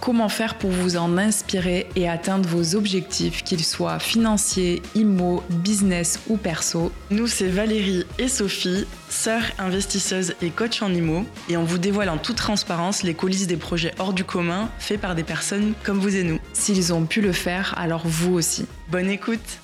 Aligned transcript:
Comment 0.00 0.28
faire 0.28 0.56
pour 0.56 0.70
vous 0.70 0.96
en 0.96 1.18
inspirer 1.18 1.88
et 1.96 2.08
atteindre 2.08 2.48
vos 2.48 2.76
objectifs, 2.76 3.42
qu'ils 3.42 3.64
soient 3.64 3.98
financiers, 3.98 4.80
immo, 4.94 5.42
business 5.50 6.20
ou 6.28 6.36
perso? 6.36 6.92
Nous, 7.10 7.26
c'est 7.26 7.48
Valérie 7.48 8.04
et 8.18 8.28
Sophie, 8.28 8.86
sœurs 9.08 9.42
investisseuses 9.58 10.34
et 10.40 10.50
coach 10.50 10.82
en 10.82 10.94
immo, 10.94 11.24
et 11.48 11.56
on 11.56 11.64
vous 11.64 11.78
dévoile 11.78 12.10
en 12.10 12.18
toute 12.18 12.36
transparence 12.36 13.02
les 13.02 13.14
coulisses 13.14 13.48
des 13.48 13.56
projets 13.56 13.92
hors 13.98 14.12
du 14.12 14.24
commun 14.24 14.70
faits 14.78 15.00
par 15.00 15.14
des 15.14 15.24
personnes 15.24 15.74
comme 15.82 15.98
vous 15.98 16.16
et 16.16 16.22
nous. 16.22 16.38
S'ils 16.52 16.92
ont 16.92 17.04
pu 17.04 17.20
le 17.20 17.32
faire, 17.32 17.74
alors 17.76 18.06
vous 18.06 18.34
aussi. 18.34 18.66
Bonne 18.90 19.10
écoute 19.10 19.60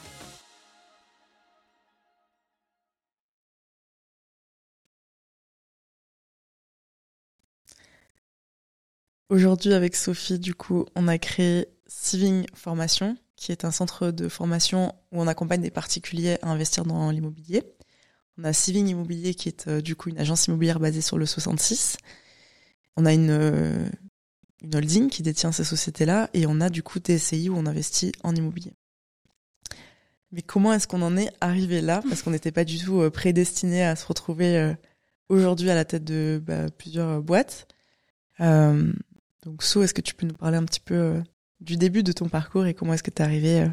Aujourd'hui, 9.34 9.74
avec 9.74 9.96
Sophie, 9.96 10.38
du 10.38 10.54
coup, 10.54 10.86
on 10.94 11.08
a 11.08 11.18
créé 11.18 11.66
Siving 11.88 12.46
Formation, 12.54 13.16
qui 13.34 13.50
est 13.50 13.64
un 13.64 13.72
centre 13.72 14.12
de 14.12 14.28
formation 14.28 14.94
où 15.10 15.20
on 15.20 15.26
accompagne 15.26 15.60
des 15.60 15.72
particuliers 15.72 16.38
à 16.40 16.50
investir 16.50 16.84
dans 16.84 17.10
l'immobilier. 17.10 17.64
On 18.38 18.44
a 18.44 18.52
Siving 18.52 18.86
Immobilier, 18.86 19.34
qui 19.34 19.48
est 19.48 19.66
euh, 19.66 19.80
du 19.80 19.96
coup 19.96 20.08
une 20.08 20.20
agence 20.20 20.46
immobilière 20.46 20.78
basée 20.78 21.00
sur 21.00 21.18
le 21.18 21.26
66. 21.26 21.96
On 22.96 23.06
a 23.06 23.12
une, 23.12 23.30
euh, 23.30 23.88
une 24.62 24.76
holding 24.76 25.10
qui 25.10 25.24
détient 25.24 25.50
ces 25.50 25.64
sociétés-là 25.64 26.30
et 26.32 26.46
on 26.46 26.60
a 26.60 26.70
du 26.70 26.84
coup 26.84 27.00
TSI 27.00 27.48
où 27.48 27.56
on 27.56 27.66
investit 27.66 28.12
en 28.22 28.36
immobilier. 28.36 28.74
Mais 30.30 30.42
comment 30.42 30.72
est-ce 30.72 30.86
qu'on 30.86 31.02
en 31.02 31.16
est 31.16 31.32
arrivé 31.40 31.80
là? 31.80 32.02
Parce 32.08 32.22
qu'on 32.22 32.30
n'était 32.30 32.52
pas 32.52 32.64
du 32.64 32.78
tout 32.78 33.00
euh, 33.00 33.10
prédestiné 33.10 33.82
à 33.82 33.96
se 33.96 34.06
retrouver 34.06 34.76
aujourd'hui 35.28 35.70
à 35.70 35.74
la 35.74 35.84
tête 35.84 36.04
de 36.04 36.40
bah, 36.40 36.70
plusieurs 36.70 37.20
boîtes. 37.20 37.66
Donc 39.44 39.62
So, 39.62 39.82
est-ce 39.82 39.94
que 39.94 40.00
tu 40.00 40.14
peux 40.14 40.26
nous 40.26 40.34
parler 40.34 40.56
un 40.56 40.64
petit 40.64 40.80
peu 40.80 40.94
euh, 40.94 41.22
du 41.60 41.76
début 41.76 42.02
de 42.02 42.12
ton 42.12 42.28
parcours 42.28 42.66
et 42.66 42.74
comment 42.74 42.94
est-ce 42.94 43.02
que 43.02 43.10
tu 43.10 43.22
es 43.22 43.24
arrivé 43.24 43.62
euh, 43.62 43.68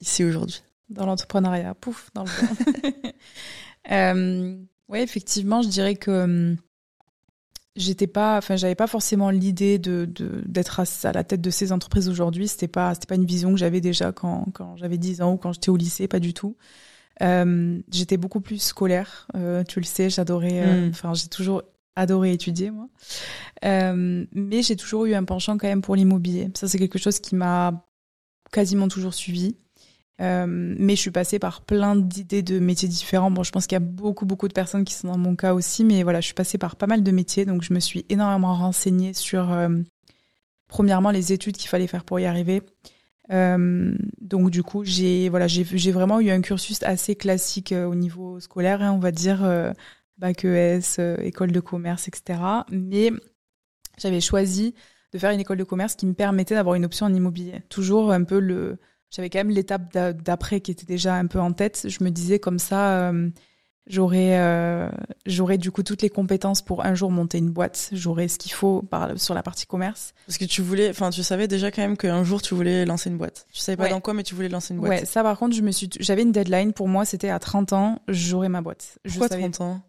ici 0.00 0.24
aujourd'hui? 0.24 0.62
Dans 0.88 1.06
l'entrepreneuriat, 1.06 1.74
pouf, 1.74 2.10
dans 2.14 2.24
le 2.24 2.30
euh, 3.92 4.56
Oui, 4.88 4.98
effectivement, 4.98 5.62
je 5.62 5.68
dirais 5.68 5.96
que 5.96 6.24
hum, 6.24 6.56
j'étais 7.76 8.06
pas, 8.06 8.38
enfin, 8.38 8.56
j'avais 8.56 8.74
pas 8.74 8.86
forcément 8.86 9.30
l'idée 9.30 9.78
de 9.78 10.08
d'être 10.46 10.80
à, 10.80 11.12
la 11.12 11.24
tête 11.24 11.40
de 11.40 11.50
ces 11.50 11.72
entreprises 11.72 12.08
aujourd'hui. 12.08 12.48
C'était 12.48 12.68
pas, 12.68 12.94
c'était 12.94 13.06
pas 13.06 13.16
une 13.16 13.26
vision 13.26 13.50
que 13.50 13.58
j'avais 13.58 13.80
déjà 13.80 14.12
quand, 14.12 14.46
quand 14.52 14.76
j'avais 14.76 14.98
10 14.98 15.22
ans 15.22 15.32
ou 15.32 15.36
quand 15.36 15.52
j'étais 15.52 15.70
au 15.70 15.76
lycée, 15.76 16.08
pas 16.08 16.20
du 16.20 16.34
tout. 16.34 16.56
Euh, 17.22 17.80
j'étais 17.92 18.16
beaucoup 18.16 18.40
plus 18.40 18.60
scolaire, 18.60 19.28
euh, 19.36 19.62
tu 19.64 19.80
le 19.80 19.84
sais, 19.84 20.10
j'adorais. 20.10 20.66
Hmm. 20.66 20.90
Enfin, 20.90 21.14
j'ai 21.14 21.28
toujours 21.28 21.62
adoré 21.96 22.32
étudier 22.32 22.70
moi. 22.70 22.88
Euh, 23.64 24.26
mais 24.32 24.62
j'ai 24.62 24.76
toujours 24.76 25.06
eu 25.06 25.14
un 25.14 25.24
penchant 25.24 25.56
quand 25.58 25.68
même 25.68 25.82
pour 25.82 25.96
l'immobilier. 25.96 26.50
Ça 26.54 26.68
c'est 26.68 26.78
quelque 26.78 26.98
chose 26.98 27.20
qui 27.20 27.34
m'a 27.34 27.86
quasiment 28.52 28.88
toujours 28.88 29.14
suivi. 29.14 29.56
Euh, 30.20 30.46
mais 30.46 30.94
je 30.94 31.00
suis 31.00 31.10
passée 31.10 31.40
par 31.40 31.62
plein 31.62 31.96
d'idées 31.96 32.42
de 32.42 32.60
métiers 32.60 32.88
différents. 32.88 33.32
Bon, 33.32 33.42
je 33.42 33.50
pense 33.50 33.66
qu'il 33.66 33.74
y 33.74 33.76
a 33.76 33.80
beaucoup 33.80 34.26
beaucoup 34.26 34.46
de 34.46 34.52
personnes 34.52 34.84
qui 34.84 34.94
sont 34.94 35.08
dans 35.08 35.18
mon 35.18 35.34
cas 35.34 35.54
aussi, 35.54 35.84
mais 35.84 36.04
voilà, 36.04 36.20
je 36.20 36.26
suis 36.26 36.34
passée 36.34 36.56
par 36.56 36.76
pas 36.76 36.86
mal 36.86 37.02
de 37.02 37.10
métiers, 37.10 37.44
donc 37.44 37.62
je 37.62 37.74
me 37.74 37.80
suis 37.80 38.06
énormément 38.08 38.54
renseignée 38.54 39.12
sur 39.12 39.52
euh, 39.52 39.68
premièrement 40.68 41.10
les 41.10 41.32
études 41.32 41.56
qu'il 41.56 41.68
fallait 41.68 41.88
faire 41.88 42.04
pour 42.04 42.20
y 42.20 42.26
arriver. 42.26 42.62
Donc 43.28 44.50
du 44.50 44.62
coup, 44.62 44.84
j'ai 44.84 45.28
voilà, 45.30 45.48
j'ai 45.48 45.90
vraiment 45.90 46.20
eu 46.20 46.30
un 46.30 46.42
cursus 46.42 46.82
assez 46.82 47.16
classique 47.16 47.72
au 47.72 47.94
niveau 47.94 48.38
scolaire, 48.38 48.82
hein, 48.82 48.92
on 48.92 48.98
va 48.98 49.10
dire 49.10 49.42
bac 50.18 50.44
ES, 50.44 50.80
euh, 50.98 51.16
école 51.18 51.52
de 51.52 51.60
commerce, 51.60 52.08
etc. 52.08 52.40
Mais 52.70 53.10
j'avais 53.98 54.20
choisi 54.20 54.74
de 55.12 55.18
faire 55.18 55.30
une 55.30 55.40
école 55.40 55.58
de 55.58 55.64
commerce 55.64 55.94
qui 55.94 56.06
me 56.06 56.14
permettait 56.14 56.54
d'avoir 56.54 56.74
une 56.74 56.84
option 56.84 57.06
en 57.06 57.14
immobilier. 57.14 57.62
Toujours 57.68 58.10
un 58.12 58.24
peu 58.24 58.38
le, 58.38 58.78
j'avais 59.10 59.30
quand 59.30 59.38
même 59.38 59.50
l'étape 59.50 59.96
d'après 60.22 60.60
qui 60.60 60.72
était 60.72 60.86
déjà 60.86 61.14
un 61.14 61.26
peu 61.26 61.38
en 61.38 61.52
tête. 61.52 61.86
Je 61.88 62.02
me 62.02 62.10
disais 62.10 62.40
comme 62.40 62.58
ça, 62.58 63.10
euh, 63.10 63.30
j'aurais, 63.86 64.40
euh, 64.40 64.90
j'aurais 65.24 65.56
du 65.56 65.70
coup 65.70 65.84
toutes 65.84 66.02
les 66.02 66.10
compétences 66.10 66.62
pour 66.62 66.84
un 66.84 66.96
jour 66.96 67.12
monter 67.12 67.38
une 67.38 67.50
boîte. 67.50 67.90
J'aurais 67.92 68.26
ce 68.26 68.38
qu'il 68.38 68.50
faut 68.50 68.82
par, 68.82 69.18
sur 69.20 69.34
la 69.34 69.44
partie 69.44 69.66
commerce. 69.66 70.14
Parce 70.26 70.36
que 70.36 70.44
tu 70.44 70.62
voulais, 70.62 70.90
enfin, 70.90 71.10
tu 71.10 71.22
savais 71.22 71.46
déjà 71.46 71.70
quand 71.70 71.82
même 71.82 71.96
qu'un 71.96 72.24
jour 72.24 72.42
tu 72.42 72.54
voulais 72.54 72.84
lancer 72.84 73.08
une 73.08 73.18
boîte. 73.18 73.46
Tu 73.52 73.60
savais 73.60 73.76
pas 73.76 73.88
dans 73.88 74.00
quoi, 74.00 74.14
mais 74.14 74.24
tu 74.24 74.34
voulais 74.34 74.48
lancer 74.48 74.74
une 74.74 74.80
boîte. 74.80 74.90
Ouais, 74.90 75.04
ça 75.04 75.22
par 75.22 75.38
contre, 75.38 75.54
je 75.54 75.62
me 75.62 75.70
suis, 75.70 75.88
j'avais 76.00 76.22
une 76.22 76.32
deadline. 76.32 76.72
Pour 76.72 76.88
moi, 76.88 77.04
c'était 77.04 77.30
à 77.30 77.38
30 77.38 77.72
ans, 77.72 78.02
j'aurais 78.08 78.48
ma 78.48 78.62
boîte. 78.62 78.98
Pourquoi 79.04 79.28
30 79.28 79.60
ans? 79.60 79.80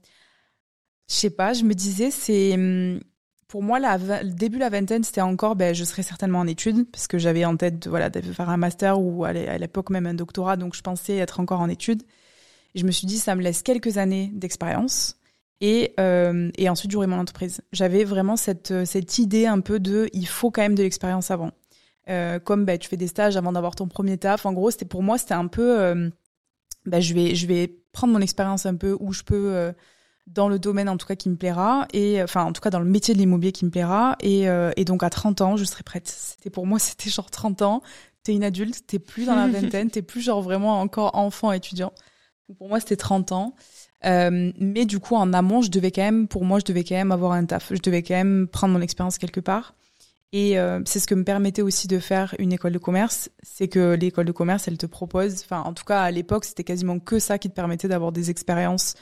Je 1.10 1.16
sais 1.16 1.30
pas, 1.30 1.54
je 1.54 1.64
me 1.64 1.74
disais, 1.74 2.12
c'est. 2.12 2.54
Hum, 2.54 3.00
pour 3.48 3.62
moi, 3.64 3.80
le 3.80 4.32
début 4.32 4.58
de 4.58 4.62
la 4.62 4.70
vingtaine, 4.70 5.04
c'était 5.04 5.22
encore, 5.22 5.56
ben, 5.56 5.74
je 5.74 5.84
serais 5.84 6.04
certainement 6.04 6.40
en 6.40 6.48
études, 6.48 6.90
parce 6.92 7.08
que 7.08 7.18
j'avais 7.18 7.46
en 7.46 7.56
tête 7.56 7.84
de, 7.84 7.90
voilà, 7.90 8.10
de 8.10 8.20
faire 8.22 8.50
un 8.50 8.58
master 8.58 9.00
ou 9.00 9.24
à 9.24 9.34
l'époque 9.34 9.92
même 9.92 10.08
un 10.08 10.16
doctorat, 10.16 10.58
donc 10.58 10.76
je 10.76 10.82
pensais 10.82 11.18
être 11.18 11.40
encore 11.40 11.62
en 11.62 11.70
études. 11.70 12.04
Je 12.74 12.84
me 12.86 12.92
suis 12.92 13.08
dit, 13.08 13.18
ça 13.18 13.36
me 13.36 13.42
laisse 13.42 13.62
quelques 13.62 13.98
années 13.98 14.32
d'expérience. 14.34 15.18
Et, 15.62 15.94
euh, 16.00 16.52
ensuite, 16.68 16.92
j'aurai 16.92 17.08
mon 17.08 17.20
entreprise. 17.20 17.62
J'avais 17.72 18.04
vraiment 18.04 18.36
cette, 18.36 18.86
cette 18.86 19.20
idée 19.20 19.46
un 19.46 19.62
peu 19.62 19.80
de, 19.80 20.10
il 20.12 20.28
faut 20.28 20.52
quand 20.52 20.64
même 20.64 20.76
de 20.76 20.84
l'expérience 20.84 21.32
avant. 21.32 21.52
Euh, 22.10 22.40
comme 22.40 22.66
ben, 22.66 22.78
tu 22.78 22.88
fais 22.88 22.98
des 22.98 23.08
stages 23.08 23.36
avant 23.36 23.52
d'avoir 23.52 23.76
ton 23.76 23.88
premier 23.88 24.18
taf. 24.18 24.46
En 24.46 24.54
gros, 24.54 24.70
c'était 24.72 24.86
pour 24.86 25.02
moi, 25.02 25.18
c'était 25.18 25.34
un 25.34 25.48
peu, 25.48 25.80
euh, 25.80 26.10
ben, 26.86 27.00
je 27.00 27.14
vais, 27.14 27.36
je 27.36 27.48
vais 27.48 27.80
prendre 27.94 28.14
mon 28.14 28.22
expérience 28.22 28.66
un 28.66 28.76
peu 28.76 28.96
où 29.00 29.12
je 29.14 29.24
peux 29.24 29.54
euh, 29.56 29.72
dans 30.28 30.50
le 30.50 30.58
domaine 30.58 30.90
en 30.90 30.98
tout 30.98 31.06
cas 31.06 31.16
qui 31.16 31.30
me 31.30 31.36
plaira 31.36 31.88
et 31.94 32.22
enfin 32.24 32.44
en 32.44 32.52
tout 32.52 32.62
cas 32.62 32.70
dans 32.70 32.80
le 32.80 32.86
métier 32.86 33.14
de 33.14 33.20
l'immobilier 33.20 33.52
qui 33.52 33.66
me 33.66 33.70
plaira 33.70 34.16
et, 34.22 34.50
euh, 34.50 34.72
et 34.76 34.86
donc 34.86 35.04
à 35.04 35.10
30 35.10 35.42
ans 35.42 35.58
je 35.58 35.64
serai 35.64 35.84
prête. 35.84 36.08
C'était 36.08 36.50
pour 36.50 36.66
moi 36.66 36.80
c'était 36.80 37.10
genre 37.10 37.30
30 37.30 37.62
ans. 37.62 37.82
T'es 38.24 38.34
une 38.34 38.44
adulte 38.44 38.88
t'es 38.88 39.00
plus 39.00 39.26
dans 39.26 39.36
la 39.36 39.48
vingtaine 39.48 39.90
t'es 39.90 40.02
plus 40.02 40.22
genre 40.22 40.42
vraiment 40.42 40.80
encore 40.82 41.16
enfant 41.16 41.52
étudiant. 41.52 41.94
Pour 42.58 42.70
moi 42.70 42.80
c'était 42.80 42.96
30 42.96 43.32
ans. 43.32 43.56
Euh, 44.06 44.52
mais 44.60 44.86
du 44.86 45.00
coup 45.00 45.16
en 45.16 45.32
amont 45.34 45.62
je 45.62 45.72
devais 45.72 45.92
quand 45.92 46.04
même 46.04 46.28
pour 46.28 46.44
moi 46.44 46.60
je 46.60 46.66
devais 46.66 46.84
quand 46.84 46.96
même 46.96 47.12
avoir 47.12 47.34
un 47.34 47.46
taf. 47.46 47.72
Je 47.72 47.82
devais 47.82 48.02
quand 48.02 48.16
même 48.16 48.48
prendre 48.48 48.74
mon 48.74 48.82
expérience 48.82 49.18
quelque 49.18 49.40
part. 49.40 49.76
Et 50.34 50.60
euh, 50.60 50.82
c'est 50.86 51.00
ce 51.00 51.08
que 51.08 51.16
me 51.16 51.24
permettait 51.24 51.62
aussi 51.62 51.88
de 51.88 51.98
faire 51.98 52.36
une 52.40 52.52
école 52.52 52.74
de 52.74 52.78
commerce, 52.78 53.30
c'est 53.42 53.70
que 53.70 53.94
l'école 53.94 54.26
de 54.26 54.34
commerce, 54.34 54.68
elle 54.68 54.78
te 54.78 54.86
propose, 54.86 55.42
enfin 55.46 55.62
en 55.62 55.74
tout 55.74 55.86
cas 55.86 56.02
à 56.02 56.12
l'époque, 56.12 56.44
c'était 56.44 56.66
quasiment 56.66 57.00
que 57.00 57.20
ça 57.20 57.38
qui 57.38 57.50
te 57.50 57.54
permettait 57.54 57.88
d'avoir 57.88 58.12
des 58.12 58.32
expériences 58.32 58.96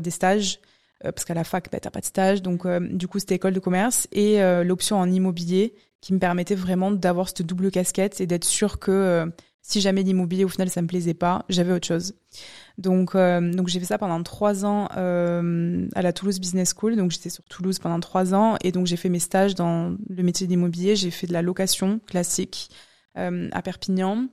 des 0.00 0.10
stages, 0.10 0.60
euh, 1.04 1.12
parce 1.12 1.24
qu'à 1.24 1.34
la 1.34 1.44
fac, 1.44 1.70
bah, 1.70 1.80
t'as 1.80 1.90
pas 1.90 2.00
de 2.00 2.04
stage. 2.04 2.42
Donc, 2.42 2.66
euh, 2.66 2.80
du 2.80 3.08
coup, 3.08 3.18
c'était 3.18 3.36
école 3.36 3.54
de 3.54 3.60
commerce 3.60 4.08
et 4.12 4.40
l'option 4.64 4.98
en 4.98 5.10
immobilier 5.10 5.74
qui 6.00 6.12
me 6.12 6.18
permettait 6.18 6.54
vraiment 6.54 6.90
d'avoir 6.90 7.28
cette 7.28 7.42
double 7.42 7.70
casquette 7.70 8.20
et 8.20 8.26
d'être 8.26 8.44
sûr 8.44 8.78
que 8.78 9.30
si 9.62 9.80
jamais 9.80 10.02
l'immobilier 10.02 10.44
au 10.44 10.48
final 10.48 10.70
ça 10.70 10.80
me 10.80 10.86
plaisait 10.86 11.12
pas, 11.12 11.44
j'avais 11.48 11.72
autre 11.72 11.88
chose. 11.88 12.14
Donc, 12.78 13.14
donc 13.16 13.66
j'ai 13.66 13.80
fait 13.80 13.86
ça 13.86 13.98
pendant 13.98 14.22
trois 14.22 14.64
ans 14.64 14.86
à 14.86 16.02
la 16.02 16.12
Toulouse 16.12 16.38
Business 16.38 16.72
School. 16.78 16.94
Donc 16.94 17.10
j'étais 17.10 17.30
sur 17.30 17.42
Toulouse 17.44 17.80
pendant 17.80 17.98
trois 17.98 18.32
ans 18.32 18.56
et 18.62 18.70
donc 18.70 18.86
j'ai 18.86 18.96
fait 18.96 19.08
mes 19.08 19.18
stages 19.18 19.56
dans 19.56 19.96
le 20.08 20.22
métier 20.22 20.46
d'immobilier. 20.46 20.94
J'ai 20.94 21.10
fait 21.10 21.26
de 21.26 21.32
la 21.32 21.42
location 21.42 21.98
classique 22.06 22.70
à 23.16 23.62
Perpignan. 23.62 24.28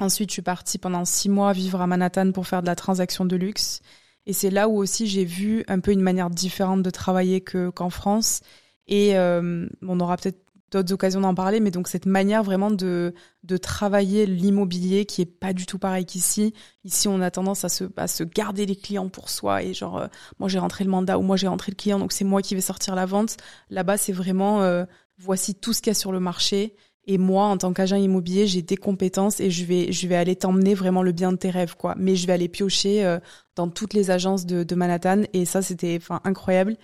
Ensuite, 0.00 0.30
je 0.30 0.34
suis 0.34 0.42
partie 0.42 0.78
pendant 0.78 1.04
six 1.04 1.28
mois 1.28 1.52
vivre 1.52 1.80
à 1.80 1.86
Manhattan 1.86 2.32
pour 2.32 2.48
faire 2.48 2.62
de 2.62 2.66
la 2.66 2.74
transaction 2.74 3.24
de 3.24 3.36
luxe. 3.36 3.82
Et 4.28 4.34
c'est 4.34 4.50
là 4.50 4.68
où 4.68 4.76
aussi 4.76 5.06
j'ai 5.06 5.24
vu 5.24 5.64
un 5.68 5.80
peu 5.80 5.90
une 5.90 6.02
manière 6.02 6.28
différente 6.28 6.82
de 6.82 6.90
travailler 6.90 7.40
que 7.40 7.70
qu'en 7.70 7.88
France. 7.88 8.42
Et 8.86 9.16
euh, 9.16 9.66
on 9.82 10.00
aura 10.00 10.18
peut-être 10.18 10.38
d'autres 10.70 10.92
occasions 10.92 11.22
d'en 11.22 11.34
parler, 11.34 11.60
mais 11.60 11.70
donc 11.70 11.88
cette 11.88 12.04
manière 12.04 12.42
vraiment 12.44 12.70
de, 12.70 13.14
travailler 13.62 14.26
l'immobilier 14.26 15.06
qui 15.06 15.22
est 15.22 15.26
pas 15.26 15.54
du 15.54 15.64
tout 15.64 15.78
pareil 15.78 16.04
qu'ici. 16.04 16.52
Ici, 16.84 17.08
on 17.08 17.22
a 17.22 17.30
tendance 17.30 17.64
à 17.64 17.70
se, 17.70 17.84
à 17.96 18.06
se 18.06 18.22
garder 18.22 18.66
les 18.66 18.76
clients 18.76 19.08
pour 19.08 19.30
soi 19.30 19.62
et 19.62 19.72
genre, 19.72 19.96
euh, 19.96 20.08
moi 20.38 20.50
j'ai 20.50 20.58
rentré 20.58 20.84
le 20.84 20.90
mandat 20.90 21.18
ou 21.18 21.22
moi 21.22 21.38
j'ai 21.38 21.48
rentré 21.48 21.72
le 21.72 21.76
client, 21.76 21.98
donc 21.98 22.12
c'est 22.12 22.24
moi 22.24 22.42
qui 22.42 22.54
vais 22.54 22.60
sortir 22.60 22.94
la 22.94 23.06
vente. 23.06 23.38
Là-bas, 23.70 23.96
c'est 23.96 24.12
vraiment, 24.12 24.60
euh, 24.60 24.84
voici 25.16 25.54
tout 25.54 25.72
ce 25.72 25.80
qu'il 25.80 25.90
y 25.90 25.92
a 25.92 25.94
sur 25.94 26.12
le 26.12 26.20
marché 26.20 26.76
et 27.06 27.16
moi, 27.18 27.46
en 27.46 27.56
tant 27.56 27.72
qu'agent 27.72 27.96
immobilier, 27.96 28.46
j'ai 28.46 28.62
des 28.62 28.76
compétences 28.76 29.40
et 29.40 29.50
je 29.50 29.64
vais, 29.64 29.92
je 29.92 30.06
vais 30.06 30.16
aller 30.16 30.36
t'emmener 30.36 30.74
vraiment 30.74 31.02
le 31.02 31.12
bien 31.12 31.32
de 31.32 31.38
tes 31.38 31.50
rêves, 31.50 31.74
quoi. 31.76 31.94
Mais 31.98 32.16
je 32.16 32.26
vais 32.26 32.34
aller 32.34 32.48
piocher 32.48 33.04
euh, 33.04 33.18
dans 33.56 33.68
toutes 33.68 33.94
les 33.94 34.10
agences 34.10 34.44
de, 34.44 34.62
de 34.62 34.74
Manhattan 34.74 35.22
et 35.32 35.46
ça, 35.46 35.62
c'était, 35.62 36.00
incroyable. 36.24 36.76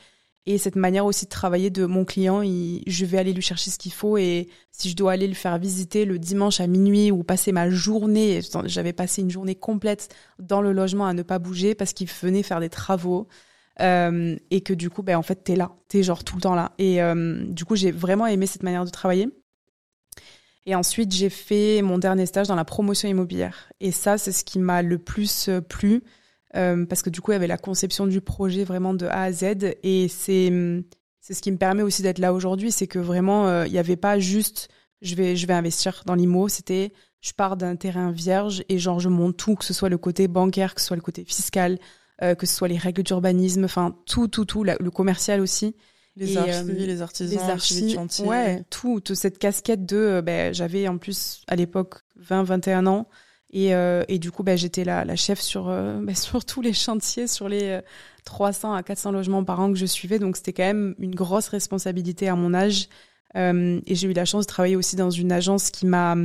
Et 0.47 0.59
cette 0.59 0.77
manière 0.77 1.07
aussi 1.07 1.25
de 1.25 1.31
travailler 1.31 1.71
de 1.71 1.87
mon 1.87 2.05
client, 2.05 2.43
je 2.43 3.05
vais 3.07 3.19
aller 3.19 3.33
lui 3.33 3.43
chercher 3.43 3.71
ce 3.71 3.79
qu'il 3.79 3.93
faut 3.93 4.19
et 4.19 4.49
si 4.71 4.91
je 4.91 4.97
dois 4.97 5.13
aller 5.13 5.27
le 5.27 5.35
faire 5.35 5.59
visiter 5.59 6.05
le 6.05 6.19
dimanche 6.19 6.61
à 6.61 6.67
minuit 6.67 7.11
ou 7.11 7.23
passer 7.23 7.51
ma 7.51 7.71
journée, 7.71 8.41
j'avais 8.67 8.93
passé 8.93 9.23
une 9.23 9.31
journée 9.31 9.55
complète 9.55 10.15
dans 10.39 10.61
le 10.61 10.73
logement 10.73 11.07
à 11.07 11.15
ne 11.15 11.23
pas 11.23 11.39
bouger 11.39 11.75
parce 11.75 11.95
qu'il 11.95 12.09
venait 12.09 12.43
faire 12.43 12.61
des 12.61 12.69
travaux. 12.69 13.27
Euh, 13.81 14.37
et 14.51 14.61
que 14.61 14.73
du 14.73 14.89
coup, 14.91 15.03
ben, 15.03 15.17
en 15.17 15.23
fait, 15.23 15.43
t'es 15.43 15.57
là, 15.57 15.73
t'es 15.89 16.03
genre 16.03 16.23
tout 16.23 16.37
le 16.37 16.43
temps 16.43 16.55
là. 16.55 16.73
Et 16.79 17.03
euh, 17.03 17.45
du 17.49 17.65
coup, 17.65 17.75
j'ai 17.75 17.91
vraiment 17.91 18.27
aimé 18.27 18.47
cette 18.47 18.63
manière 18.63 18.85
de 18.85 18.91
travailler. 18.91 19.29
Et 20.67 20.75
ensuite, 20.75 21.13
j'ai 21.13 21.31
fait 21.31 21.83
mon 21.83 21.99
dernier 21.99 22.27
stage 22.27 22.49
dans 22.49 22.55
la 22.55 22.65
promotion 22.65 23.09
immobilière. 23.09 23.71
Et 23.81 23.93
ça, 23.93 24.17
c'est 24.19 24.33
ce 24.33 24.45
qui 24.45 24.59
m'a 24.59 24.83
le 24.83 24.99
plus 24.99 25.49
euh, 25.49 25.61
plu, 25.61 26.03
parce 26.53 27.03
que 27.03 27.11
du 27.11 27.21
coup, 27.21 27.33
il 27.33 27.35
y 27.35 27.37
avait 27.37 27.49
la 27.49 27.59
conception 27.59 28.07
du 28.07 28.21
projet 28.21 28.63
vraiment 28.63 28.95
de 28.95 29.07
A 29.07 29.23
à 29.23 29.33
Z. 29.33 29.75
Et 29.83 30.09
c'est 30.09 30.53
c'est 31.21 31.35
ce 31.35 31.43
qui 31.43 31.51
me 31.51 31.57
permet 31.57 31.83
aussi 31.83 32.03
d'être 32.03 32.19
là 32.19 32.33
aujourd'hui, 32.33 32.71
c'est 32.71 32.87
que 32.87 32.99
vraiment, 32.99 33.65
il 33.65 33.73
n'y 33.73 33.79
avait 33.79 33.97
pas 33.97 34.19
juste 34.19 34.69
je 35.05 35.15
vais, 35.15 35.37
je 35.37 35.47
vais 35.47 35.55
investir 35.55 36.03
dans 36.07 36.15
l'IMO. 36.15 36.49
C'était, 36.49 36.93
je 37.21 37.33
pars 37.33 37.57
d'un 37.57 37.77
terrain 37.77 38.11
vierge 38.11 38.65
et 38.69 38.79
genre, 38.79 38.99
je 38.99 39.09
monte 39.09 39.37
tout, 39.37 39.55
que 39.55 39.65
ce 39.65 39.75
soit 39.75 39.89
le 39.89 39.99
côté 39.99 40.27
bancaire, 40.27 40.75
que 40.75 40.81
ce 40.81 40.89
soit 40.89 40.97
le 40.97 41.03
côté 41.03 41.25
fiscal, 41.25 41.79
euh, 42.23 42.35
que 42.35 42.47
ce 42.47 42.57
soit 42.57 42.69
les 42.69 42.79
règles 42.79 43.03
d'urbanisme, 43.03 43.65
enfin 43.65 43.97
tout, 44.07 44.27
tout, 44.27 44.45
tout, 44.45 44.65
le 44.65 44.91
commercial 44.91 45.41
aussi. 45.41 45.77
Les 46.17 46.37
archives, 46.37 46.71
euh, 46.71 46.87
les 46.87 47.03
artisans, 47.03 47.39
les 47.39 47.51
archives, 47.51 47.95
chantiers. 47.95 48.25
Ouais, 48.25 48.65
tout, 48.71 49.01
toute 49.01 49.17
cette 49.17 49.39
casquette 49.39 49.85
de, 49.85 49.97
euh, 49.97 50.23
ben, 50.23 50.55
j'avais 50.55 50.87
en 50.87 50.99
plus 50.99 51.43
à 51.49 51.57
l'époque 51.57 52.01
20, 52.17 52.45
21 52.45 52.87
ans. 52.87 53.09
Et, 53.57 53.71
et 54.09 54.19
du 54.19 54.33
coup, 54.33 54.43
ben, 54.43 54.59
j'étais 54.59 54.83
la, 54.83 55.05
la 55.05 55.15
chef 55.15 55.41
sur, 55.41 55.67
ben, 56.03 56.15
sur 56.15 56.45
tous 56.45 56.61
les 56.61 56.73
chantiers, 56.73 57.29
sur 57.29 57.49
les 57.49 57.81
300 58.25 58.75
à 58.75 58.83
400 58.83 59.13
logements 59.13 59.45
par 59.45 59.61
an 59.61 59.73
que 59.73 59.79
je 59.79 59.87
suivais. 59.87 60.19
Donc, 60.19 60.37
c'était 60.37 60.53
quand 60.53 60.65
même 60.65 60.97
une 60.99 61.15
grosse 61.15 61.47
responsabilité 61.47 62.29
à 62.29 62.35
mon 62.35 62.53
âge. 62.53 62.89
et 63.37 63.95
j'ai 63.95 64.09
eu 64.09 64.13
la 64.13 64.25
chance 64.25 64.45
de 64.45 64.49
travailler 64.49 64.75
aussi 64.75 64.97
dans 64.97 65.11
une 65.11 65.31
agence 65.31 65.71
qui 65.71 65.87
m'a 65.87 66.17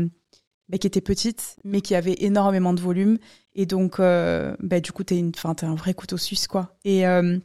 bah, 0.70 0.78
qui 0.78 0.86
était 0.86 1.02
petite, 1.02 1.58
mais 1.64 1.82
qui 1.82 1.96
avait 1.96 2.16
énormément 2.20 2.74
de 2.74 2.80
volume. 2.80 3.18
Et 3.56 3.66
donc, 3.66 4.00
euh, 4.00 4.56
bah, 4.60 4.80
du 4.80 4.92
coup, 4.92 5.04
t'es 5.04 5.18
une, 5.18 5.32
es 5.32 5.66
un 5.66 5.76
vrai 5.76 5.96
couteau 5.96 6.18
suisse, 6.18 6.48
quoi. 6.48 6.78
Et 6.86 7.08
euh, 7.08 7.40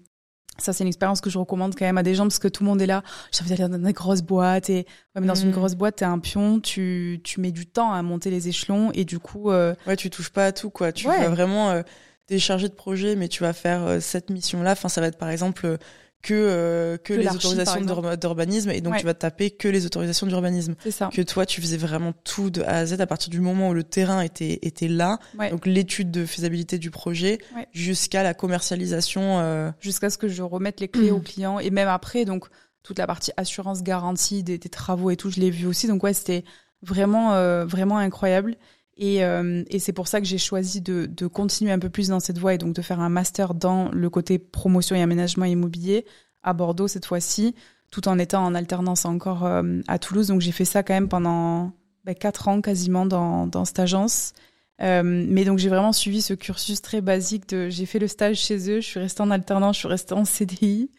ça, 0.59 0.73
c'est 0.73 0.85
une 0.85 0.89
expérience 0.89 1.21
que 1.21 1.31
je 1.31 1.39
recommande 1.39 1.75
quand 1.75 1.85
même 1.85 1.99
à 1.99 2.03
des 2.03 2.15
gens 2.15 2.25
parce 2.25 2.39
que 2.39 2.49
tout 2.49 2.63
le 2.63 2.69
monde 2.69 2.81
est 2.81 2.87
là. 2.87 3.03
J'ai 3.33 3.41
envie 3.41 3.51
d'aller 3.51 3.69
dans 3.69 3.79
une 3.79 3.93
grosse 3.93 4.23
boîte 4.23 4.71
et 4.71 4.87
ouais, 5.15 5.21
mais 5.21 5.27
dans 5.27 5.35
une 5.35 5.49
mm. 5.49 5.53
grosse 5.53 5.75
boîte, 5.75 5.97
t'es 5.97 6.05
un 6.05 6.19
pion, 6.19 6.61
tu, 6.61 7.21
tu 7.25 7.41
mets 7.41 7.51
du 7.51 7.67
temps 7.67 7.93
à 7.93 8.03
monter 8.03 8.31
les 8.31 8.49
échelons 8.49 8.91
et 8.95 9.05
du 9.05 9.19
coup. 9.19 9.51
Euh... 9.51 9.75
Ouais, 9.87 9.97
tu 9.97 10.11
touches 10.11 10.31
pas 10.31 10.47
à 10.47 10.53
tout, 10.53 10.71
quoi. 10.71 10.93
Tu 10.93 11.07
vas 11.07 11.29
vraiment. 11.29 11.71
Euh, 11.71 11.83
t'es 12.27 12.39
chargé 12.39 12.69
de 12.69 12.75
projet, 12.75 13.17
mais 13.17 13.29
tu 13.29 13.43
vas 13.43 13.53
faire 13.53 13.83
euh, 13.85 14.01
cette 14.01 14.31
mission-là. 14.31 14.73
Enfin, 14.73 14.89
ça 14.89 15.01
va 15.01 15.09
être 15.09 15.19
par 15.19 15.29
exemple 15.29 15.79
que 16.25 16.33
euh, 16.35 16.97
que, 16.97 17.13
les 17.13 17.29
autorisations 17.29 17.83
d'urbanisme 18.17 18.71
et 18.71 18.81
donc 18.81 18.97
tu 18.97 19.05
vas 19.05 19.15
taper 19.15 19.51
que 19.51 19.69
les 19.69 19.85
autorisations 19.85 20.27
d'urbanisme. 20.27 20.75
C'est 20.83 20.91
ça. 20.91 21.11
Que 21.13 21.23
toi 21.23 21.45
tu 21.45 21.61
faisais 21.61 21.77
vraiment 21.77 22.13
tout 22.25 22.51
de 22.51 22.63
A 22.63 22.79
à 22.79 22.87
Z 22.87 23.01
à 23.01 23.07
partir 23.07 23.31
du 23.31 23.41
moment 23.41 23.69
où 23.69 23.75
le 23.75 23.85
terrain 23.85 24.23
était 24.23 24.59
était 24.63 24.89
là, 24.89 25.19
donc 25.51 25.67
l'étude 25.67 26.11
de 26.11 26.25
faisabilité 26.25 26.79
du 26.79 26.91
projet 26.91 27.39
jusqu'à 27.73 28.23
la 28.23 28.33
commercialisation 28.33 29.39
euh... 29.41 29.71
jusqu'à 29.81 30.09
ce 30.09 30.17
que 30.17 30.29
je 30.29 30.43
remette 30.43 30.81
les 30.81 30.89
clés 30.89 31.11
au 31.11 31.21
client 31.21 31.59
et 31.59 31.71
même 31.71 31.89
après 31.89 32.25
donc 32.25 32.47
toute 32.83 32.99
la 32.99 33.07
partie 33.07 33.33
assurance 33.37 33.83
garantie 33.83 34.43
des, 34.43 34.59
des 34.59 34.69
travaux 34.69 35.11
et 35.11 35.17
tout, 35.17 35.31
je 35.31 35.41
l'ai 35.41 35.51
vu 35.51 35.67
aussi 35.67 35.87
donc 35.87 36.03
ouais, 36.03 36.15
c'était 36.15 36.45
vraiment 36.83 37.35
euh, 37.35 37.65
vraiment 37.65 37.99
incroyable. 37.99 38.57
Et, 38.97 39.25
euh, 39.25 39.65
et 39.69 39.79
c'est 39.79 39.93
pour 39.93 40.07
ça 40.07 40.21
que 40.21 40.27
j'ai 40.27 40.39
choisi 40.39 40.81
de, 40.81 41.07
de, 41.07 41.27
continuer 41.27 41.73
un 41.73 41.79
peu 41.79 41.91
plus 41.91 42.09
dans 42.09 42.21
cette 42.21 42.39
voie 42.39 42.55
et 42.55 42.59
donc 42.59 42.75
de 42.75 42.83
faire 42.83 43.01
un 43.01 43.09
master 43.09 43.55
dans 43.55 43.91
le 43.91 44.09
côté 44.09 44.39
promotion 44.39 44.95
et 44.95 45.03
aménagement 45.03 45.47
immobilier 45.47 46.07
à 46.45 46.53
Bordeaux 46.53 46.87
cette 46.87 47.07
fois-ci, 47.07 47.57
tout 47.91 48.07
en 48.07 48.19
étant 48.19 48.45
en 48.45 48.55
alternance 48.55 49.05
encore 49.05 49.45
euh, 49.45 49.81
à 49.89 49.99
Toulouse. 49.99 50.29
Donc 50.29 50.41
j'ai 50.41 50.53
fait 50.53 50.65
ça 50.65 50.85
quand 50.85 50.95
même 50.95 51.09
pendant 51.09 51.73
ben, 52.05 52.15
quatre 52.15 52.47
ans 52.47 52.61
quasiment 52.61 53.05
dans, 53.07 53.49
dans 53.49 53.65
cette 53.65 53.81
agence. 53.81 54.33
Euh, 54.81 55.03
mais 55.05 55.45
donc 55.45 55.59
j'ai 55.59 55.69
vraiment 55.69 55.93
suivi 55.93 56.21
ce 56.21 56.35
cursus 56.35 56.83
très 56.83 57.01
basique 57.01 57.49
de 57.49 57.69
j'ai 57.69 57.87
fait 57.87 58.01
le 58.01 58.09
stage 58.09 58.39
chez 58.39 58.57
eux, 58.71 58.81
je 58.81 58.87
suis 58.87 58.99
restée 58.99 59.23
en 59.23 59.31
alternance, 59.31 59.77
je 59.77 59.81
suis 59.81 59.89
restée 59.89 60.15
en 60.15 60.25
CDI 60.25 60.91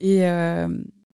et 0.00 0.26
euh, 0.26 0.68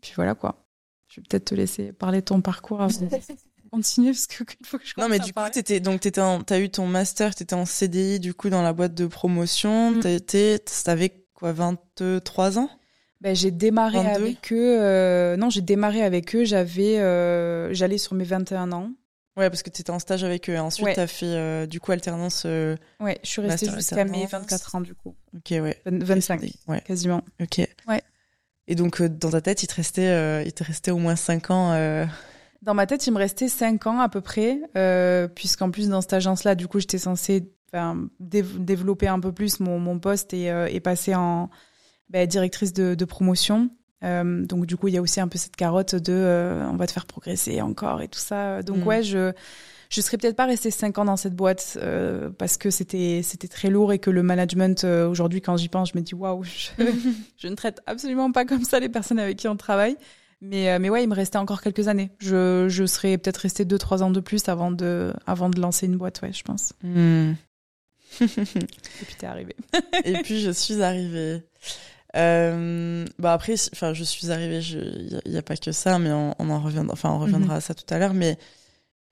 puis 0.02 0.14
voilà 0.16 0.34
quoi. 0.34 0.66
Je 1.10 1.20
vais 1.20 1.26
peut-être 1.30 1.46
te 1.46 1.56
laisser 1.56 1.92
parler 1.92 2.20
de 2.20 2.26
ton 2.26 2.42
parcours 2.42 2.82
continuer 3.68 4.12
parce 4.12 4.28
que 4.28 4.44
faut 4.64 4.78
que 4.78 4.86
je 4.86 4.94
Non 4.98 5.10
mais 5.10 5.20
du 5.20 5.34
coup 5.34 5.42
t'étais 5.52 5.80
donc 5.80 6.02
t'étais 6.02 6.22
t'as 6.46 6.60
eu 6.60 6.70
ton 6.70 6.88
master, 6.88 7.36
t'étais 7.36 7.56
en 7.56 7.66
CDI 7.66 8.20
du 8.20 8.34
coup 8.34 8.50
dans 8.50 8.62
la 8.62 8.74
boîte 8.74 8.94
de 8.94 9.08
promotion, 9.08 9.92
mm. 9.92 10.00
t'étais 10.00 10.60
t'avais 10.84 11.26
quoi 11.34 11.54
23 11.54 12.60
ans? 12.60 12.70
Ben, 13.22 13.36
j'ai 13.36 13.52
démarré 13.52 13.98
avec 13.98 14.52
eux. 14.52 14.78
Euh, 14.80 15.38
non, 15.38 15.50
j'ai 15.50 15.62
démarré 15.62 16.04
avec 16.04 16.36
eux. 16.36 16.46
J'avais, 16.46 17.00
euh, 17.00 17.74
j'allais 17.74 17.98
sur 17.98 18.14
mes 18.14 18.24
21 18.24 18.72
ans. 18.72 18.92
Ouais, 19.36 19.50
parce 19.50 19.64
que 19.64 19.70
tu 19.70 19.82
étais 19.82 19.92
en 19.92 20.00
stage 20.00 20.24
avec 20.24 20.50
eux. 20.50 20.54
Et 20.54 20.60
ensuite, 20.60 20.94
tu 20.94 21.00
as 21.00 21.08
fait 21.08 21.26
euh, 21.26 21.66
du 21.66 21.80
coup 21.80 21.92
alternance. 21.92 22.46
ouais, 22.46 23.20
je 23.24 23.28
suis 23.28 23.42
restée 23.42 23.70
jusqu'à 23.72 24.06
mes 24.06 24.26
24 24.26 24.76
ans 24.76 24.82
du 24.82 24.94
coup. 24.94 25.16
Ok, 25.36 25.52
ouais. 25.52 25.82
25, 25.86 26.42
ouais. 26.68 26.82
quasiment. 26.82 27.24
Ok. 27.42 27.68
Ouais. 27.88 28.02
Et 28.68 28.76
donc, 28.76 29.02
dans 29.02 29.32
ta 29.32 29.42
tête, 29.42 29.64
il 29.64 29.68
te 29.68 29.76
restait, 29.76 30.46
il 30.46 30.54
te 30.54 30.64
restait 30.64 30.92
au 30.92 30.98
moins 30.98 31.16
5 31.16 31.52
ans. 31.52 32.08
Dans 32.62 32.74
ma 32.74 32.88
tête, 32.88 33.06
il 33.06 33.14
me 33.14 33.18
restait 33.18 33.48
5 33.48 33.86
ans 33.88 34.00
à 34.00 34.10
peu 34.10 34.22
près, 34.22 34.60
euh, 34.76 35.28
puisqu'en 35.28 35.70
plus, 35.70 35.90
dans 35.90 36.02
cette 36.02 36.14
agence-là, 36.14 36.56
du 36.56 36.68
coup, 36.68 36.80
j'étais 36.80 36.98
censée 36.98 37.52
développer 38.20 39.08
un 39.08 39.20
peu 39.20 39.32
plus 39.32 39.60
mon, 39.60 39.78
mon 39.78 40.00
poste 40.00 40.34
et, 40.34 40.50
euh, 40.50 40.68
et, 40.72 40.80
passer 40.80 41.14
en 41.14 41.50
bah, 42.10 42.26
directrice 42.26 42.74
de, 42.74 42.96
de 42.96 43.06
promotion. 43.06 43.70
Euh, 44.04 44.46
donc, 44.46 44.66
du 44.66 44.78
coup, 44.78 44.88
il 44.88 44.96
y 44.96 44.98
a 44.98 45.02
aussi 45.02 45.20
un 45.20 45.28
peu 45.28 45.38
cette 45.38 45.56
carotte 45.56 45.94
de 45.94 46.62
on 46.72 46.76
va 46.78 46.88
te 46.88 46.92
faire 46.92 47.06
progresser 47.06 47.62
encore 47.62 48.02
et 48.02 48.08
tout 48.08 48.20
ça. 48.20 48.64
Donc, 48.64 48.78
mm. 48.78 48.88
ouais, 48.88 49.04
je 49.04 49.34
je 49.90 50.02
serais 50.02 50.18
peut-être 50.18 50.36
pas 50.36 50.46
restée 50.46 50.70
5 50.70 50.98
ans 50.98 51.06
dans 51.06 51.16
cette 51.16 51.34
boîte 51.34 51.78
euh, 51.82 52.30
parce 52.30 52.58
que 52.58 52.70
c'était 52.70 53.22
c'était 53.24 53.48
très 53.48 53.70
lourd 53.70 53.94
et 53.94 54.00
que 54.00 54.10
le 54.10 54.22
management 54.22 54.84
aujourd'hui 54.84 55.40
quand 55.40 55.56
j'y 55.56 55.70
pense 55.70 55.92
je 55.94 55.98
me 55.98 56.04
dis 56.04 56.14
waouh 56.14 56.44
je, 56.44 56.72
je, 57.38 57.48
ne 57.48 57.56
traite 57.56 57.80
absolument 57.86 58.34
pas 58.34 58.44
comme 58.44 58.66
ça 58.66 58.82
les 58.82 58.90
personnes 58.90 59.18
avec 59.18 59.38
qui 59.38 59.48
on 59.48 59.56
travaille 59.56 59.96
mais, 60.42 60.72
euh, 60.72 60.80
mais 60.80 60.90
ouais, 60.90 61.04
il 61.04 61.10
me 61.10 61.16
restait 61.16 61.38
encore 61.38 61.62
quelques 61.62 61.88
années. 61.88 62.12
Je, 62.20 62.68
je 62.70 62.86
serais 62.86 63.18
peut-être 63.18 63.38
resté 63.38 63.66
deux, 63.66 63.78
trois 63.78 64.04
ans 64.04 64.12
de 64.12 64.20
plus 64.20 64.48
avant 64.50 64.72
de, 64.72 65.14
avant 65.26 65.50
de 65.50 65.60
lancer 65.60 65.86
une 65.88 65.98
boîte, 65.98 66.22
ouais, 66.22 66.34
je 66.34 66.44
pense. 66.44 66.74
Hmm. 66.84 67.34
et 68.22 68.26
puis 68.28 69.16
t'es 69.18 69.28
arrivé. 69.28 69.56
et 70.06 70.22
puis 70.24 70.40
je 70.40 70.52
suis 70.52 70.82
arrivée. 70.82 71.44
Euh, 72.16 73.06
bah 73.20 73.34
après, 73.34 73.56
enfin, 73.74 73.94
je 73.94 74.04
suis 74.04 74.32
arrivée. 74.32 74.60
Il 74.60 75.32
n'y 75.32 75.38
a, 75.38 75.42
pas 75.42 75.58
que 75.58 75.72
ça, 75.72 76.00
mais 76.00 76.12
on, 76.12 76.34
on 76.40 76.50
en 76.50 76.62
reviendra. 76.62 76.94
Enfin, 76.94 77.10
on 77.12 77.20
reviendra 77.20 77.54
mhm. 77.54 77.58
à 77.58 77.62
ça 77.62 77.74
tout 77.74 77.92
à 77.94 78.00
l'heure. 78.00 78.14
Mais 78.14 78.38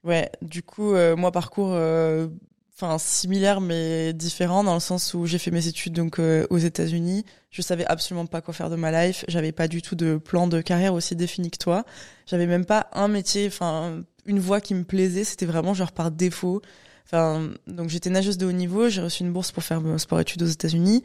ouais, 0.04 0.32
du 0.42 0.64
coup, 0.64 0.94
euh, 0.94 1.16
moi 1.16 1.32
parcours 1.32 1.72
euh, 1.74 2.28
enfin 2.76 2.98
similaire 2.98 3.62
mais 3.62 4.14
différent 4.14 4.64
dans 4.64 4.74
le 4.74 4.80
sens 4.82 5.14
où 5.14 5.26
j'ai 5.26 5.38
fait 5.38 5.52
mes 5.52 5.68
études 5.68 5.94
donc 5.94 6.20
euh, 6.20 6.46
aux 6.50 6.58
États-Unis. 6.58 7.24
Je 7.50 7.62
savais 7.62 7.86
absolument 7.86 8.26
pas 8.26 8.42
quoi 8.42 8.54
faire 8.54 8.70
de 8.70 8.76
ma 8.76 8.92
life. 8.92 9.24
J'avais 9.30 9.54
pas 9.54 9.68
du 9.68 9.82
tout 9.82 9.96
de 9.96 10.18
plan 10.18 10.48
de 10.48 10.60
carrière 10.62 10.94
aussi 10.94 11.16
défini 11.16 11.52
que 11.52 11.58
toi. 11.58 11.86
J'avais 12.26 12.48
même 12.48 12.66
pas 12.66 12.90
un 12.92 13.08
métier, 13.08 13.48
enfin 13.48 14.04
une 14.26 14.40
voie 14.40 14.60
qui 14.60 14.74
me 14.74 14.84
plaisait. 14.84 15.24
C'était 15.24 15.46
vraiment 15.46 15.74
genre 15.74 15.94
par 15.94 16.12
défaut. 16.12 16.62
Enfin 17.06 17.50
donc 17.68 17.90
j'étais 17.90 18.10
nageuse 18.10 18.38
de 18.38 18.46
haut 18.46 18.52
niveau. 18.52 18.90
J'ai 18.90 19.02
reçu 19.02 19.24
une 19.24 19.32
bourse 19.32 19.54
pour 19.54 19.64
faire 19.64 19.80
mon 19.80 19.98
sport-études 19.98 20.44
aux 20.44 20.48
États-Unis. 20.48 21.04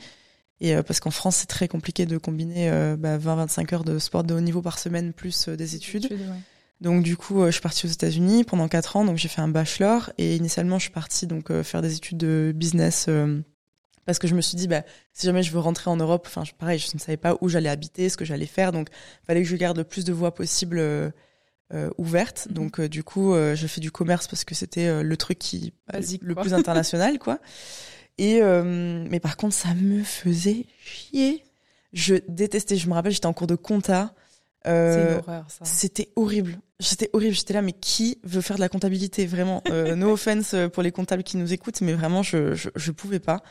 Et 0.61 0.75
euh, 0.75 0.83
parce 0.83 0.99
qu'en 0.99 1.13
France 1.13 1.37
c'est 1.37 1.47
très 1.47 1.69
compliqué 1.69 2.05
de 2.05 2.19
combiner 2.19 2.69
euh, 2.71 2.97
bah, 2.97 3.17
20-25 3.17 3.75
heures 3.75 3.85
de 3.85 3.99
sport 4.01 4.25
de 4.25 4.35
haut 4.35 4.41
niveau 4.41 4.61
par 4.61 4.79
semaine 4.79 5.13
plus 5.13 5.49
des 5.49 5.77
études. 5.77 6.09
Donc 6.81 7.03
du 7.03 7.17
coup, 7.17 7.43
euh, 7.43 7.47
je 7.47 7.53
suis 7.53 7.61
partie 7.61 7.87
aux 7.87 7.91
États-Unis 7.91 8.45
pendant 8.45 8.69
quatre 8.69 8.97
ans. 8.97 9.05
Donc 9.05 9.19
j'ai 9.19 9.29
fait 9.29 9.41
un 9.41 9.49
bachelor 9.49 10.11
et 10.19 10.37
initialement, 10.37 10.79
je 10.79 10.85
suis 10.85 10.93
partie 10.93 11.27
donc 11.27 11.51
euh, 11.51 11.63
faire 11.63 11.83
des 11.83 11.97
études 11.97 12.19
de 12.19 12.53
business 12.55 13.07
euh, 13.09 13.41
parce 14.07 14.19
que 14.19 14.27
je 14.27 14.35
me 14.35 14.41
suis 14.41 14.57
dit, 14.57 14.67
bah, 14.67 14.83
si 15.13 15.27
jamais 15.27 15.43
je 15.43 15.53
veux 15.53 15.59
rentrer 15.59 15.91
en 15.91 15.97
Europe, 15.97 16.25
enfin 16.27 16.43
pareil, 16.59 16.79
je 16.79 16.89
ne 16.95 16.99
savais 16.99 17.19
pas 17.19 17.37
où 17.41 17.49
j'allais 17.49 17.69
habiter, 17.69 18.09
ce 18.09 18.17
que 18.17 18.25
j'allais 18.25 18.47
faire, 18.47 18.73
donc 18.73 18.89
il 19.23 19.27
fallait 19.27 19.43
que 19.43 19.49
je 19.49 19.57
garde 19.57 19.77
le 19.77 19.85
plus 19.85 20.05
de 20.05 20.13
voies 20.13 20.35
possibles 20.35 20.83
ouvertes. 21.99 22.47
Mhm. 22.49 22.55
Donc 22.55 22.81
du 22.81 23.05
coup, 23.05 23.35
je 23.35 23.67
fais 23.69 23.81
du 23.81 23.93
commerce 23.93 24.27
parce 24.27 24.45
que 24.45 24.55
c'était 24.55 25.03
le 25.03 25.17
truc 25.17 25.39
qui 25.39 25.75
Basique, 25.93 26.23
le 26.25 26.35
plus 26.35 26.55
international, 26.55 27.19
quoi. 27.19 27.39
Et 28.19 28.41
mais 28.43 29.21
par 29.21 29.37
contre, 29.37 29.55
ça 29.55 29.75
me 29.75 30.03
faisait 30.03 30.65
chier. 30.83 31.45
Je 31.93 32.17
détestais. 32.27 32.77
Je 32.77 32.89
me 32.89 32.95
rappelle, 32.95 33.13
j'étais 33.13 33.27
en 33.27 33.33
cours 33.33 33.47
de 33.47 33.55
compta. 33.55 34.15
Euh, 34.67 35.21
c'était 35.63 36.13
horrible. 36.17 36.59
C'était 36.81 37.11
horrible. 37.13 37.35
J'étais 37.35 37.55
là, 37.55 37.63
mais 37.63 37.73
qui 37.73 38.19
veut 38.25 38.41
faire 38.41 38.57
de 38.57 38.61
la 38.61 38.69
comptabilité? 38.69 39.27
Vraiment, 39.27 39.63
euh, 39.69 39.95
no 39.97 40.11
offense 40.13 40.55
pour 40.73 40.83
les 40.83 40.93
comptables 40.93 41.23
qui 41.23 41.37
nous 41.37 41.53
écoutent, 41.53 41.81
mais 41.81 41.95
vraiment, 41.95 42.23
je 42.23 42.55
je, 42.55 42.69
je 42.75 42.91
pouvais 42.91 43.21
pas. 43.21 43.43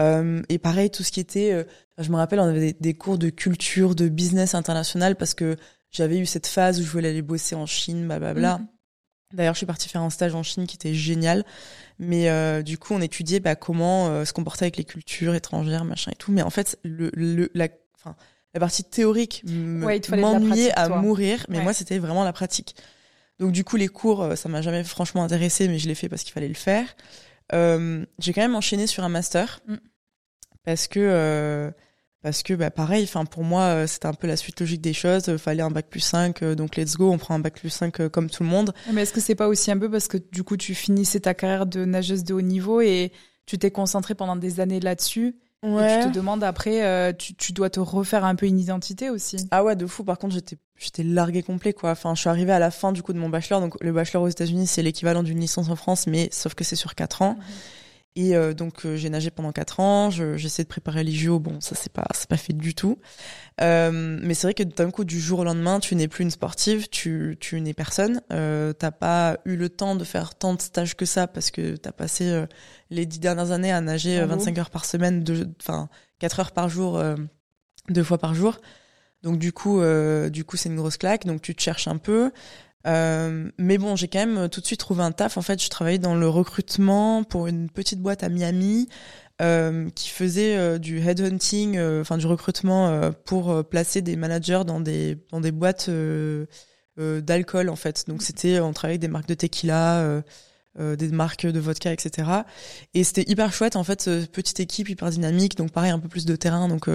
Euh, 0.00 0.42
et 0.48 0.58
pareil, 0.58 0.90
tout 0.90 1.02
ce 1.02 1.10
qui 1.10 1.20
était, 1.20 1.52
euh, 1.52 1.64
je 1.98 2.10
me 2.10 2.16
rappelle, 2.16 2.40
on 2.40 2.44
avait 2.44 2.74
des, 2.78 2.94
cours 2.94 3.18
de 3.18 3.30
culture, 3.30 3.94
de 3.94 4.08
business 4.08 4.54
international 4.54 5.16
parce 5.16 5.34
que 5.34 5.56
j'avais 5.90 6.18
eu 6.18 6.26
cette 6.26 6.46
phase 6.46 6.80
où 6.80 6.84
je 6.84 6.90
voulais 6.90 7.08
aller 7.08 7.22
bosser 7.22 7.54
en 7.54 7.66
Chine, 7.66 8.06
blablabla. 8.06 8.58
Mm. 8.58 8.68
D'ailleurs, 9.34 9.54
je 9.54 9.58
suis 9.58 9.66
partie 9.66 9.88
faire 9.88 10.02
un 10.02 10.10
stage 10.10 10.34
en 10.34 10.42
Chine 10.42 10.66
qui 10.66 10.76
était 10.76 10.94
génial, 10.94 11.44
mais 11.98 12.30
euh, 12.30 12.62
du 12.62 12.78
coup, 12.78 12.94
on 12.94 13.00
étudiait 13.00 13.40
bah, 13.40 13.56
comment 13.56 14.24
se 14.24 14.32
comporter 14.32 14.66
avec 14.66 14.76
les 14.76 14.84
cultures 14.84 15.34
étrangères, 15.34 15.84
machin 15.84 16.12
et 16.12 16.16
tout. 16.16 16.30
Mais 16.30 16.42
en 16.42 16.50
fait, 16.50 16.78
le, 16.84 17.10
le 17.12 17.50
la, 17.54 17.68
enfin 17.96 18.14
la 18.56 18.60
partie 18.60 18.84
théorique 18.84 19.44
m'ennuyait 19.44 20.72
à 20.72 20.88
mourir, 20.88 21.44
mais 21.50 21.60
moi 21.60 21.74
c'était 21.74 21.98
vraiment 21.98 22.24
la 22.24 22.32
pratique. 22.32 22.74
Donc 23.38 23.52
du 23.52 23.64
coup 23.64 23.76
les 23.76 23.88
cours, 23.88 24.22
euh, 24.22 24.34
ça 24.34 24.48
m'a 24.48 24.62
jamais 24.62 24.82
franchement 24.82 25.22
intéressé, 25.22 25.68
mais 25.68 25.78
je 25.78 25.86
l'ai 25.86 25.94
fait 25.94 26.08
parce 26.08 26.22
qu'il 26.22 26.32
fallait 26.32 26.48
le 26.48 26.54
faire. 26.54 26.86
Euh, 27.52 28.06
j'ai 28.18 28.32
quand 28.32 28.40
même 28.40 28.56
enchaîné 28.56 28.86
sur 28.86 29.04
un 29.04 29.10
master 29.10 29.60
mm. 29.68 29.76
parce 30.64 30.88
que 30.88 31.00
euh, 31.00 31.70
parce 32.22 32.42
que 32.42 32.54
bah 32.54 32.70
pareil 32.72 33.04
enfin 33.04 33.24
pour 33.24 33.44
moi 33.44 33.86
c'était 33.86 34.06
un 34.06 34.14
peu 34.14 34.26
la 34.26 34.36
suite 34.36 34.58
logique 34.58 34.80
des 34.80 34.92
choses 34.92 35.36
fallait 35.36 35.62
un 35.62 35.70
bac 35.70 35.86
plus 35.88 36.00
5 36.00 36.42
euh, 36.42 36.54
donc 36.56 36.74
let's 36.74 36.96
go 36.96 37.12
on 37.12 37.18
prend 37.18 37.34
un 37.34 37.38
bac 37.38 37.54
plus 37.60 37.70
5 37.70 38.08
comme 38.08 38.28
tout 38.28 38.42
le 38.42 38.48
monde 38.48 38.74
mais 38.92 39.02
est-ce 39.02 39.12
que 39.12 39.20
c'est 39.20 39.36
pas 39.36 39.46
aussi 39.46 39.70
un 39.70 39.78
peu 39.78 39.88
parce 39.88 40.08
que 40.08 40.16
du 40.16 40.42
coup 40.42 40.56
tu 40.56 40.74
finissais 40.74 41.20
ta 41.20 41.34
carrière 41.34 41.66
de 41.66 41.84
nageuse 41.84 42.24
de 42.24 42.34
haut 42.34 42.40
niveau 42.40 42.80
et 42.80 43.12
tu 43.46 43.58
t'es 43.58 43.70
concentrée 43.70 44.16
pendant 44.16 44.34
des 44.34 44.58
années 44.58 44.80
là-dessus 44.80 45.36
ouais. 45.62 46.00
et 46.00 46.04
tu 46.04 46.10
te 46.10 46.14
demandes 46.14 46.44
après 46.44 47.14
tu, 47.16 47.34
tu 47.34 47.52
dois 47.52 47.70
te 47.70 47.80
refaire 47.80 48.24
un 48.24 48.34
peu 48.34 48.46
une 48.46 48.58
identité 48.58 49.10
aussi. 49.10 49.36
Ah 49.50 49.64
ouais 49.64 49.76
de 49.76 49.86
fou. 49.86 50.04
Par 50.04 50.18
contre 50.18 50.34
j'étais 50.34 50.58
j'étais 50.76 51.02
larguée 51.02 51.42
complet 51.42 51.72
quoi. 51.72 51.90
Enfin 51.90 52.14
je 52.14 52.20
suis 52.20 52.28
arrivée 52.28 52.52
à 52.52 52.58
la 52.58 52.70
fin 52.70 52.92
du 52.92 53.02
coup 53.02 53.12
de 53.12 53.18
mon 53.18 53.28
bachelor. 53.28 53.60
Donc 53.60 53.76
le 53.82 53.92
bachelor 53.92 54.22
aux 54.22 54.28
États-Unis 54.28 54.66
c'est 54.66 54.82
l'équivalent 54.82 55.22
d'une 55.22 55.40
licence 55.40 55.68
en 55.68 55.76
France 55.76 56.06
mais 56.06 56.28
sauf 56.32 56.54
que 56.54 56.64
c'est 56.64 56.76
sur 56.76 56.94
4 56.94 57.22
ans. 57.22 57.36
Mhm. 57.38 57.44
Et 58.16 58.34
euh, 58.34 58.54
donc 58.54 58.86
euh, 58.86 58.96
j'ai 58.96 59.10
nagé 59.10 59.30
pendant 59.30 59.52
quatre 59.52 59.78
ans. 59.78 60.10
J'essaie 60.10 60.62
de 60.62 60.68
préparer 60.68 61.04
les 61.04 61.12
JO. 61.12 61.38
Bon, 61.38 61.60
ça 61.60 61.74
c'est 61.74 61.92
pas 61.92 62.06
c'est 62.14 62.28
pas 62.28 62.38
fait 62.38 62.54
du 62.54 62.74
tout. 62.74 62.98
Euh, 63.60 64.18
mais 64.22 64.32
c'est 64.32 64.46
vrai 64.46 64.54
que 64.54 64.62
d'un 64.62 64.90
coup 64.90 65.04
du 65.04 65.20
jour 65.20 65.40
au 65.40 65.44
lendemain, 65.44 65.80
tu 65.80 65.94
n'es 65.96 66.08
plus 66.08 66.24
une 66.24 66.30
sportive, 66.30 66.88
tu 66.88 67.36
tu 67.38 67.60
n'es 67.60 67.74
personne. 67.74 68.22
Euh, 68.32 68.72
t'as 68.72 68.90
pas 68.90 69.36
eu 69.44 69.56
le 69.56 69.68
temps 69.68 69.96
de 69.96 70.04
faire 70.04 70.34
tant 70.34 70.54
de 70.54 70.62
stages 70.62 70.96
que 70.96 71.04
ça 71.04 71.26
parce 71.26 71.50
que 71.50 71.76
t'as 71.76 71.92
passé 71.92 72.26
euh, 72.28 72.46
les 72.88 73.04
dix 73.04 73.20
dernières 73.20 73.50
années 73.50 73.72
à 73.72 73.82
nager 73.82 74.24
25 74.24 74.58
heures 74.58 74.70
par 74.70 74.86
semaine, 74.86 75.22
enfin 75.60 75.90
quatre 76.18 76.40
heures 76.40 76.52
par 76.52 76.70
jour, 76.70 77.02
deux 77.90 78.02
fois 78.02 78.16
par 78.16 78.34
jour. 78.34 78.58
Donc 79.22 79.38
du 79.38 79.52
coup, 79.52 79.82
du 80.30 80.44
coup 80.44 80.56
c'est 80.56 80.70
une 80.70 80.76
grosse 80.76 80.96
claque. 80.96 81.26
Donc 81.26 81.42
tu 81.42 81.54
te 81.54 81.60
cherches 81.60 81.88
un 81.88 81.98
peu. 81.98 82.30
Euh, 82.86 83.50
mais 83.58 83.78
bon, 83.78 83.96
j'ai 83.96 84.08
quand 84.08 84.20
même 84.20 84.38
euh, 84.38 84.48
tout 84.48 84.60
de 84.60 84.66
suite 84.66 84.80
trouvé 84.80 85.02
un 85.02 85.12
taf. 85.12 85.36
En 85.36 85.42
fait, 85.42 85.62
je 85.62 85.68
travaillais 85.68 85.98
dans 85.98 86.14
le 86.14 86.28
recrutement 86.28 87.24
pour 87.24 87.46
une 87.46 87.68
petite 87.68 88.00
boîte 88.00 88.22
à 88.22 88.28
Miami 88.28 88.88
euh, 89.42 89.90
qui 89.90 90.08
faisait 90.08 90.56
euh, 90.56 90.78
du 90.78 91.00
headhunting, 91.00 91.78
enfin 92.00 92.16
du 92.18 92.26
recrutement 92.26 93.10
pour 93.24 93.64
placer 93.64 94.02
des 94.02 94.16
managers 94.16 94.62
dans 94.66 94.80
des 94.80 95.18
dans 95.30 95.40
des 95.40 95.52
boîtes 95.52 95.90
d'alcool 96.96 97.68
en 97.68 97.76
fait. 97.76 98.04
Donc 98.08 98.22
c'était 98.22 98.60
on 98.60 98.72
travaillait 98.72 98.94
avec 98.94 99.00
des 99.00 99.08
marques 99.08 99.28
de 99.28 99.34
tequila. 99.34 100.22
des 100.78 101.08
marques 101.08 101.46
de 101.46 101.58
vodka, 101.58 101.92
etc. 101.92 102.30
Et 102.94 103.02
c'était 103.02 103.24
hyper 103.30 103.52
chouette, 103.52 103.76
en 103.76 103.84
fait, 103.84 104.10
petite 104.30 104.60
équipe, 104.60 104.88
hyper 104.90 105.10
dynamique, 105.10 105.56
donc 105.56 105.72
pareil, 105.72 105.90
un 105.90 105.98
peu 105.98 106.08
plus 106.08 106.26
de 106.26 106.36
terrain, 106.36 106.68
donc 106.68 106.88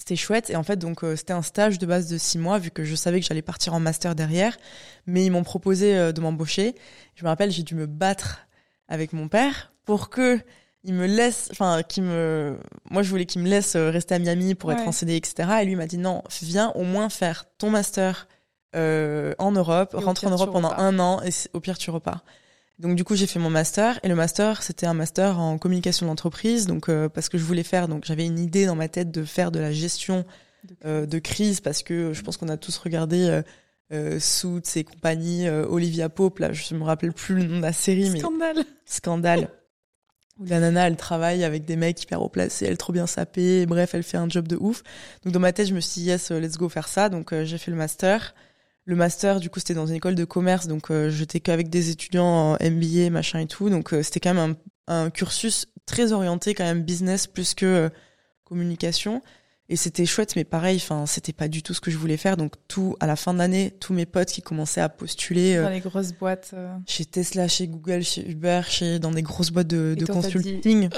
c'était 0.00 0.16
chouette. 0.16 0.48
Et 0.48 0.56
en 0.56 0.62
fait 0.62 0.78
donc 0.78 1.04
euh, 1.04 1.14
c'était 1.14 1.34
un 1.34 1.42
stage 1.42 1.78
de 1.78 1.84
base 1.84 2.08
de 2.08 2.16
six 2.16 2.38
mois 2.38 2.58
vu 2.58 2.70
que 2.70 2.84
je 2.84 2.94
savais 2.94 3.20
que 3.20 3.26
j'allais 3.26 3.42
partir 3.42 3.74
en 3.74 3.80
master 3.80 4.14
derrière. 4.14 4.56
Mais 5.06 5.24
ils 5.24 5.30
m'ont 5.30 5.44
proposé 5.44 5.94
euh, 5.96 6.10
de 6.10 6.20
m'embaucher. 6.22 6.74
Je 7.14 7.24
me 7.24 7.28
rappelle 7.28 7.50
j'ai 7.50 7.62
dû 7.62 7.74
me 7.74 7.86
battre 7.86 8.46
avec 8.88 9.12
mon 9.12 9.28
père 9.28 9.72
pour 9.84 10.08
que 10.08 10.40
il 10.84 10.94
me 10.94 11.06
laisse 11.06 11.48
enfin 11.52 11.82
qui 11.86 12.00
me 12.00 12.56
moi 12.90 13.02
je 13.02 13.10
voulais 13.10 13.26
qu'il 13.26 13.42
me 13.42 13.48
laisse 13.48 13.76
euh, 13.76 13.90
rester 13.90 14.14
à 14.14 14.18
Miami 14.18 14.54
pour 14.54 14.72
être 14.72 14.88
en 14.88 14.92
CD 14.92 15.14
etc 15.16 15.50
et 15.60 15.66
lui 15.66 15.76
m'a 15.76 15.86
dit 15.86 15.98
non 15.98 16.22
viens 16.40 16.70
au 16.70 16.84
moins 16.84 17.10
faire 17.10 17.44
ton 17.58 17.68
master 17.68 18.26
en 18.74 19.52
Europe 19.52 19.90
rentre 19.92 20.26
en 20.26 20.30
Europe 20.30 20.52
pendant 20.52 20.72
un 20.72 20.98
an 20.98 21.20
et 21.22 21.30
au 21.52 21.60
pire 21.60 21.76
tu 21.76 21.90
repars 21.90 22.24
donc 22.80 22.96
du 22.96 23.04
coup 23.04 23.14
j'ai 23.14 23.26
fait 23.26 23.38
mon 23.38 23.50
master 23.50 24.00
et 24.02 24.08
le 24.08 24.14
master 24.14 24.62
c'était 24.62 24.86
un 24.86 24.94
master 24.94 25.38
en 25.38 25.58
communication 25.58 26.06
d'entreprise. 26.06 26.66
Donc 26.66 26.88
euh, 26.88 27.08
parce 27.08 27.28
que 27.28 27.36
je 27.36 27.44
voulais 27.44 27.62
faire 27.62 27.88
donc 27.88 28.04
j'avais 28.06 28.24
une 28.24 28.38
idée 28.38 28.66
dans 28.66 28.74
ma 28.74 28.88
tête 28.88 29.10
de 29.10 29.22
faire 29.24 29.52
de 29.52 29.60
la 29.60 29.70
gestion 29.70 30.24
de, 30.64 30.76
euh, 30.86 31.20
crise 31.20 31.60
parce 31.60 31.82
que 31.82 32.12
je 32.12 32.22
pense 32.22 32.36
qu'on 32.38 32.48
a 32.48 32.56
tous 32.56 32.76
regardé 32.78 33.28
euh, 33.28 33.42
euh 33.92 34.18
Suits 34.18 34.62
et 34.76 34.84
compagnie 34.84 35.48
Olivia 35.48 36.08
Pope. 36.08 36.38
Là 36.38 36.52
je 36.52 36.74
me 36.74 36.82
rappelle 36.82 37.12
plus 37.12 37.34
le 37.34 37.44
nom 37.44 37.58
de 37.58 37.62
la 37.62 37.74
série 37.74 38.18
scandale. 38.18 38.56
mais 38.56 38.64
scandale. 38.86 39.50
où 40.38 40.46
la 40.46 40.58
nana 40.58 40.86
elle 40.86 40.96
travaille 40.96 41.44
avec 41.44 41.66
des 41.66 41.76
mecs 41.76 42.02
hyper 42.02 42.22
haut 42.22 42.30
placés 42.30 42.64
elle 42.64 42.72
est 42.72 42.76
trop 42.76 42.94
bien 42.94 43.06
sapée. 43.06 43.66
Bref 43.66 43.94
elle 43.94 44.04
fait 44.04 44.16
un 44.16 44.28
job 44.28 44.48
de 44.48 44.56
ouf. 44.56 44.82
Donc 45.24 45.34
dans 45.34 45.40
ma 45.40 45.52
tête 45.52 45.66
je 45.66 45.74
me 45.74 45.80
suis 45.80 46.00
dit 46.00 46.06
yes 46.06 46.30
let's 46.30 46.56
go 46.56 46.70
faire 46.70 46.88
ça. 46.88 47.10
Donc 47.10 47.34
j'ai 47.42 47.58
fait 47.58 47.70
le 47.70 47.76
master 47.76 48.34
le 48.90 48.96
master, 48.96 49.38
du 49.38 49.50
coup, 49.50 49.60
c'était 49.60 49.74
dans 49.74 49.86
une 49.86 49.94
école 49.94 50.16
de 50.16 50.24
commerce, 50.24 50.66
donc 50.66 50.90
euh, 50.90 51.10
j'étais 51.10 51.38
qu'avec 51.38 51.70
des 51.70 51.90
étudiants 51.90 52.24
en 52.24 52.52
MBA, 52.54 53.08
machin 53.10 53.38
et 53.38 53.46
tout. 53.46 53.70
Donc 53.70 53.94
euh, 53.94 54.02
c'était 54.02 54.18
quand 54.18 54.34
même 54.34 54.56
un, 54.88 55.10
cursus 55.10 55.66
très 55.86 56.10
orienté, 56.10 56.54
quand 56.54 56.64
même 56.64 56.82
business 56.82 57.28
plus 57.28 57.54
que 57.54 57.66
euh, 57.66 57.88
communication. 58.42 59.22
Et 59.68 59.76
c'était 59.76 60.06
chouette, 60.06 60.34
mais 60.34 60.42
pareil, 60.42 60.78
enfin, 60.78 61.06
c'était 61.06 61.32
pas 61.32 61.46
du 61.46 61.62
tout 61.62 61.72
ce 61.72 61.80
que 61.80 61.92
je 61.92 61.98
voulais 61.98 62.16
faire. 62.16 62.36
Donc 62.36 62.54
tout, 62.66 62.96
à 62.98 63.06
la 63.06 63.14
fin 63.14 63.32
de 63.32 63.38
l'année, 63.38 63.72
tous 63.78 63.92
mes 63.92 64.06
potes 64.06 64.32
qui 64.32 64.42
commençaient 64.42 64.80
à 64.80 64.88
postuler 64.88 65.56
dans 65.56 65.68
les 65.68 65.78
grosses 65.78 66.12
boîtes, 66.12 66.52
chez 66.88 67.04
Tesla, 67.04 67.46
chez 67.46 67.68
Google, 67.68 68.02
chez 68.02 68.28
Uber, 68.28 68.62
chez 68.66 68.98
dans 68.98 69.12
des 69.12 69.22
grosses 69.22 69.52
boîtes 69.52 69.68
de, 69.68 69.94
de 69.96 70.04
consulting. 70.04 70.88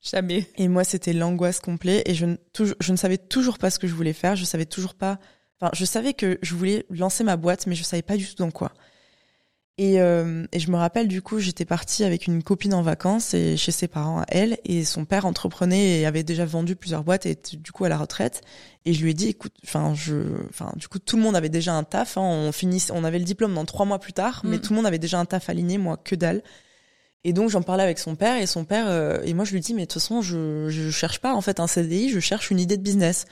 jamais. 0.00 0.46
Et 0.54 0.68
moi, 0.68 0.84
c'était 0.84 1.12
l'angoisse 1.12 1.58
complète. 1.58 2.08
Et 2.08 2.14
je, 2.14 2.26
je 2.56 2.92
ne 2.92 2.96
savais 2.96 3.18
toujours 3.18 3.58
pas 3.58 3.70
ce 3.70 3.80
que 3.80 3.88
je 3.88 3.94
voulais 3.94 4.12
faire. 4.12 4.36
Je 4.36 4.44
savais 4.44 4.66
toujours 4.66 4.94
pas 4.94 5.18
Enfin, 5.62 5.70
je 5.74 5.84
savais 5.84 6.12
que 6.12 6.40
je 6.42 6.56
voulais 6.56 6.84
lancer 6.90 7.22
ma 7.22 7.36
boîte, 7.36 7.68
mais 7.68 7.76
je 7.76 7.84
savais 7.84 8.02
pas 8.02 8.16
du 8.16 8.26
tout 8.26 8.34
dans 8.36 8.50
quoi. 8.50 8.72
Et, 9.78 10.00
euh, 10.00 10.44
et 10.50 10.58
je 10.58 10.70
me 10.72 10.76
rappelle 10.76 11.06
du 11.06 11.22
coup, 11.22 11.38
j'étais 11.38 11.64
partie 11.64 12.02
avec 12.02 12.26
une 12.26 12.42
copine 12.42 12.74
en 12.74 12.82
vacances 12.82 13.32
et 13.32 13.56
chez 13.56 13.70
ses 13.70 13.86
parents 13.86 14.20
à 14.22 14.24
elle, 14.26 14.58
et 14.64 14.84
son 14.84 15.04
père 15.04 15.24
entreprenait 15.24 16.00
et 16.00 16.06
avait 16.06 16.24
déjà 16.24 16.44
vendu 16.44 16.74
plusieurs 16.74 17.04
boîtes 17.04 17.26
et 17.26 17.30
était 17.30 17.56
du 17.56 17.70
coup 17.70 17.84
à 17.84 17.88
la 17.88 17.96
retraite. 17.96 18.42
Et 18.86 18.92
je 18.92 19.04
lui 19.04 19.12
ai 19.12 19.14
dit, 19.14 19.28
écoute, 19.28 19.54
enfin, 19.64 19.94
je, 19.94 20.16
enfin, 20.50 20.72
du 20.74 20.88
coup, 20.88 20.98
tout 20.98 21.16
le 21.16 21.22
monde 21.22 21.36
avait 21.36 21.48
déjà 21.48 21.74
un 21.74 21.84
taf. 21.84 22.18
Hein, 22.18 22.22
on 22.22 22.50
finit, 22.50 22.84
on 22.92 23.04
avait 23.04 23.20
le 23.20 23.24
diplôme 23.24 23.54
dans 23.54 23.64
trois 23.64 23.86
mois 23.86 24.00
plus 24.00 24.12
tard, 24.12 24.42
mais 24.44 24.56
mm. 24.56 24.60
tout 24.62 24.72
le 24.72 24.76
monde 24.76 24.86
avait 24.86 24.98
déjà 24.98 25.20
un 25.20 25.26
taf 25.26 25.48
aligné, 25.48 25.78
moi 25.78 25.96
que 25.96 26.16
dalle. 26.16 26.42
Et 27.22 27.32
donc 27.32 27.50
j'en 27.50 27.62
parlais 27.62 27.84
avec 27.84 28.00
son 28.00 28.16
père 28.16 28.42
et 28.42 28.46
son 28.46 28.64
père 28.64 28.86
euh, 28.88 29.20
et 29.22 29.32
moi 29.32 29.44
je 29.44 29.52
lui 29.52 29.60
dis 29.60 29.74
mais 29.74 29.82
de 29.82 29.86
toute 29.86 30.02
façon 30.02 30.22
je 30.22 30.68
je 30.70 30.90
cherche 30.90 31.20
pas 31.20 31.34
en 31.34 31.40
fait 31.40 31.60
un 31.60 31.68
CDI, 31.68 32.08
je 32.10 32.18
cherche 32.18 32.50
une 32.50 32.58
idée 32.58 32.76
de 32.76 32.82
business 32.82 33.26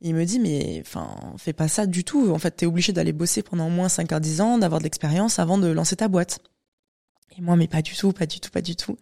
il 0.00 0.14
me 0.14 0.24
dit, 0.24 0.38
mais 0.38 0.82
enfin, 0.86 1.34
fais 1.38 1.52
pas 1.52 1.68
ça 1.68 1.86
du 1.86 2.04
tout. 2.04 2.30
En 2.30 2.38
fait, 2.38 2.52
t'es 2.52 2.66
obligé 2.66 2.92
d'aller 2.92 3.12
bosser 3.12 3.42
pendant 3.42 3.66
au 3.66 3.70
moins 3.70 3.88
5 3.88 4.12
à 4.12 4.20
10 4.20 4.40
ans, 4.40 4.58
d'avoir 4.58 4.80
de 4.80 4.84
l'expérience 4.84 5.38
avant 5.38 5.58
de 5.58 5.68
lancer 5.68 5.96
ta 5.96 6.08
boîte. 6.08 6.38
Et 7.36 7.40
moi, 7.40 7.56
mais 7.56 7.68
pas 7.68 7.82
du 7.82 7.94
tout, 7.94 8.12
pas 8.12 8.26
du 8.26 8.40
tout, 8.40 8.50
pas 8.50 8.62
du 8.62 8.76
tout. 8.76 8.96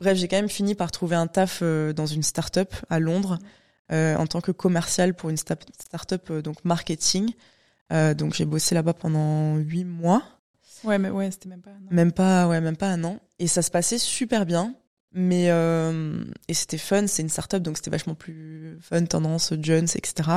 Bref, 0.00 0.18
j'ai 0.18 0.28
quand 0.28 0.36
même 0.36 0.48
fini 0.48 0.74
par 0.74 0.92
trouver 0.92 1.16
un 1.16 1.26
taf 1.26 1.60
euh, 1.62 1.92
dans 1.92 2.06
une 2.06 2.22
start-up 2.22 2.74
à 2.90 2.98
Londres 2.98 3.38
euh, 3.92 4.16
en 4.16 4.26
tant 4.26 4.40
que 4.40 4.50
commercial 4.50 5.14
pour 5.14 5.30
une 5.30 5.36
start-up 5.36 6.30
euh, 6.30 6.42
donc 6.42 6.64
marketing. 6.64 7.32
Euh, 7.92 8.14
donc 8.14 8.34
j'ai 8.34 8.44
bossé 8.44 8.74
là-bas 8.74 8.94
pendant 8.94 9.56
8 9.56 9.84
mois. 9.84 10.22
Ouais, 10.84 10.98
mais 10.98 11.08
ouais, 11.08 11.30
c'était 11.30 11.48
même 11.48 11.62
pas 11.62 11.70
un 11.70 11.74
an. 11.74 11.88
Même 11.90 12.12
pas, 12.12 12.48
ouais, 12.48 12.60
même 12.60 12.76
pas 12.76 12.88
un 12.88 13.04
an. 13.04 13.20
Et 13.38 13.46
ça 13.46 13.62
se 13.62 13.70
passait 13.70 13.98
super 13.98 14.44
bien. 14.44 14.74
Mais 15.18 15.46
euh, 15.48 16.22
et 16.46 16.52
c'était 16.52 16.76
fun, 16.76 17.06
c'est 17.06 17.22
une 17.22 17.30
startup 17.30 17.62
donc 17.62 17.78
c'était 17.78 17.90
vachement 17.90 18.14
plus 18.14 18.76
fun, 18.82 19.02
tendance, 19.06 19.54
Jones, 19.62 19.86
etc. 19.94 20.28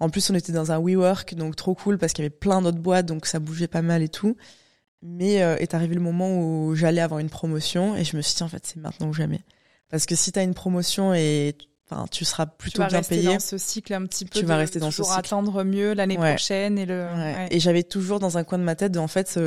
En 0.00 0.10
plus 0.10 0.28
on 0.28 0.34
était 0.34 0.52
dans 0.52 0.70
un 0.70 0.78
WeWork 0.78 1.34
donc 1.34 1.56
trop 1.56 1.74
cool 1.74 1.96
parce 1.96 2.12
qu'il 2.12 2.22
y 2.22 2.26
avait 2.26 2.36
plein 2.36 2.60
d'autres 2.60 2.78
boîtes 2.78 3.06
donc 3.06 3.24
ça 3.24 3.38
bougeait 3.38 3.68
pas 3.68 3.80
mal 3.80 4.02
et 4.02 4.10
tout. 4.10 4.36
Mais 5.00 5.42
euh, 5.42 5.56
est 5.56 5.72
arrivé 5.72 5.94
le 5.94 6.02
moment 6.02 6.38
où 6.38 6.74
j'allais 6.74 7.00
avoir 7.00 7.20
une 7.20 7.30
promotion 7.30 7.96
et 7.96 8.04
je 8.04 8.14
me 8.14 8.20
suis 8.20 8.36
dit 8.36 8.42
en 8.42 8.48
fait 8.48 8.66
c'est 8.66 8.76
maintenant 8.76 9.08
ou 9.08 9.14
jamais. 9.14 9.40
Parce 9.88 10.04
que 10.04 10.14
si 10.14 10.30
tu 10.30 10.38
as 10.38 10.42
une 10.42 10.54
promotion 10.54 11.14
et 11.14 11.56
enfin 11.90 12.04
tu 12.10 12.26
seras 12.26 12.44
plutôt 12.44 12.82
tu 12.82 12.88
bien 12.90 13.00
payé. 13.00 13.32
dans 13.32 13.40
ce 13.40 13.56
cycle 13.56 13.94
un 13.94 14.04
petit 14.04 14.26
peu. 14.26 14.40
Tu 14.40 14.44
vas 14.44 14.58
rester 14.58 14.78
dans 14.78 14.90
ce 14.90 15.02
cycle. 15.02 15.18
attendre 15.18 15.64
mieux 15.64 15.94
l'année 15.94 16.18
prochaine 16.18 16.78
et 16.78 16.84
le. 16.84 17.06
Ouais. 17.16 17.48
Et 17.50 17.60
j'avais 17.60 17.82
toujours 17.82 18.18
dans 18.18 18.36
un 18.36 18.44
coin 18.44 18.58
de 18.58 18.64
ma 18.64 18.76
tête 18.76 18.94
en 18.98 19.08
fait 19.08 19.40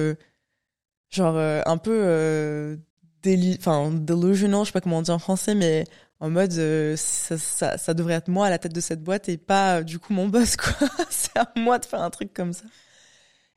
genre 1.11 1.35
euh, 1.37 1.61
un 1.67 1.77
peu 1.77 2.79
euh, 3.27 3.55
enfin 3.59 3.91
delusional, 3.91 4.61
je 4.61 4.67
sais 4.67 4.71
pas 4.71 4.81
comment 4.81 4.99
on 4.99 5.01
dit 5.01 5.11
en 5.11 5.19
français, 5.19 5.55
mais 5.55 5.85
en 6.19 6.29
mode 6.29 6.53
euh, 6.53 6.95
ça, 6.97 7.37
ça, 7.37 7.77
ça, 7.77 7.93
devrait 7.93 8.13
être 8.13 8.29
moi 8.29 8.47
à 8.47 8.49
la 8.49 8.57
tête 8.57 8.73
de 8.73 8.79
cette 8.79 9.03
boîte 9.03 9.29
et 9.29 9.37
pas 9.37 9.79
euh, 9.79 9.83
du 9.83 9.99
coup 9.99 10.13
mon 10.13 10.27
boss 10.27 10.55
quoi. 10.55 10.73
c'est 11.09 11.37
à 11.37 11.51
moi 11.55 11.77
de 11.79 11.85
faire 11.85 12.01
un 12.01 12.09
truc 12.09 12.33
comme 12.33 12.53
ça. 12.53 12.65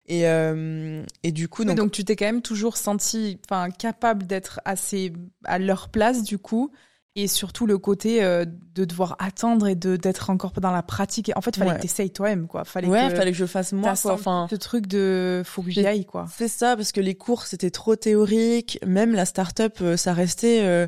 Et, 0.07 0.27
euh, 0.27 1.03
et 1.23 1.33
du 1.33 1.49
coup 1.49 1.65
donc, 1.65 1.77
donc 1.77 1.93
tu 1.93 2.05
t'es 2.05 2.17
quand 2.17 2.25
même 2.25 2.43
toujours 2.43 2.79
senti 2.79 3.39
enfin 3.45 3.71
capable 3.71 4.27
d'être 4.27 4.61
assez 4.65 5.13
à 5.45 5.59
leur 5.59 5.91
place 5.91 6.23
du 6.23 6.39
coup 6.39 6.73
et 7.17 7.27
surtout 7.27 7.67
le 7.67 7.79
côté 7.79 8.23
euh, 8.23 8.45
de 8.75 8.85
devoir 8.85 9.17
attendre 9.19 9.67
et 9.67 9.75
de 9.75 9.97
d'être 9.97 10.31
encore 10.31 10.53
dans 10.53 10.71
la 10.71 10.83
pratique. 10.83 11.33
En 11.35 11.41
fait, 11.41 11.57
il 11.57 11.61
fallait 11.61 11.77
que 11.77 11.83
t'essayes 11.83 12.11
toi-même, 12.11 12.47
quoi. 12.47 12.65
Fallait 12.65 12.87
ouais, 12.87 13.11
fallait 13.11 13.33
que 13.33 13.37
je 13.37 13.47
fasse 13.47 13.73
moi, 13.73 13.95
quoi. 14.01 14.13
Enfin, 14.13 14.47
ce 14.51 14.57
truc 14.57 14.87
de 14.87 15.43
faut 15.45 15.63
que 15.63 15.71
j'y 15.71 15.87
aille, 15.87 16.05
quoi. 16.05 16.27
C'est 16.33 16.49
ça, 16.49 16.77
parce 16.77 16.93
que 16.93 17.01
les 17.01 17.15
cours 17.15 17.43
c'était 17.45 17.71
trop 17.71 17.97
théorique. 17.97 18.79
Même 18.87 19.15
la 19.15 19.25
start-up, 19.25 19.79
euh, 19.81 19.97
ça 19.97 20.13
restait. 20.13 20.61
Euh, 20.63 20.87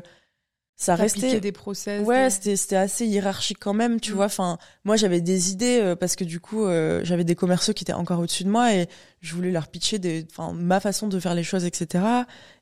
ça 0.81 0.95
restait 0.95 1.39
des 1.39 1.51
process 1.51 2.03
ouais 2.07 2.31
c'était 2.31 2.55
c'était 2.55 2.75
assez 2.75 3.05
hiérarchique 3.05 3.59
quand 3.59 3.73
même 3.73 3.99
tu 3.99 4.13
mm. 4.13 4.15
vois. 4.15 4.25
Enfin 4.25 4.57
moi 4.83 4.95
j'avais 4.95 5.21
des 5.21 5.51
idées 5.51 5.79
euh, 5.79 5.95
parce 5.95 6.15
que 6.15 6.23
du 6.23 6.39
coup 6.39 6.65
euh, 6.65 7.01
j'avais 7.03 7.23
des 7.23 7.35
commerciaux 7.35 7.73
qui 7.75 7.83
étaient 7.83 7.93
encore 7.93 8.19
au-dessus 8.19 8.43
de 8.43 8.49
moi 8.49 8.73
et 8.73 8.87
je 9.19 9.35
voulais 9.35 9.51
leur 9.51 9.67
pitcher 9.67 9.99
des 9.99 10.25
enfin 10.31 10.53
ma 10.53 10.79
façon 10.79 11.07
de 11.07 11.19
faire 11.19 11.35
les 11.35 11.43
choses 11.43 11.65
etc 11.65 12.03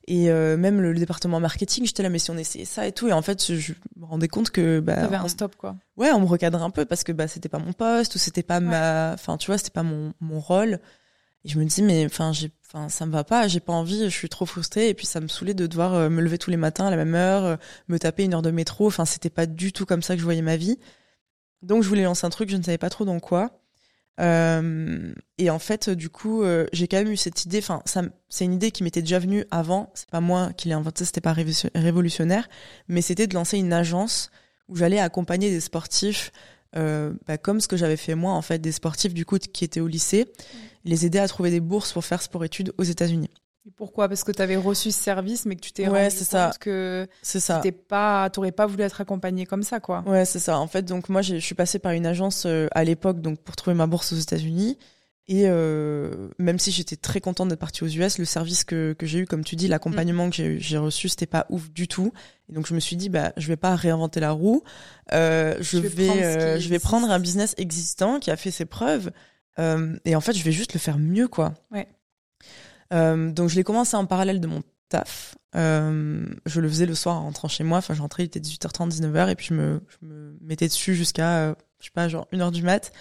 et 0.06 0.30
euh, 0.30 0.58
même 0.58 0.82
le, 0.82 0.92
département 0.92 1.40
marketing 1.40 1.86
j'étais 1.86 2.02
là 2.02 2.10
mais 2.10 2.18
si 2.18 2.30
on 2.30 2.36
essayait 2.36 2.66
ça 2.66 2.86
et 2.86 2.92
tout. 2.92 3.08
Et 3.08 3.12
en 3.12 3.22
fait 3.22 3.54
je 3.54 3.72
me 3.96 4.04
rendais 4.04 4.28
compte 4.28 4.50
que 4.50 4.80
bah 4.80 4.96
t'avais 4.96 5.16
un 5.16 5.28
stop 5.28 5.56
quoi. 5.56 5.76
Ouais 5.96 6.10
on 6.12 6.20
me 6.20 6.26
recadrait 6.26 6.62
un 6.62 6.70
peu 6.70 6.84
parce 6.84 7.04
que 7.04 7.12
bah 7.12 7.26
c'était 7.26 7.48
pas 7.48 7.58
mon 7.58 7.72
poste 7.72 8.16
ou 8.16 8.18
c'était 8.18 8.42
pas 8.42 8.60
ma 8.60 9.12
enfin 9.14 9.38
tu 9.38 9.46
vois 9.46 9.56
c'était 9.56 9.70
pas 9.70 9.82
mon 9.82 10.12
mon 10.20 10.40
rôle 10.40 10.78
et 11.44 11.48
je 11.48 11.58
me 11.58 11.64
dis 11.64 11.82
mais 11.82 12.04
enfin 12.06 12.32
j'ai 12.32 12.50
enfin 12.72 12.88
ça 12.88 13.06
me 13.06 13.12
va 13.12 13.24
pas, 13.24 13.48
j'ai 13.48 13.60
pas 13.60 13.72
envie, 13.72 14.04
je 14.04 14.08
suis 14.08 14.28
trop 14.28 14.46
frustrée 14.46 14.88
et 14.88 14.94
puis 14.94 15.06
ça 15.06 15.20
me 15.20 15.28
saoulait 15.28 15.54
de 15.54 15.66
devoir 15.66 15.94
euh, 15.94 16.08
me 16.08 16.20
lever 16.20 16.38
tous 16.38 16.50
les 16.50 16.56
matins 16.56 16.86
à 16.86 16.90
la 16.90 16.96
même 16.96 17.14
heure, 17.14 17.44
euh, 17.44 17.56
me 17.88 17.98
taper 17.98 18.24
une 18.24 18.34
heure 18.34 18.42
de 18.42 18.50
métro, 18.50 18.86
enfin 18.86 19.04
c'était 19.04 19.30
pas 19.30 19.46
du 19.46 19.72
tout 19.72 19.86
comme 19.86 20.02
ça 20.02 20.14
que 20.14 20.20
je 20.20 20.24
voyais 20.24 20.42
ma 20.42 20.56
vie. 20.56 20.78
Donc 21.62 21.82
je 21.82 21.88
voulais 21.88 22.04
lancer 22.04 22.26
un 22.26 22.30
truc, 22.30 22.50
je 22.50 22.56
ne 22.56 22.62
savais 22.62 22.78
pas 22.78 22.90
trop 22.90 23.04
dans 23.04 23.20
quoi. 23.20 23.60
Euh, 24.20 25.12
et 25.38 25.50
en 25.50 25.58
fait, 25.58 25.88
du 25.90 26.10
coup, 26.10 26.42
j'ai 26.72 26.88
quand 26.88 26.98
même 26.98 27.10
eu 27.10 27.16
cette 27.16 27.44
idée. 27.44 27.58
Enfin, 27.58 27.82
c'est 28.28 28.44
une 28.44 28.54
idée 28.54 28.70
qui 28.70 28.82
m'était 28.82 29.00
déjà 29.00 29.18
venue 29.18 29.44
avant. 29.50 29.90
C'est 29.94 30.10
pas 30.10 30.20
moi 30.20 30.52
qui 30.54 30.68
l'ai 30.68 30.74
inventée, 30.74 31.04
c'était 31.04 31.20
pas 31.20 31.34
révolutionnaire, 31.74 32.48
mais 32.88 33.02
c'était 33.02 33.26
de 33.26 33.34
lancer 33.34 33.58
une 33.58 33.72
agence 33.72 34.30
où 34.68 34.76
j'allais 34.76 35.00
accompagner 35.00 35.50
des 35.50 35.60
sportifs, 35.60 36.32
euh, 36.76 37.12
bah, 37.26 37.38
comme 37.38 37.60
ce 37.60 37.68
que 37.68 37.76
j'avais 37.76 37.96
fait 37.96 38.14
moi, 38.14 38.32
en 38.32 38.42
fait, 38.42 38.58
des 38.58 38.72
sportifs 38.72 39.14
du 39.14 39.24
coup 39.24 39.38
qui 39.38 39.64
étaient 39.64 39.80
au 39.80 39.88
lycée, 39.88 40.26
les 40.84 41.06
aider 41.06 41.18
à 41.18 41.28
trouver 41.28 41.50
des 41.50 41.60
bourses 41.60 41.92
pour 41.92 42.04
faire 42.04 42.22
sport-études 42.22 42.72
aux 42.78 42.84
États-Unis. 42.84 43.30
Et 43.66 43.70
pourquoi? 43.70 44.08
Parce 44.08 44.24
que 44.24 44.32
tu 44.32 44.40
avais 44.40 44.56
reçu 44.56 44.90
ce 44.90 44.98
service, 44.98 45.44
mais 45.44 45.54
que 45.54 45.60
tu 45.60 45.72
t'es 45.72 45.86
ouais, 45.86 46.04
rendu 46.04 46.16
compte 46.16 46.26
ça. 46.26 46.52
que 46.58 47.06
c'est 47.20 47.40
ça. 47.40 47.60
pas, 47.88 48.30
t'aurais 48.30 48.52
pas 48.52 48.66
voulu 48.66 48.82
être 48.82 49.00
accompagné 49.02 49.44
comme 49.44 49.62
ça, 49.62 49.80
quoi. 49.80 50.02
Ouais, 50.06 50.24
c'est 50.24 50.38
ça. 50.38 50.58
En 50.58 50.66
fait, 50.66 50.82
donc 50.82 51.08
moi, 51.10 51.20
je 51.20 51.36
suis 51.36 51.54
passée 51.54 51.78
par 51.78 51.92
une 51.92 52.06
agence 52.06 52.44
euh, 52.46 52.68
à 52.72 52.84
l'époque, 52.84 53.20
donc 53.20 53.38
pour 53.40 53.56
trouver 53.56 53.74
ma 53.76 53.86
bourse 53.86 54.12
aux 54.12 54.16
États-Unis. 54.16 54.78
Et 55.28 55.44
euh, 55.46 56.28
même 56.38 56.58
si 56.58 56.72
j'étais 56.72 56.96
très 56.96 57.20
contente 57.20 57.48
d'être 57.48 57.60
partie 57.60 57.84
aux 57.84 57.88
US, 57.88 58.18
le 58.18 58.24
service 58.24 58.64
que, 58.64 58.94
que 58.98 59.06
j'ai 59.06 59.20
eu, 59.20 59.26
comme 59.26 59.44
tu 59.44 59.54
dis, 59.54 59.68
l'accompagnement 59.68 60.26
mm. 60.26 60.30
que 60.30 60.58
j'ai 60.58 60.78
reçu, 60.78 61.08
c'était 61.08 61.26
pas 61.26 61.46
ouf 61.50 61.70
du 61.70 61.86
tout. 61.86 62.12
Et 62.48 62.52
donc 62.52 62.66
je 62.66 62.74
me 62.74 62.80
suis 62.80 62.96
dit, 62.96 63.08
bah, 63.08 63.32
je 63.36 63.46
vais 63.46 63.56
pas 63.56 63.76
réinventer 63.76 64.18
la 64.18 64.32
roue. 64.32 64.64
Euh, 65.12 65.56
je, 65.60 65.76
je, 65.76 65.86
vais, 65.86 66.24
euh, 66.24 66.58
je 66.58 66.68
vais 66.68 66.80
prendre 66.80 67.08
un 67.10 67.20
business 67.20 67.54
existant 67.58 68.18
qui 68.18 68.32
a 68.32 68.36
fait 68.36 68.50
ses 68.50 68.64
preuves. 68.64 69.12
Euh, 69.60 69.96
et 70.04 70.16
en 70.16 70.20
fait, 70.20 70.32
je 70.32 70.42
vais 70.42 70.52
juste 70.52 70.74
le 70.74 70.80
faire 70.80 70.98
mieux, 70.98 71.28
quoi. 71.28 71.54
Ouais. 71.70 71.86
Euh, 72.92 73.30
donc 73.30 73.48
je 73.50 73.54
l'ai 73.54 73.62
commencé 73.62 73.96
en 73.96 74.06
parallèle 74.06 74.40
de 74.40 74.46
mon 74.48 74.62
taf. 74.88 75.36
Euh, 75.54 76.26
je 76.46 76.60
le 76.60 76.68
faisais 76.68 76.86
le 76.86 76.94
soir 76.96 77.16
en 77.16 77.22
rentrant 77.22 77.48
chez 77.48 77.62
moi. 77.62 77.78
Enfin, 77.78 77.94
je 77.94 78.02
rentrais, 78.02 78.24
il 78.24 78.26
était 78.26 78.40
18h30, 78.40 78.90
19h, 78.90 79.30
et 79.30 79.34
puis 79.36 79.46
je 79.46 79.54
me, 79.54 79.80
je 79.88 80.06
me 80.06 80.36
mettais 80.40 80.66
dessus 80.66 80.94
jusqu'à, 80.94 81.54
je 81.78 81.84
sais 81.84 81.92
pas, 81.94 82.08
genre 82.08 82.26
1h 82.32 82.50
du 82.50 82.62
mat. 82.62 82.92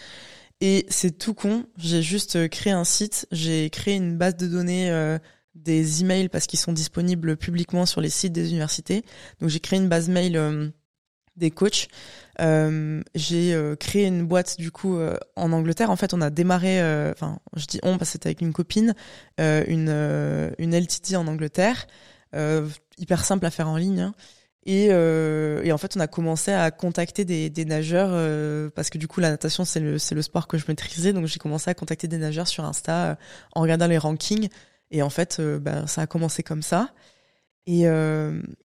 Et 0.62 0.86
c'est 0.90 1.18
tout 1.18 1.34
con. 1.34 1.66
J'ai 1.78 2.02
juste 2.02 2.50
créé 2.50 2.74
un 2.74 2.84
site. 2.84 3.28
J'ai 3.32 3.70
créé 3.70 3.96
une 3.96 4.18
base 4.18 4.36
de 4.36 4.48
données 4.48 4.92
euh, 4.92 5.18
des 5.56 6.02
emails 6.02 6.30
parce 6.30 6.48
qu'ils 6.48 6.60
sont 6.60 6.74
disponibles 6.74 7.38
publiquement 7.38 7.86
sur 7.86 8.02
les 8.02 8.10
sites 8.10 8.34
des 8.34 8.50
universités. 8.50 9.04
Donc 9.40 9.50
j'ai 9.50 9.60
créé 9.60 9.80
une 9.80 9.90
base 9.90 10.10
mail 10.10 10.72
des 11.40 11.50
coachs. 11.50 11.88
Euh, 12.40 13.02
j'ai 13.16 13.54
euh, 13.54 13.76
créé 13.76 14.06
une 14.06 14.26
boîte 14.26 14.58
du 14.60 14.72
coup 14.72 14.98
euh, 14.98 15.18
en 15.36 15.52
Angleterre. 15.52 15.90
En 15.90 15.96
fait, 15.96 16.14
on 16.14 16.22
a 16.22 16.30
démarré, 16.30 16.80
enfin, 17.12 17.40
je 17.56 17.66
dis 17.66 17.80
on 17.82 17.98
parce 17.98 18.10
que 18.10 18.14
c'était 18.14 18.28
avec 18.28 18.42
une 18.42 18.54
copine, 18.54 18.94
une 19.40 19.90
une 20.60 20.76
LTT 20.76 21.16
en 21.16 21.26
Angleterre, 21.28 21.88
hyper 22.98 23.26
simple 23.26 23.46
à 23.46 23.52
faire 23.52 23.70
en 23.70 23.78
ligne. 23.78 24.02
Hein. 24.02 24.14
Et, 24.66 24.86
et, 24.88 25.72
en 25.72 25.78
fait, 25.78 25.96
on 25.98 26.00
a 26.00 26.08
commencé 26.08 26.52
à 26.52 26.70
contacter 26.70 27.26
des, 27.26 27.50
des 27.50 27.66
nageurs 27.66 28.12
parce 28.72 28.90
que 28.90 28.98
du 28.98 29.08
coup, 29.08 29.20
la 29.20 29.30
natation 29.30 29.66
c'est 29.66 29.80
le 29.80 30.22
sport 30.22 30.48
que 30.48 30.58
je 30.58 30.66
maîtrisais, 30.68 31.14
donc 31.14 31.26
j'ai 31.26 31.40
commencé 31.40 31.70
à 31.70 31.74
contacter 31.74 32.08
des 32.08 32.18
nageurs 32.18 32.48
sur 32.48 32.66
Insta 32.66 33.18
en 33.54 33.62
regardant 33.62 33.88
les 33.88 33.98
rankings. 33.98 34.50
Et 34.92 35.02
en 35.02 35.10
fait, 35.10 35.42
ben, 35.42 35.88
ça 35.88 36.02
a 36.02 36.08
commencé 36.08 36.44
comme 36.44 36.62
ça. 36.62 36.94
Et, 37.66 37.86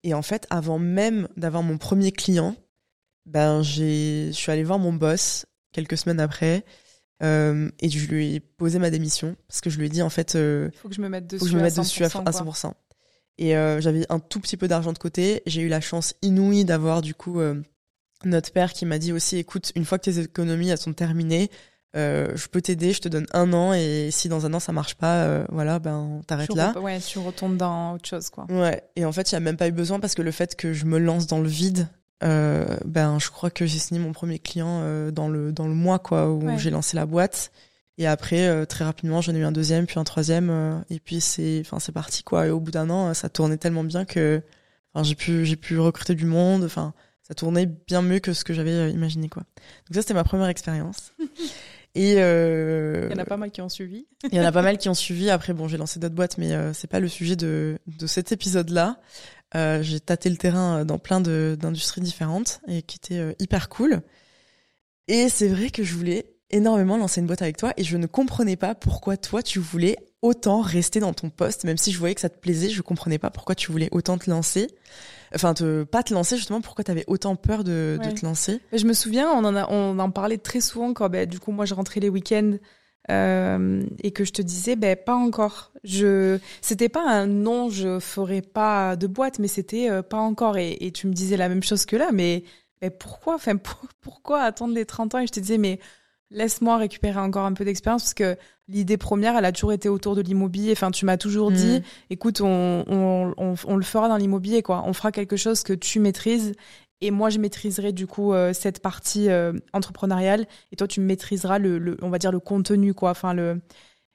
et 0.02 0.14
en 0.14 0.23
fait, 0.23 0.47
avant 0.49 0.78
même 0.78 1.28
d'avoir 1.37 1.62
mon 1.62 1.76
premier 1.76 2.12
client, 2.12 2.56
ben 3.26 3.62
je 3.62 4.30
suis 4.32 4.52
allée 4.52 4.64
voir 4.64 4.78
mon 4.78 4.92
boss 4.92 5.47
quelques 5.73 5.97
semaines 5.97 6.20
après. 6.20 6.64
Euh, 7.23 7.70
et 7.80 7.90
je 7.90 8.06
lui 8.09 8.37
ai 8.37 8.40
posé 8.40 8.78
ma 8.78 8.88
démission 8.88 9.37
parce 9.47 9.61
que 9.61 9.68
je 9.68 9.78
lui 9.78 9.87
ai 9.87 9.88
dit 9.90 10.00
en 10.00 10.09
fait 10.09 10.37
euh, 10.37 10.70
faut 10.80 10.88
que 10.88 10.94
je 10.94 11.02
me 11.02 11.09
mette 11.11 11.26
dessus, 11.26 11.40
faut 11.40 11.44
que 11.44 11.50
je 11.50 11.56
me 11.56 11.62
mette 11.62 11.76
dessus 11.76 12.02
à 12.02 12.09
100%. 12.09 12.73
Et 13.40 13.56
euh, 13.56 13.80
j'avais 13.80 14.06
un 14.11 14.20
tout 14.20 14.38
petit 14.38 14.56
peu 14.56 14.68
d'argent 14.68 14.92
de 14.92 14.99
côté. 14.99 15.42
J'ai 15.47 15.62
eu 15.62 15.68
la 15.68 15.80
chance 15.80 16.14
inouïe 16.23 16.64
d'avoir 16.64 17.02
du 17.02 17.14
coup 17.14 17.40
euh, 17.40 17.61
notre 18.25 18.52
père 18.52 18.73
qui 18.73 18.87
m'a 18.87 18.99
dit 18.99 19.12
aussi 19.12 19.38
écoute 19.38 19.73
une 19.75 19.85
fois 19.85 19.99
que 19.99 20.04
tes 20.04 20.20
économies 20.20 20.68
elles 20.68 20.78
sont 20.78 20.92
terminées, 20.92 21.50
euh, 21.97 22.30
je 22.37 22.47
peux 22.47 22.61
t'aider, 22.61 22.92
je 22.92 23.00
te 23.00 23.09
donne 23.09 23.26
un 23.32 23.52
an 23.52 23.73
et 23.73 24.11
si 24.12 24.28
dans 24.28 24.47
un 24.47 24.54
an 24.54 24.61
ça 24.61 24.73
marche 24.73 24.94
pas, 24.94 25.25
euh, 25.25 25.44
voilà, 25.49 25.78
ben 25.78 26.20
t'arrêtes 26.26 26.54
là. 26.54 26.78
Ouais, 26.78 27.00
tu 27.00 27.18
retournes 27.18 27.56
dans 27.56 27.94
autre 27.94 28.09
chose 28.09 28.30
quoi. 28.30 28.47
Ouais, 28.49 28.85
et 28.94 29.04
en 29.04 29.12
fait 29.12 29.32
il 29.32 29.35
y 29.35 29.37
a 29.37 29.40
même 29.40 29.56
pas 29.56 29.68
eu 29.68 29.73
besoin 29.73 29.99
parce 29.99 30.14
que 30.14 30.23
le 30.23 30.30
fait 30.30 30.54
que 30.54 30.73
je 30.73 30.84
me 30.84 30.99
lance 30.99 31.26
dans 31.26 31.41
le 31.41 31.49
vide 31.49 31.88
euh, 32.23 32.76
ben 32.84 33.19
je 33.19 33.30
crois 33.30 33.50
que 33.50 33.67
j'ai 33.67 33.78
signé 33.78 33.99
mon 33.99 34.12
premier 34.12 34.38
client 34.38 35.10
dans 35.10 35.28
le 35.28 35.52
dans 35.52 35.67
le 35.67 35.75
mois 35.75 35.99
quoi 35.99 36.30
où 36.30 36.58
j'ai 36.58 36.71
lancé 36.71 36.97
la 36.97 37.06
boîte 37.06 37.50
et 38.00 38.06
après 38.06 38.49
euh, 38.49 38.65
très 38.65 38.84
rapidement 38.84 39.21
j'en 39.21 39.34
ai 39.34 39.39
eu 39.39 39.45
un 39.45 39.52
deuxième 39.52 39.86
puis 39.86 40.00
un 40.00 40.04
troisième 40.04 40.82
et 40.91 40.99
puis 40.99 41.21
c'est 41.21 41.63
enfin 41.65 41.78
c'est 41.78 41.93
parti 41.93 42.25
quoi. 42.25 42.47
Et 42.47 42.50
au 42.50 42.58
bout 42.58 42.73
d'un 42.73 42.91
an 42.91 43.15
ça 43.15 43.28
tournait 43.28 43.58
tellement 43.58 43.84
bien 43.84 44.04
que 44.04 44.43
enfin 44.93 45.04
j'ai 45.04 45.15
pu 45.15 45.45
j'ai 45.45 45.56
pu 45.56 45.78
recruter 45.78 46.15
du 46.15 46.26
monde 46.26 46.65
enfin 46.65 46.95
ça 47.23 47.34
tournait 47.34 47.67
bien 47.67 48.02
mieux 48.02 48.19
que 48.19 48.32
ce 48.32 48.43
que 48.43 48.52
j'avais 48.52 48.91
imaginé 48.91 49.28
quoi. 49.28 49.45
Donc 49.86 49.95
ça 49.95 50.02
c'était 50.02 50.15
ma 50.15 50.25
première 50.25 50.49
expérience. 50.49 51.13
Et 51.97 52.15
euh, 52.19 53.08
il 53.10 53.17
y 53.17 53.19
en 53.19 53.23
a 53.23 53.25
pas 53.25 53.36
mal 53.36 53.50
qui 53.50 53.60
ont 53.60 53.69
suivi. 53.69 54.06
il 54.30 54.39
y 54.39 54.41
en 54.41 54.45
a 54.45 54.52
pas 54.52 54.63
mal 54.63 54.78
qui 54.78 54.89
ont 54.89 54.95
suivi. 55.06 55.28
Après 55.28 55.52
bon 55.52 55.69
j'ai 55.69 55.76
lancé 55.76 55.99
d'autres 55.99 56.15
boîtes 56.15 56.39
mais 56.39 56.52
c'est 56.73 56.89
pas 56.89 57.00
le 57.00 57.08
sujet 57.08 57.36
de 57.36 57.78
de 57.86 58.06
cet 58.06 58.32
épisode 58.32 58.71
là 58.71 59.00
euh, 59.56 59.82
j'ai 59.82 59.99
tâté 59.99 60.30
le 60.30 60.36
terrain 60.36 60.84
dans 60.84 60.99
plein 60.99 61.21
d'industries 61.21 62.00
différentes 62.00 62.60
et 62.69 62.82
qui 62.82 62.97
était 62.97 63.19
euh, 63.19 63.32
hyper 63.39 63.69
cool. 63.69 64.00
Et 65.08 65.28
c'est 65.28 65.49
vrai 65.49 65.71
que 65.71 65.82
je 65.82 65.95
voulais 65.95 66.36
énormément 66.50 66.97
lancer 66.97 67.21
une 67.21 67.26
boîte 67.26 67.43
avec 67.43 67.56
toi 67.56 67.73
et 67.76 67.84
je 67.84 67.97
ne 67.97 68.06
comprenais 68.06 68.56
pas 68.56 68.75
pourquoi 68.75 69.17
toi 69.17 69.43
tu 69.43 69.58
voulais 69.58 69.97
autant 70.23 70.60
rester 70.60 71.00
dans 71.00 71.13
ton 71.13 71.30
poste, 71.30 71.65
même 71.65 71.78
si 71.78 71.93
je 71.93 71.99
voyais 71.99 72.15
que 72.15 72.21
ça 72.21 72.28
te 72.28 72.39
plaisait, 72.39 72.69
je 72.69 72.82
comprenais 72.82 73.19
pas 73.19 73.30
pourquoi 73.30 73.54
tu 73.54 73.73
voulais 73.73 73.89
autant 73.91 74.19
te 74.19 74.28
lancer. 74.28 74.67
Enfin, 75.34 75.54
te, 75.54 75.84
pas 75.84 76.02
te 76.02 76.13
lancer 76.13 76.36
justement, 76.36 76.60
pourquoi 76.60 76.84
tu 76.84 76.91
avais 76.91 77.04
autant 77.06 77.36
peur 77.36 77.65
de, 77.65 77.99
de 78.02 78.10
te 78.10 78.26
lancer. 78.26 78.60
Je 78.73 78.84
me 78.84 78.93
souviens, 78.93 79.30
on 79.30 79.45
en, 79.45 79.56
a, 79.56 79.71
on 79.71 79.99
en 79.99 80.10
parlait 80.10 80.39
très 80.39 80.60
souvent 80.60 80.93
quand 80.93 81.08
bah, 81.08 81.25
du 81.25 81.39
coup 81.39 81.52
moi 81.52 81.65
je 81.65 81.75
rentrais 81.75 82.00
les 82.00 82.08
week-ends 82.08 82.56
euh, 83.10 83.82
et 84.02 84.10
que 84.10 84.25
je 84.25 84.32
te 84.32 84.43
disais 84.43 84.76
ben 84.76 84.97
pas 84.97 85.15
encore. 85.15 85.73
Je 85.84 86.39
c'était 86.60 86.89
pas 86.89 87.08
un 87.08 87.26
non 87.26 87.71
je 87.71 87.99
ferai 88.00 88.43
pas 88.43 88.97
de 88.97 89.06
boîte 89.06 89.39
mais 89.39 89.49
c'était 89.49 89.89
euh, 89.89 90.02
pas 90.02 90.19
encore. 90.19 90.58
Et, 90.58 90.76
et, 90.80 90.93
tu 90.93 91.06
me 91.06 91.13
disais 91.13 91.36
la 91.36 91.49
même 91.49 91.63
chose 91.63 91.86
que 91.86 91.97
là 91.97 92.10
mais, 92.13 92.45
mais 92.82 92.91
pourquoi? 92.91 93.36
Enfin 93.36 93.56
pourquoi 94.00 94.43
attendre 94.43 94.75
les 94.75 94.84
30 94.84 95.15
ans? 95.15 95.19
Et 95.21 95.26
je 95.26 95.32
te 95.32 95.41
disais 95.41 95.58
mais 95.58 95.78
laisse-moi 96.30 96.76
récupérer 96.76 97.19
encore 97.19 97.45
un 97.45 97.52
peu 97.52 97.64
d'expérience 97.64 98.02
parce 98.02 98.14
que 98.14 98.36
l'idée 98.69 98.97
première 98.97 99.36
elle 99.36 99.45
a 99.45 99.52
toujours 99.52 99.73
été 99.73 99.88
autour 99.88 100.14
de 100.14 100.23
l'immobilier 100.23 100.73
enfin 100.73 100.90
tu 100.90 101.04
m'as 101.04 101.16
toujours 101.16 101.50
dit 101.50 101.80
mmh. 101.80 101.82
écoute 102.10 102.40
on, 102.40 102.84
on, 102.86 103.34
on, 103.36 103.54
on, 103.66 103.76
le 103.76 103.82
fera 103.82 104.08
dans 104.08 104.16
l'immobilier 104.16 104.62
quoi 104.62 104.84
on 104.86 104.93
fera 104.93 105.10
quelque 105.10 105.36
chose 105.36 105.64
que 105.64 105.73
tu 105.73 105.99
maîtrises 105.99 106.54
et 107.02 107.10
moi, 107.10 107.30
je 107.30 107.38
maîtriserai 107.38 107.93
du 107.93 108.06
coup 108.06 108.34
euh, 108.34 108.52
cette 108.52 108.82
partie 108.82 109.30
euh, 109.30 109.52
entrepreneuriale, 109.73 110.47
et 110.71 110.76
toi, 110.76 110.86
tu 110.86 111.00
maîtriseras 111.00 111.58
le, 111.58 111.78
le, 111.78 111.97
on 112.02 112.10
va 112.10 112.19
dire 112.19 112.32
le 112.32 112.40
contenu, 112.40 112.95
quoi. 112.95 113.10
Enfin 113.10 113.32
le. 113.34 113.60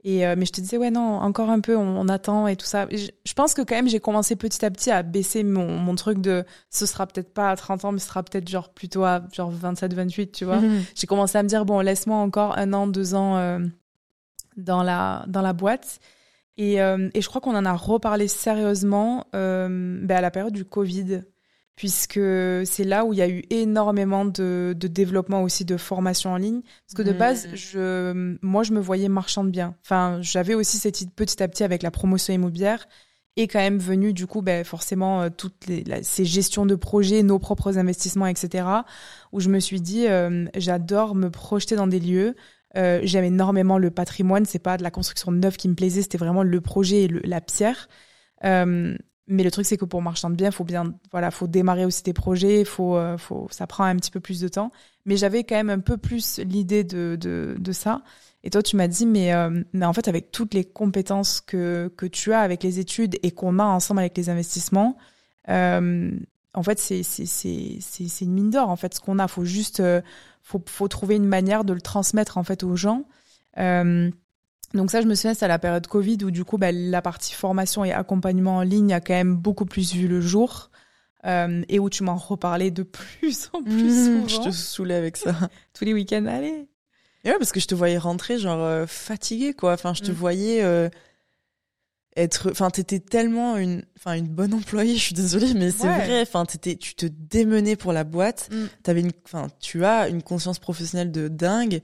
Et 0.08 0.26
euh, 0.26 0.36
mais 0.38 0.46
je 0.46 0.52
te 0.52 0.62
disais 0.62 0.78
ouais 0.78 0.92
non, 0.92 1.18
encore 1.18 1.50
un 1.50 1.60
peu, 1.60 1.76
on, 1.76 2.08
attend 2.10 2.46
et 2.46 2.56
tout 2.56 2.68
ça. 2.68 2.86
je, 2.92 3.08
je, 3.26 3.34
pense 3.34 3.56
que 3.56 3.64
quand 3.64 3.74
même, 3.74 3.90
j'ai 3.90 4.00
commencé 4.00 4.36
petit 4.36 4.64
à 4.64 4.70
petit 4.70 4.92
à 4.92 5.02
baisser 5.02 5.44
mon, 5.44 5.80
mon 5.80 5.96
truc 5.96 6.22
de, 6.22 6.46
ce 6.70 6.86
sera 6.86 7.08
peut-être 7.08 7.34
pas 7.34 7.50
à 7.50 7.56
30 7.56 7.86
ans, 7.86 7.92
mais 7.92 7.98
ce 7.98 8.08
sera 8.08 8.22
peut-être 8.22 8.48
genre 8.48 8.70
plutôt 8.70 9.04
à 9.04 9.24
genre 9.34 9.50
27, 9.50 9.96
28, 9.96 10.32
tu 10.32 10.46
vois. 10.46 10.58
Mhm. 10.58 10.84
J'ai 10.94 11.08
commencé 11.08 11.40
à 11.40 11.44
me 11.44 11.48
dire 11.48 11.66
bon, 11.66 11.80
laisse-moi 11.80 12.18
encore 12.18 12.56
un 12.56 12.72
an, 12.74 12.86
deux 12.86 13.16
ans 13.16 13.60
dans 14.58 14.84
la 14.84 15.26
dans 15.28 15.42
la 15.42 15.54
boîte. 15.54 16.00
Et, 16.58 16.76
et 16.76 17.22
je 17.22 17.28
crois 17.28 17.42
qu'on 17.42 17.56
en 17.56 17.66
a 17.66 17.74
reparlé 17.74 18.28
sérieusement 18.28 19.26
ben 19.34 20.12
à 20.12 20.22
la 20.22 20.30
période 20.30 20.54
du 20.54 20.66
Covid 20.66 21.24
puisque 21.76 22.20
c'est 22.66 22.84
là 22.86 23.04
où 23.04 23.14
il 23.14 23.20
y 23.20 23.22
a 23.22 23.28
eu 23.28 23.44
énormément 23.50 24.26
de, 24.26 24.74
de, 24.78 24.88
développement 24.88 25.44
aussi 25.44 25.66
de 25.66 25.76
formation 25.76 26.32
en 26.32 26.38
ligne. 26.38 26.62
Parce 26.62 26.96
que 26.96 27.02
de 27.02 27.14
mmh. 27.14 27.18
base, 27.18 27.48
je, 27.54 28.38
moi, 28.42 28.64
je 28.64 28.72
me 28.72 28.80
voyais 28.80 29.10
marchand 29.10 29.44
de 29.44 29.50
biens. 29.50 29.76
Enfin, 29.84 30.20
j'avais 30.22 30.54
aussi 30.54 30.78
cette 30.78 31.02
idée 31.02 31.12
petit 31.14 31.44
à 31.44 31.48
petit 31.48 31.64
avec 31.64 31.84
la 31.84 31.92
promotion 31.92 32.34
immobilière 32.34 32.88
et 33.38 33.48
quand 33.48 33.60
même 33.60 33.80
venu 33.80 34.14
du 34.14 34.28
coup 34.28 34.42
ben, 34.42 34.64
forcément 34.64 35.24
euh, 35.24 35.30
toutes 35.36 35.68
les, 35.68 35.84
ces 36.04 36.26
gestions 36.26 36.66
de 36.66 36.76
projets, 36.76 37.24
nos 37.24 37.40
propres 37.40 37.78
investissements, 37.78 38.28
etc. 38.28 38.68
Où 39.32 39.40
je 39.40 39.50
me 39.50 39.60
suis 39.60 39.82
dit, 39.82 40.08
euh, 40.08 40.46
j'adore 40.56 41.16
me 41.16 41.30
projeter 41.30 41.76
dans 41.76 41.88
des 41.88 42.00
lieux. 42.00 42.36
Euh, 42.78 43.00
J'aime 43.04 43.26
énormément 43.26 43.78
le 43.78 43.92
patrimoine. 43.92 44.46
C'est 44.46 44.60
pas 44.60 44.78
de 44.78 44.84
la 44.84 44.92
construction 44.92 45.32
neuve 45.32 45.58
qui 45.58 45.68
me 45.68 45.76
plaisait, 45.76 46.02
c'était 46.02 46.18
vraiment 46.18 46.44
le 46.44 46.62
projet 46.62 47.04
et 47.04 47.08
le, 47.08 47.22
la 47.24 47.42
pierre. 47.42 47.90
Euh, 49.28 49.34
mais 49.34 49.44
le 49.44 49.52
truc, 49.52 49.66
c'est 49.66 49.78
que 49.78 49.86
pour 49.86 50.02
marchand 50.02 50.30
de 50.30 50.36
biens, 50.36 50.52
faut 50.52 50.64
bien, 50.64 50.94
voilà, 51.12 51.32
faut 51.32 51.48
démarrer 51.48 51.86
aussi 51.86 52.04
des 52.04 52.14
projets, 52.14 52.66
faut, 52.66 52.96
euh, 52.96 53.18
faut, 53.18 53.48
ça 53.52 53.68
prend 53.68 53.84
un 53.84 53.96
petit 53.96 54.12
peu 54.12 54.20
plus 54.20 54.40
de 54.40 54.48
temps. 54.48 54.72
Mais 55.06 55.18
j'avais 55.18 55.44
quand 55.44 55.56
même 55.56 55.70
un 55.70 55.80
peu 55.80 55.98
plus 55.98 56.40
l'idée 56.40 56.84
de, 56.84 57.18
de, 57.20 57.56
de, 57.60 57.72
ça. 57.72 58.02
Et 58.44 58.50
toi, 58.50 58.62
tu 58.62 58.76
m'as 58.76 58.88
dit, 58.88 59.06
mais, 59.06 59.34
euh, 59.34 59.64
mais 59.74 59.86
en 59.86 59.94
fait, 59.94 60.08
avec 60.08 60.32
toutes 60.32 60.54
les 60.54 60.64
compétences 60.64 61.42
que, 61.42 61.92
que 61.98 62.06
tu 62.06 62.34
as 62.34 62.42
avec 62.42 62.64
les 62.64 62.80
études 62.80 63.18
et 63.24 63.32
qu'on 63.32 63.60
a 63.60 63.64
ensemble 63.64 64.00
avec 64.00 64.16
les 64.18 64.30
investissements, 64.30 64.98
euh, 65.50 66.12
en 66.54 66.64
fait, 66.64 66.80
c'est, 66.80 68.22
une 68.22 68.34
mine 68.34 68.50
d'or. 68.50 68.70
En 68.70 68.76
fait, 68.76 68.94
ce 68.94 69.00
qu'on 69.02 69.20
a, 69.20 69.28
faut 69.28 69.46
juste, 69.46 69.80
euh, 69.80 70.02
faut, 70.42 70.62
faut 70.66 70.88
trouver 70.88 71.16
une 71.16 71.28
manière 71.28 71.64
de 71.66 71.74
le 71.74 71.82
transmettre 71.82 72.38
en 72.38 72.44
fait 72.44 72.64
aux 72.64 72.76
gens. 72.76 73.06
Euh, 74.74 74.78
donc 74.78 74.92
ça, 74.92 75.02
je 75.02 75.08
me 75.08 75.16
souviens, 75.16 75.34
c'est 75.34 75.46
à 75.46 75.50
la 75.50 75.60
période 75.60 75.86
Covid 75.88 76.18
où 76.24 76.32
du 76.32 76.44
coup, 76.44 76.58
bah, 76.58 76.72
la 76.72 77.02
partie 77.02 77.34
formation 77.34 77.86
et 77.86 77.92
accompagnement 77.92 78.58
en 78.58 78.62
ligne 78.62 78.94
a 78.94 79.02
quand 79.02 79.14
même 79.14 79.36
beaucoup 79.36 79.66
plus 79.66 79.94
vu 79.94 80.08
le 80.08 80.22
jour. 80.22 80.72
et 81.26 81.80
où 81.80 81.90
tu 81.90 82.04
m'en 82.04 82.18
reparlais 82.18 82.72
de 82.72 82.84
plus 82.84 83.50
en 83.54 83.64
plus 83.64 84.06
souvent. 84.06 84.28
Je 84.28 84.50
te 84.50 84.52
saoulais 84.52 84.96
avec 84.96 85.18
ça. 85.18 85.36
Tous 85.74 85.86
les 85.86 85.94
week-ends, 85.94 86.26
allez. 86.28 86.68
Et 87.24 87.30
ouais, 87.30 87.38
parce 87.40 87.52
que 87.52 87.60
je 87.60 87.66
te 87.68 87.74
voyais 87.74 87.98
rentrer 87.98 88.38
genre 88.38 88.88
fatiguée, 88.88 89.54
quoi. 89.54 89.74
Enfin, 89.74 89.94
je 89.96 90.04
te 90.04 90.12
voyais 90.12 90.62
être 92.16 92.50
enfin 92.52 92.70
t'étais 92.70 93.00
tellement 93.00 93.58
une 93.58 93.84
enfin 93.98 94.14
une 94.14 94.28
bonne 94.28 94.54
employée 94.54 94.96
je 94.98 95.02
suis 95.02 95.14
désolée 95.14 95.54
mais 95.54 95.72
c'est 95.72 95.88
vrai 95.88 96.22
enfin 96.22 96.46
t'étais 96.46 96.76
tu 96.76 96.96
te 96.96 97.06
démenais 97.06 97.76
pour 97.76 97.94
la 97.94 98.04
boîte 98.04 98.50
mm. 98.52 98.66
t'avais 98.84 99.02
une 99.02 99.12
enfin 99.26 99.48
tu 99.60 99.84
as 99.84 100.08
une 100.08 100.24
conscience 100.24 100.60
professionnelle 100.60 101.12
de 101.12 101.28
dingue 101.28 101.82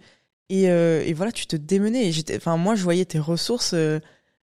et, 0.52 0.70
euh, 0.70 1.04
et 1.06 1.14
voilà 1.14 1.32
tu 1.32 1.48
te 1.48 1.56
démenais. 1.56 2.08
Et 2.08 2.12
j'étais 2.12 2.38
enfin 2.38 2.58
moi 2.58 2.76
je 2.76 2.84
voyais 2.84 3.06
tes 3.06 3.20
ressources 3.20 3.74
euh, 3.74 4.00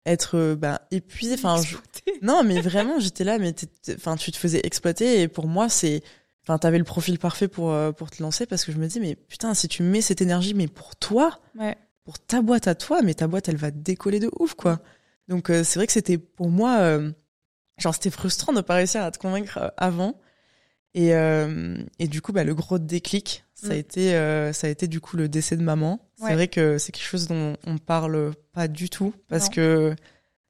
être 0.05 0.37
euh, 0.37 0.55
bah 0.55 0.81
épuisées 0.91 1.33
enfin 1.33 1.61
non 2.21 2.43
mais 2.43 2.61
vraiment 2.61 2.99
j'étais 2.99 3.23
là 3.23 3.37
mais 3.39 3.53
enfin 3.95 4.15
tu 4.15 4.31
te 4.31 4.37
faisais 4.37 4.61
exploiter. 4.63 5.21
Et 5.21 5.27
pour 5.27 5.47
moi 5.47 5.67
c'est 5.67 6.03
enfin 6.43 6.57
t'avais 6.57 6.77
le 6.77 6.83
profil 6.83 7.19
parfait 7.19 7.47
pour 7.47 7.71
euh, 7.71 7.91
pour 7.91 8.09
te 8.09 8.23
lancer 8.23 8.45
parce 8.45 8.63
que 8.63 8.71
je 8.71 8.77
me 8.77 8.87
dis 8.87 8.99
mais 8.99 9.15
putain 9.15 9.53
si 9.53 9.67
tu 9.67 9.83
mets 9.83 10.01
cette 10.01 10.21
énergie 10.21 10.53
mais 10.53 10.67
pour 10.67 10.95
toi 10.95 11.39
ouais. 11.59 11.75
pour 12.03 12.19
ta 12.19 12.41
boîte 12.41 12.67
à 12.67 12.75
toi 12.75 13.01
mais 13.01 13.15
ta 13.15 13.27
boîte 13.27 13.49
elle 13.49 13.57
va 13.57 13.71
décoller 13.71 14.19
de 14.19 14.29
ouf 14.39 14.53
quoi. 14.53 14.79
Donc 15.27 15.49
euh, 15.49 15.63
c'est 15.63 15.79
vrai 15.79 15.87
que 15.87 15.93
c'était 15.93 16.17
pour 16.17 16.49
moi, 16.49 16.77
euh, 16.79 17.11
genre 17.77 17.93
c'était 17.93 18.09
frustrant 18.09 18.53
de 18.53 18.61
pas 18.61 18.75
réussir 18.75 19.03
à 19.03 19.11
te 19.11 19.17
convaincre 19.17 19.73
avant. 19.77 20.19
Et, 20.97 21.09
et 21.99 22.07
du 22.07 22.21
coup, 22.21 22.31
bah, 22.31 22.45
le 22.45 22.55
gros 22.55 22.79
déclic, 22.79 23.43
ça 23.53 23.67
a 23.67 23.75
mm. 23.75 23.77
été, 23.77 24.11
ça 24.53 24.67
a 24.67 24.69
été 24.69 24.87
du 24.87 25.01
coup 25.01 25.17
le 25.17 25.27
décès 25.27 25.57
de 25.57 25.61
maman. 25.61 25.99
C'est 26.17 26.33
vrai 26.33 26.47
que 26.47 26.77
c'est 26.77 26.93
quelque 26.93 27.03
chose 27.03 27.27
dont 27.27 27.57
on 27.67 27.77
parle 27.77 28.31
pas 28.53 28.69
du 28.69 28.89
tout 28.89 29.13
parce 29.27 29.49
que 29.49 29.93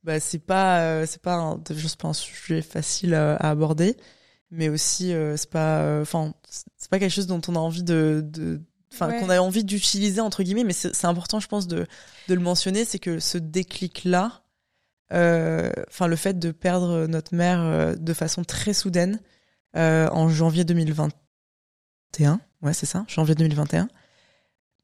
bah, 0.03 0.19
c'est 0.19 0.39
pas, 0.39 1.05
c'est 1.07 1.21
pas, 1.21 1.33
un, 1.33 1.59
un 2.03 2.13
sujet 2.13 2.61
facile 2.61 3.15
à, 3.15 3.37
aborder, 3.37 3.97
mais 4.51 4.69
aussi 4.69 5.13
c'est 5.35 5.49
pas, 5.49 5.99
enfin, 5.99 6.33
c'est 6.77 6.91
pas 6.91 6.99
quelque 6.99 7.11
chose 7.11 7.27
dont 7.27 7.41
on 7.47 7.55
a 7.55 7.59
envie 7.59 7.83
de, 7.83 8.21
de 8.23 8.61
enfin 8.95 9.19
qu'on 9.19 9.29
a 9.29 9.39
envie 9.39 9.63
d'utiliser 9.63 10.21
entre 10.21 10.43
guillemets 10.43 10.63
mais 10.63 10.73
c'est 10.73 11.05
important 11.05 11.39
je 11.39 11.47
pense 11.47 11.67
de 11.67 11.85
de 12.27 12.33
le 12.33 12.41
mentionner 12.41 12.85
c'est 12.85 12.99
que 12.99 13.19
ce 13.19 13.37
déclic 13.37 14.03
là 14.05 14.41
euh, 15.13 15.71
enfin 15.87 16.07
le 16.07 16.15
fait 16.15 16.39
de 16.39 16.51
perdre 16.51 17.05
notre 17.07 17.35
mère 17.35 17.59
euh, 17.59 17.95
de 17.95 18.13
façon 18.13 18.43
très 18.43 18.73
soudaine 18.73 19.15
euh, 19.15 19.34
en 19.75 20.29
janvier 20.29 20.63
2021. 20.63 22.39
Ouais, 22.61 22.73
c'est 22.73 22.85
ça, 22.85 23.05
janvier 23.07 23.35
2021. 23.35 23.87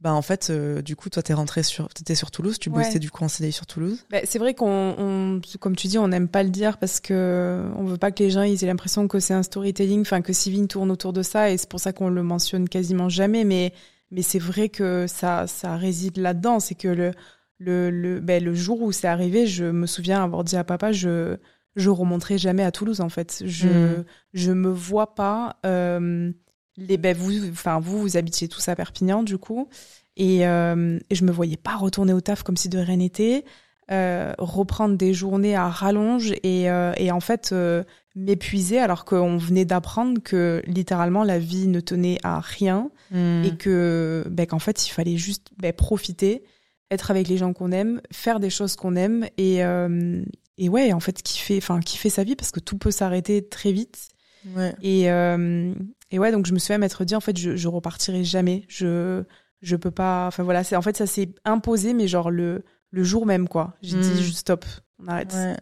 Bah 0.01 0.13
en 0.13 0.23
fait, 0.23 0.51
du 0.51 0.95
coup, 0.95 1.11
toi, 1.11 1.21
t'es 1.21 1.33
rentré 1.33 1.61
sur, 1.61 1.87
t'étais 1.89 2.15
sur 2.15 2.31
Toulouse, 2.31 2.57
tu 2.57 2.71
bossais 2.71 2.97
du 2.97 3.11
coup 3.11 3.23
en 3.23 3.27
CDI 3.27 3.51
sur 3.51 3.67
Toulouse. 3.67 4.03
Bah, 4.09 4.17
c'est 4.23 4.39
vrai 4.39 4.55
qu'on, 4.55 5.39
comme 5.59 5.75
tu 5.75 5.87
dis, 5.87 5.99
on 5.99 6.07
n'aime 6.07 6.27
pas 6.27 6.41
le 6.41 6.49
dire 6.49 6.79
parce 6.79 6.99
que 6.99 7.69
on 7.75 7.83
veut 7.83 7.97
pas 7.97 8.11
que 8.11 8.23
les 8.23 8.31
gens 8.31 8.41
ils 8.41 8.63
aient 8.63 8.67
l'impression 8.67 9.07
que 9.07 9.19
c'est 9.19 9.35
un 9.35 9.43
storytelling, 9.43 10.01
enfin 10.01 10.21
que 10.21 10.33
Sivine 10.33 10.67
tourne 10.67 10.89
autour 10.89 11.13
de 11.13 11.21
ça, 11.21 11.51
et 11.51 11.57
c'est 11.57 11.69
pour 11.69 11.79
ça 11.79 11.93
qu'on 11.93 12.09
le 12.09 12.23
mentionne 12.23 12.67
quasiment 12.67 13.09
jamais. 13.09 13.43
Mais 13.43 13.73
mais 14.09 14.23
c'est 14.23 14.39
vrai 14.39 14.69
que 14.69 15.05
ça 15.07 15.45
ça 15.45 15.77
réside 15.77 16.17
là-dedans, 16.17 16.59
c'est 16.59 16.75
que 16.75 16.87
le 16.87 17.11
le, 17.59 17.91
le, 17.91 18.19
ben, 18.19 18.43
le 18.43 18.55
jour 18.55 18.81
où 18.81 18.91
c'est 18.91 19.07
arrivé, 19.07 19.45
je 19.45 19.65
me 19.65 19.85
souviens 19.85 20.23
avoir 20.23 20.43
dit 20.43 20.55
à 20.55 20.63
papa, 20.63 20.91
je 20.91 21.37
je 21.75 21.89
remonterai 21.89 22.37
jamais 22.37 22.63
à 22.63 22.71
Toulouse 22.71 23.01
en 23.01 23.09
fait. 23.09 23.43
Je 23.45 23.67
mm. 23.67 24.05
je 24.33 24.51
me 24.51 24.69
vois 24.69 25.15
pas 25.15 25.57
euh, 25.65 26.31
les 26.77 26.97
ben 26.97 27.15
vous 27.15 27.49
enfin 27.49 27.79
vous 27.79 27.99
vous 27.99 28.17
habitiez 28.17 28.47
tous 28.47 28.67
à 28.69 28.75
Perpignan 28.75 29.23
du 29.23 29.37
coup 29.37 29.69
et, 30.17 30.47
euh, 30.47 30.99
et 31.09 31.15
je 31.15 31.23
me 31.23 31.31
voyais 31.31 31.57
pas 31.57 31.75
retourner 31.75 32.13
au 32.13 32.21
taf 32.21 32.43
comme 32.43 32.57
si 32.57 32.69
de 32.69 32.79
rien 32.79 32.97
n'était. 32.97 33.45
Euh, 33.89 34.31
reprendre 34.37 34.95
des 34.95 35.13
journées 35.13 35.55
à 35.55 35.67
rallonge 35.67 36.31
et, 36.43 36.71
euh, 36.71 36.93
et 36.95 37.11
en 37.11 37.19
fait 37.19 37.49
euh, 37.51 37.83
m'épuiser 38.15 38.79
alors 38.79 39.03
qu'on 39.03 39.35
venait 39.35 39.65
d'apprendre 39.65 40.21
que 40.23 40.61
littéralement 40.65 41.25
la 41.25 41.39
vie 41.39 41.67
ne 41.67 41.81
tenait 41.81 42.17
à 42.23 42.39
rien 42.39 42.89
mm. 43.09 43.43
et 43.43 43.57
que 43.57 44.23
ben, 44.29 44.45
qu'en 44.45 44.59
fait 44.59 44.87
il 44.87 44.91
fallait 44.91 45.17
juste 45.17 45.49
ben, 45.57 45.73
profiter 45.73 46.43
être 46.89 47.11
avec 47.11 47.27
les 47.27 47.35
gens 47.35 47.51
qu'on 47.51 47.71
aime, 47.71 48.01
faire 48.11 48.39
des 48.39 48.49
choses 48.49 48.77
qu'on 48.77 48.95
aime 48.95 49.25
et 49.37 49.65
euh, 49.65 50.23
et 50.57 50.69
ouais, 50.69 50.93
en 50.93 50.99
fait 50.99 51.21
kiffer 51.21 51.57
enfin 51.57 51.79
kiffer 51.79 52.09
sa 52.09 52.23
vie 52.23 52.35
parce 52.35 52.51
que 52.51 52.59
tout 52.59 52.77
peut 52.77 52.91
s'arrêter 52.91 53.47
très 53.47 53.71
vite. 53.71 54.09
Ouais. 54.55 54.75
Et 54.81 55.11
euh, 55.11 55.73
et 56.09 56.19
ouais, 56.19 56.31
donc 56.31 56.45
je 56.45 56.53
me 56.53 56.59
suis 56.59 56.73
même 56.73 56.83
être 56.83 57.05
dit 57.05 57.15
en 57.15 57.19
fait 57.19 57.37
je 57.37 57.55
je 57.55 57.67
repartirai 57.67 58.23
jamais. 58.23 58.65
Je 58.67 59.23
je 59.61 59.75
peux 59.75 59.91
pas 59.91 60.27
enfin 60.27 60.43
voilà, 60.43 60.63
c'est 60.63 60.75
en 60.75 60.81
fait 60.81 60.97
ça 60.97 61.07
s'est 61.07 61.29
imposé 61.45 61.93
mais 61.93 62.07
genre 62.07 62.31
le 62.31 62.63
le 62.89 63.03
jour 63.03 63.25
même 63.25 63.47
quoi. 63.47 63.75
J'ai 63.81 63.97
dit 63.97 64.09
hmm. 64.09 64.31
stop, 64.31 64.65
on 64.99 65.07
arrête. 65.07 65.33
Ouais. 65.33 65.57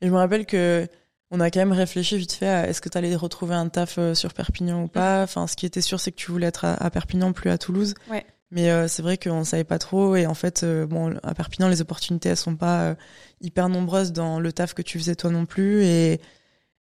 Et 0.00 0.06
je 0.06 0.12
me 0.12 0.16
rappelle 0.16 0.46
que 0.46 0.86
on 1.30 1.40
a 1.40 1.50
quand 1.50 1.60
même 1.60 1.72
réfléchi 1.72 2.16
vite 2.16 2.32
fait 2.32 2.48
à 2.48 2.68
est-ce 2.68 2.80
que 2.80 2.88
tu 2.88 2.96
allais 2.96 3.14
retrouver 3.14 3.54
un 3.54 3.68
taf 3.68 3.98
euh, 3.98 4.14
sur 4.14 4.32
Perpignan 4.32 4.84
ou 4.84 4.88
pas. 4.88 5.22
Enfin, 5.22 5.46
ce 5.46 5.56
qui 5.56 5.66
était 5.66 5.82
sûr, 5.82 6.00
c'est 6.00 6.10
que 6.10 6.16
tu 6.16 6.30
voulais 6.30 6.46
être 6.46 6.64
à, 6.64 6.74
à 6.74 6.90
Perpignan, 6.90 7.32
plus 7.32 7.50
à 7.50 7.58
Toulouse. 7.58 7.94
Ouais. 8.10 8.24
Mais 8.50 8.70
euh, 8.70 8.88
c'est 8.88 9.02
vrai 9.02 9.18
qu'on 9.18 9.44
savait 9.44 9.64
pas 9.64 9.78
trop 9.78 10.16
et 10.16 10.26
en 10.26 10.34
fait, 10.34 10.62
euh, 10.62 10.86
bon, 10.86 11.18
à 11.22 11.34
Perpignan, 11.34 11.68
les 11.68 11.82
opportunités 11.82 12.30
elles 12.30 12.36
sont 12.36 12.56
pas 12.56 12.82
euh, 12.82 12.94
hyper 13.42 13.68
nombreuses 13.68 14.12
dans 14.12 14.40
le 14.40 14.52
taf 14.52 14.72
que 14.72 14.80
tu 14.80 14.98
faisais 14.98 15.14
toi 15.14 15.30
non 15.30 15.46
plus 15.46 15.84
et 15.84 16.20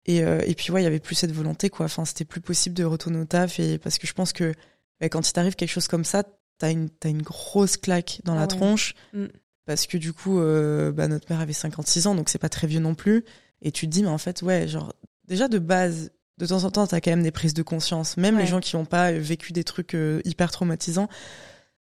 et, 0.05 0.17
et 0.19 0.55
puis 0.57 0.73
ouais, 0.73 0.81
il 0.81 0.85
y 0.85 0.89
avait 0.89 0.99
plus 0.99 1.15
cette 1.15 1.31
volonté 1.31 1.71
quoi. 1.71 1.87
Enfin, 1.87 2.05
c'était 2.05 2.25
plus 2.25 2.41
possible 2.41 2.75
de 2.75 2.83
retourner 2.83 3.21
au 3.21 3.25
taf 3.25 3.61
et 3.61 3.79
parce 3.79 3.99
que 3.99 4.09
je 4.09 4.13
pense 4.13 4.33
que 4.33 4.53
bah, 5.01 5.09
quand 5.09 5.29
il 5.29 5.33
t'arrive 5.33 5.55
quelque 5.55 5.71
chose 5.71 5.87
comme 5.87 6.05
ça, 6.05 6.25
t'as 6.59 6.73
une 6.73 6.91
t'as 6.91 7.09
une 7.09 7.23
grosse 7.23 7.77
claque 7.77 8.21
dans 8.25 8.35
la 8.35 8.43
ah 8.43 8.47
tronche 8.49 8.95
mm. 9.13 9.27
parce 9.65 9.87
que 9.87 9.99
du 9.99 10.13
coup, 10.13 10.41
bah, 10.41 11.07
notre 11.07 11.31
mère 11.31 11.39
avait 11.39 11.53
56 11.53 12.09
ans 12.09 12.17
donc 12.17 12.31
c'est 12.31 12.41
pas 12.41 12.49
très 12.49 12.67
vieux 12.67 12.81
non 12.81 12.97
plus 12.97 13.25
et 13.61 13.71
tu 13.71 13.87
te 13.87 13.93
dis 13.93 14.03
mais 14.03 14.09
en 14.09 14.19
fait 14.19 14.43
ouais, 14.43 14.67
genre 14.67 14.93
déjà 15.29 15.47
de 15.47 15.61
base 15.61 16.11
de 16.39 16.47
temps 16.47 16.65
en 16.65 16.73
temps, 16.73 16.89
t'as 16.89 17.01
quand 17.01 17.13
même 17.13 17.23
des 17.23 17.31
prises 17.31 17.55
de 17.55 17.63
conscience. 17.63 18.17
Même 18.17 18.39
les 18.39 18.47
gens 18.47 18.59
qui 18.59 18.75
n'ont 18.75 18.87
pas 18.87 19.13
vécu 19.13 19.53
des 19.53 19.63
trucs 19.63 19.97
hyper 20.25 20.51
traumatisants, 20.51 21.09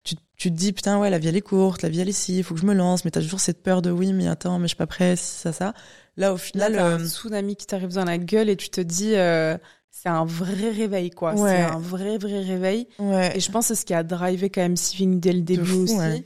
tu, 0.07 0.15
tu, 0.37 0.49
te 0.51 0.55
dis 0.55 0.71
putain 0.71 0.99
ouais 0.99 1.09
la 1.09 1.19
vie 1.19 1.27
elle 1.27 1.35
est 1.35 1.41
courte, 1.41 1.81
la 1.81 1.89
vie 1.89 1.99
elle 1.99 2.09
est 2.09 2.13
si, 2.13 2.37
il 2.37 2.43
faut 2.43 2.55
que 2.55 2.61
je 2.61 2.65
me 2.65 2.73
lance, 2.73 3.03
mais 3.03 3.11
t'as 3.11 3.21
toujours 3.21 3.41
cette 3.41 3.61
peur 3.61 3.81
de 3.81 3.91
oui 3.91 4.13
mais 4.13 4.27
attends 4.27 4.57
mais 4.57 4.65
je 4.65 4.69
suis 4.69 4.77
pas 4.77 4.87
prêt, 4.87 5.15
ça 5.15 5.51
ça. 5.51 5.73
Là 6.15 6.33
au 6.33 6.37
final, 6.37 6.73
Là, 6.73 6.85
un 6.85 6.99
euh, 6.99 7.05
tsunami 7.05 7.55
qui 7.55 7.67
t'arrive 7.67 7.93
dans 7.93 8.05
la 8.05 8.17
gueule 8.17 8.49
et 8.49 8.55
tu 8.55 8.69
te 8.69 8.79
dis 8.79 9.15
euh, 9.15 9.57
c'est 9.91 10.09
un 10.09 10.23
vrai 10.23 10.69
réveil 10.69 11.09
quoi, 11.09 11.35
c'est 11.35 11.61
un 11.61 11.79
vrai 11.79 12.17
vrai 12.17 12.39
réveil. 12.39 12.87
Ouais. 12.99 13.35
Et 13.35 13.39
je 13.39 13.51
pense 13.51 13.67
que 13.67 13.75
c'est 13.75 13.81
ce 13.81 13.85
qui 13.85 13.93
a 13.93 14.03
drivé 14.03 14.49
quand 14.49 14.61
même 14.61 14.77
Siving 14.77 15.19
dès 15.19 15.33
le 15.33 15.41
début 15.41 15.73
aussi. 15.73 16.25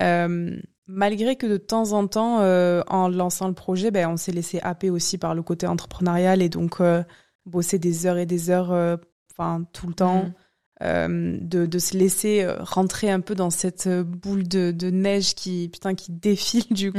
Euh, 0.00 0.56
malgré 0.86 1.36
que 1.36 1.46
de 1.46 1.58
temps 1.58 1.92
en 1.92 2.06
temps, 2.08 2.38
en 2.38 3.08
lançant 3.08 3.46
le 3.46 3.54
projet, 3.54 3.90
ben 3.90 4.08
on 4.08 4.16
s'est 4.16 4.32
laissé 4.32 4.58
happer 4.62 4.90
aussi 4.90 5.16
par 5.16 5.34
le 5.34 5.42
côté 5.42 5.66
entrepreneurial 5.66 6.42
et 6.42 6.48
donc 6.48 6.80
bosser 7.46 7.78
des 7.78 8.06
heures 8.06 8.18
et 8.18 8.26
des 8.26 8.50
heures, 8.50 8.98
enfin 9.30 9.64
tout 9.72 9.86
le 9.86 9.94
temps. 9.94 10.24
Mm. 10.24 10.34
Euh, 10.82 11.38
de, 11.40 11.66
de, 11.66 11.78
se 11.78 11.96
laisser 11.96 12.42
euh, 12.42 12.56
rentrer 12.58 13.08
un 13.08 13.20
peu 13.20 13.36
dans 13.36 13.50
cette 13.50 13.86
euh, 13.86 14.02
boule 14.02 14.48
de, 14.48 14.72
de 14.72 14.90
neige 14.90 15.34
qui 15.36 15.68
putain 15.72 15.94
qui 15.94 16.10
défile 16.12 16.64
du 16.70 16.92
coup. 16.92 16.98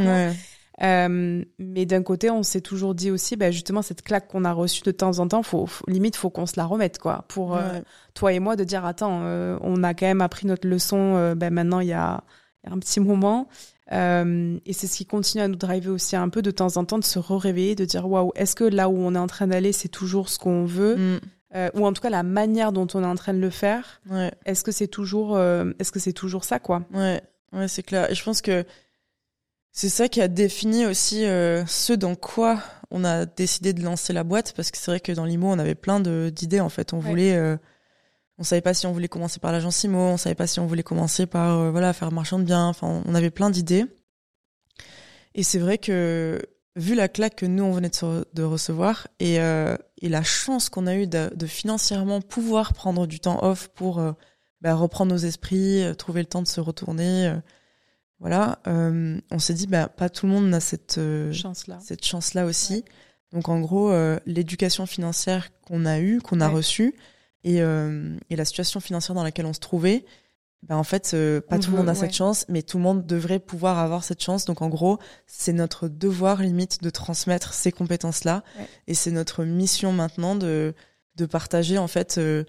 Euh, 0.81 1.43
mais 1.59 1.85
d'un 1.85 2.01
côté, 2.01 2.29
on 2.29 2.43
s'est 2.43 2.61
toujours 2.61 2.95
dit 2.95 3.11
aussi, 3.11 3.35
bah, 3.35 3.51
justement, 3.51 3.81
cette 3.81 4.01
claque 4.01 4.27
qu'on 4.27 4.43
a 4.43 4.51
reçue 4.53 4.81
de 4.83 4.91
temps 4.91 5.19
en 5.19 5.27
temps, 5.27 5.43
faut, 5.43 5.65
faut 5.65 5.85
limite, 5.87 6.15
faut 6.15 6.29
qu'on 6.29 6.45
se 6.45 6.53
la 6.57 6.65
remette, 6.65 6.97
quoi, 6.97 7.25
pour 7.27 7.59
toi 8.15 8.33
et 8.33 8.39
moi 8.39 8.55
de 8.55 8.63
dire, 8.63 8.83
attends, 8.83 9.21
on 9.61 9.83
a 9.83 9.93
quand 9.93 10.07
même 10.07 10.21
appris 10.21 10.47
notre 10.47 10.67
leçon. 10.67 11.35
ben 11.37 11.53
maintenant, 11.53 11.79
il 11.79 11.89
y 11.89 11.93
a, 11.93 12.23
y 12.65 12.69
a, 12.69 12.73
un 12.73 12.79
petit 12.79 12.99
moment, 12.99 13.47
et 13.91 14.73
c'est 14.73 14.87
ce 14.87 14.97
qui 14.97 15.05
continue 15.05 15.43
à 15.43 15.47
nous 15.47 15.55
driver 15.55 15.91
aussi 15.91 16.15
un 16.15 16.29
peu 16.29 16.41
de 16.41 16.49
temps 16.49 16.75
en 16.77 16.85
temps, 16.85 16.97
de 16.97 17.03
se 17.03 17.19
réveiller, 17.19 17.75
de 17.75 17.85
dire, 17.85 18.09
waouh, 18.09 18.31
est-ce 18.35 18.55
que 18.55 18.63
là 18.63 18.89
où 18.89 18.97
on 18.97 19.13
est 19.13 19.19
en 19.19 19.27
train 19.27 19.45
d'aller, 19.45 19.73
c'est 19.73 19.89
toujours 19.89 20.27
ce 20.27 20.39
qu'on 20.39 20.65
veut? 20.65 20.95
Mm. 20.95 21.19
Euh, 21.55 21.69
ou 21.75 21.85
en 21.85 21.93
tout 21.93 22.01
cas 22.01 22.09
la 22.09 22.23
manière 22.23 22.71
dont 22.71 22.87
on 22.95 23.03
est 23.03 23.07
en 23.07 23.15
train 23.15 23.33
de 23.33 23.39
le 23.39 23.51
faire. 23.51 24.01
Ouais. 24.09 24.31
Est-ce 24.45 24.63
que 24.63 24.71
c'est 24.71 24.87
toujours, 24.87 25.35
euh, 25.35 25.71
est-ce 25.79 25.91
que 25.91 25.99
c'est 25.99 26.13
toujours 26.13 26.43
ça, 26.43 26.59
quoi? 26.59 26.83
Ouais, 26.93 27.21
ouais, 27.51 27.67
c'est 27.67 27.83
clair. 27.83 28.09
Et 28.09 28.15
je 28.15 28.23
pense 28.23 28.41
que 28.41 28.65
c'est 29.71 29.89
ça 29.89 30.07
qui 30.07 30.19
a 30.21 30.27
défini 30.27 30.85
aussi 30.85 31.25
euh, 31.25 31.63
ce 31.67 31.93
dans 31.93 32.15
quoi 32.15 32.59
on 32.89 33.03
a 33.03 33.25
décidé 33.25 33.73
de 33.73 33.83
lancer 33.83 34.13
la 34.13 34.23
boîte, 34.23 34.53
parce 34.55 34.71
que 34.71 34.77
c'est 34.77 34.89
vrai 34.89 34.99
que 34.99 35.11
dans 35.11 35.25
l'IMO, 35.25 35.47
on 35.47 35.59
avait 35.59 35.75
plein 35.75 35.99
d'idées. 35.99 36.59
En 36.59 36.69
fait, 36.69 36.93
on 36.93 36.99
voulait, 36.99 37.35
euh, 37.35 37.57
on 38.37 38.43
savait 38.43 38.61
pas 38.61 38.73
si 38.73 38.85
on 38.87 38.91
voulait 38.91 39.07
commencer 39.07 39.39
par 39.39 39.51
l'agence 39.51 39.83
IMO, 39.83 39.97
on 39.97 40.17
savait 40.17 40.35
pas 40.35 40.47
si 40.47 40.59
on 40.59 40.65
voulait 40.65 40.83
commencer 40.83 41.25
par 41.25 41.71
voilà 41.71 41.93
faire 41.93 42.11
marchand 42.11 42.39
de 42.39 42.43
biens. 42.43 42.67
Enfin, 42.67 43.03
on 43.05 43.15
avait 43.15 43.31
plein 43.31 43.49
d'idées. 43.49 43.85
Et 45.35 45.41
c'est 45.41 45.57
vrai 45.59 45.79
que 45.79 46.39
vu 46.75 46.95
la 46.95 47.07
claque 47.07 47.35
que 47.35 47.45
nous 47.45 47.63
on 47.63 47.71
venait 47.71 47.89
de, 47.89 48.25
de 48.33 48.43
recevoir 48.43 49.07
et, 49.19 49.39
euh, 49.39 49.77
et 50.01 50.09
la 50.09 50.23
chance 50.23 50.69
qu'on 50.69 50.87
a 50.87 50.95
eu 50.95 51.07
de, 51.07 51.31
de, 51.35 51.45
financièrement 51.45 52.21
pouvoir 52.21 52.73
prendre 52.73 53.05
du 53.07 53.19
temps 53.19 53.43
off 53.43 53.69
pour 53.69 53.99
euh, 53.99 54.13
bah, 54.61 54.73
reprendre 54.75 55.11
nos 55.11 55.17
esprits, 55.17 55.83
euh, 55.83 55.93
trouver 55.93 56.21
le 56.21 56.27
temps 56.27 56.41
de 56.41 56.47
se 56.47 56.59
retourner, 56.59 57.27
euh, 57.27 57.35
voilà, 58.19 58.59
on 58.65 59.39
s'est 59.39 59.53
dit 59.53 59.67
bah 59.67 59.89
pas 59.89 60.09
tout 60.09 60.27
le 60.27 60.31
monde 60.31 60.53
a 60.53 60.61
cette 60.61 60.97
chance 61.33 61.67
là, 61.67 61.77
cette 61.81 62.05
chance 62.05 62.33
là 62.33 62.45
aussi. 62.45 62.85
Donc 63.33 63.49
en 63.49 63.59
gros 63.59 63.91
l'éducation 64.25 64.85
financière 64.85 65.49
qu'on 65.67 65.85
a 65.85 65.99
eue, 65.99 66.21
qu'on 66.21 66.39
a 66.39 66.47
reçue 66.47 66.95
et, 67.43 67.57
et 67.57 68.35
la 68.37 68.45
situation 68.45 68.79
financière 68.79 69.13
dans 69.13 69.25
laquelle 69.25 69.45
on 69.45 69.51
se 69.51 69.59
trouvait, 69.59 70.05
ben 70.63 70.77
en 70.77 70.83
fait, 70.83 71.11
euh, 71.13 71.41
pas 71.41 71.59
tout 71.59 71.71
le 71.71 71.77
monde 71.77 71.89
a 71.89 71.93
cette 71.93 72.03
ouais. 72.11 72.13
chance, 72.13 72.45
mais 72.47 72.61
tout 72.63 72.77
le 72.77 72.83
monde 72.83 73.05
devrait 73.05 73.39
pouvoir 73.39 73.79
avoir 73.79 74.03
cette 74.03 74.21
chance. 74.23 74.45
Donc 74.45 74.61
en 74.61 74.69
gros, 74.69 74.97
c'est 75.27 75.53
notre 75.53 75.87
devoir 75.89 76.41
limite 76.41 76.81
de 76.81 76.89
transmettre 76.89 77.53
ces 77.53 77.71
compétences-là, 77.71 78.43
Ouais. 78.57 78.67
et 78.87 78.93
c'est 78.93 79.11
notre 79.11 79.43
mission 79.43 79.91
maintenant 79.91 80.35
de 80.35 80.73
de 81.15 81.25
partager 81.27 81.77
en 81.77 81.87
fait. 81.87 82.17
euh, 82.17 82.43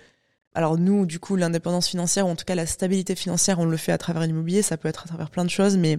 alors 0.55 0.79
nous, 0.79 1.05
du 1.07 1.19
coup, 1.19 1.35
l'indépendance 1.35 1.89
financière, 1.89 2.27
ou 2.29 2.31
en 2.31 2.37
tout 2.37 2.45
cas 2.45 2.55
la 2.55 2.67
stabilité 2.67 3.17
financière, 3.17 3.59
on 3.59 3.65
le 3.67 3.77
fait 3.77 3.91
à 3.93 3.99
travers 3.99 4.23
l'immobilier. 4.23 4.63
Ça 4.63 4.77
peut 4.77 4.89
être 4.89 5.03
à 5.03 5.09
travers 5.09 5.29
plein 5.31 5.45
de 5.45 5.51
choses, 5.51 5.77
mais 5.77 5.99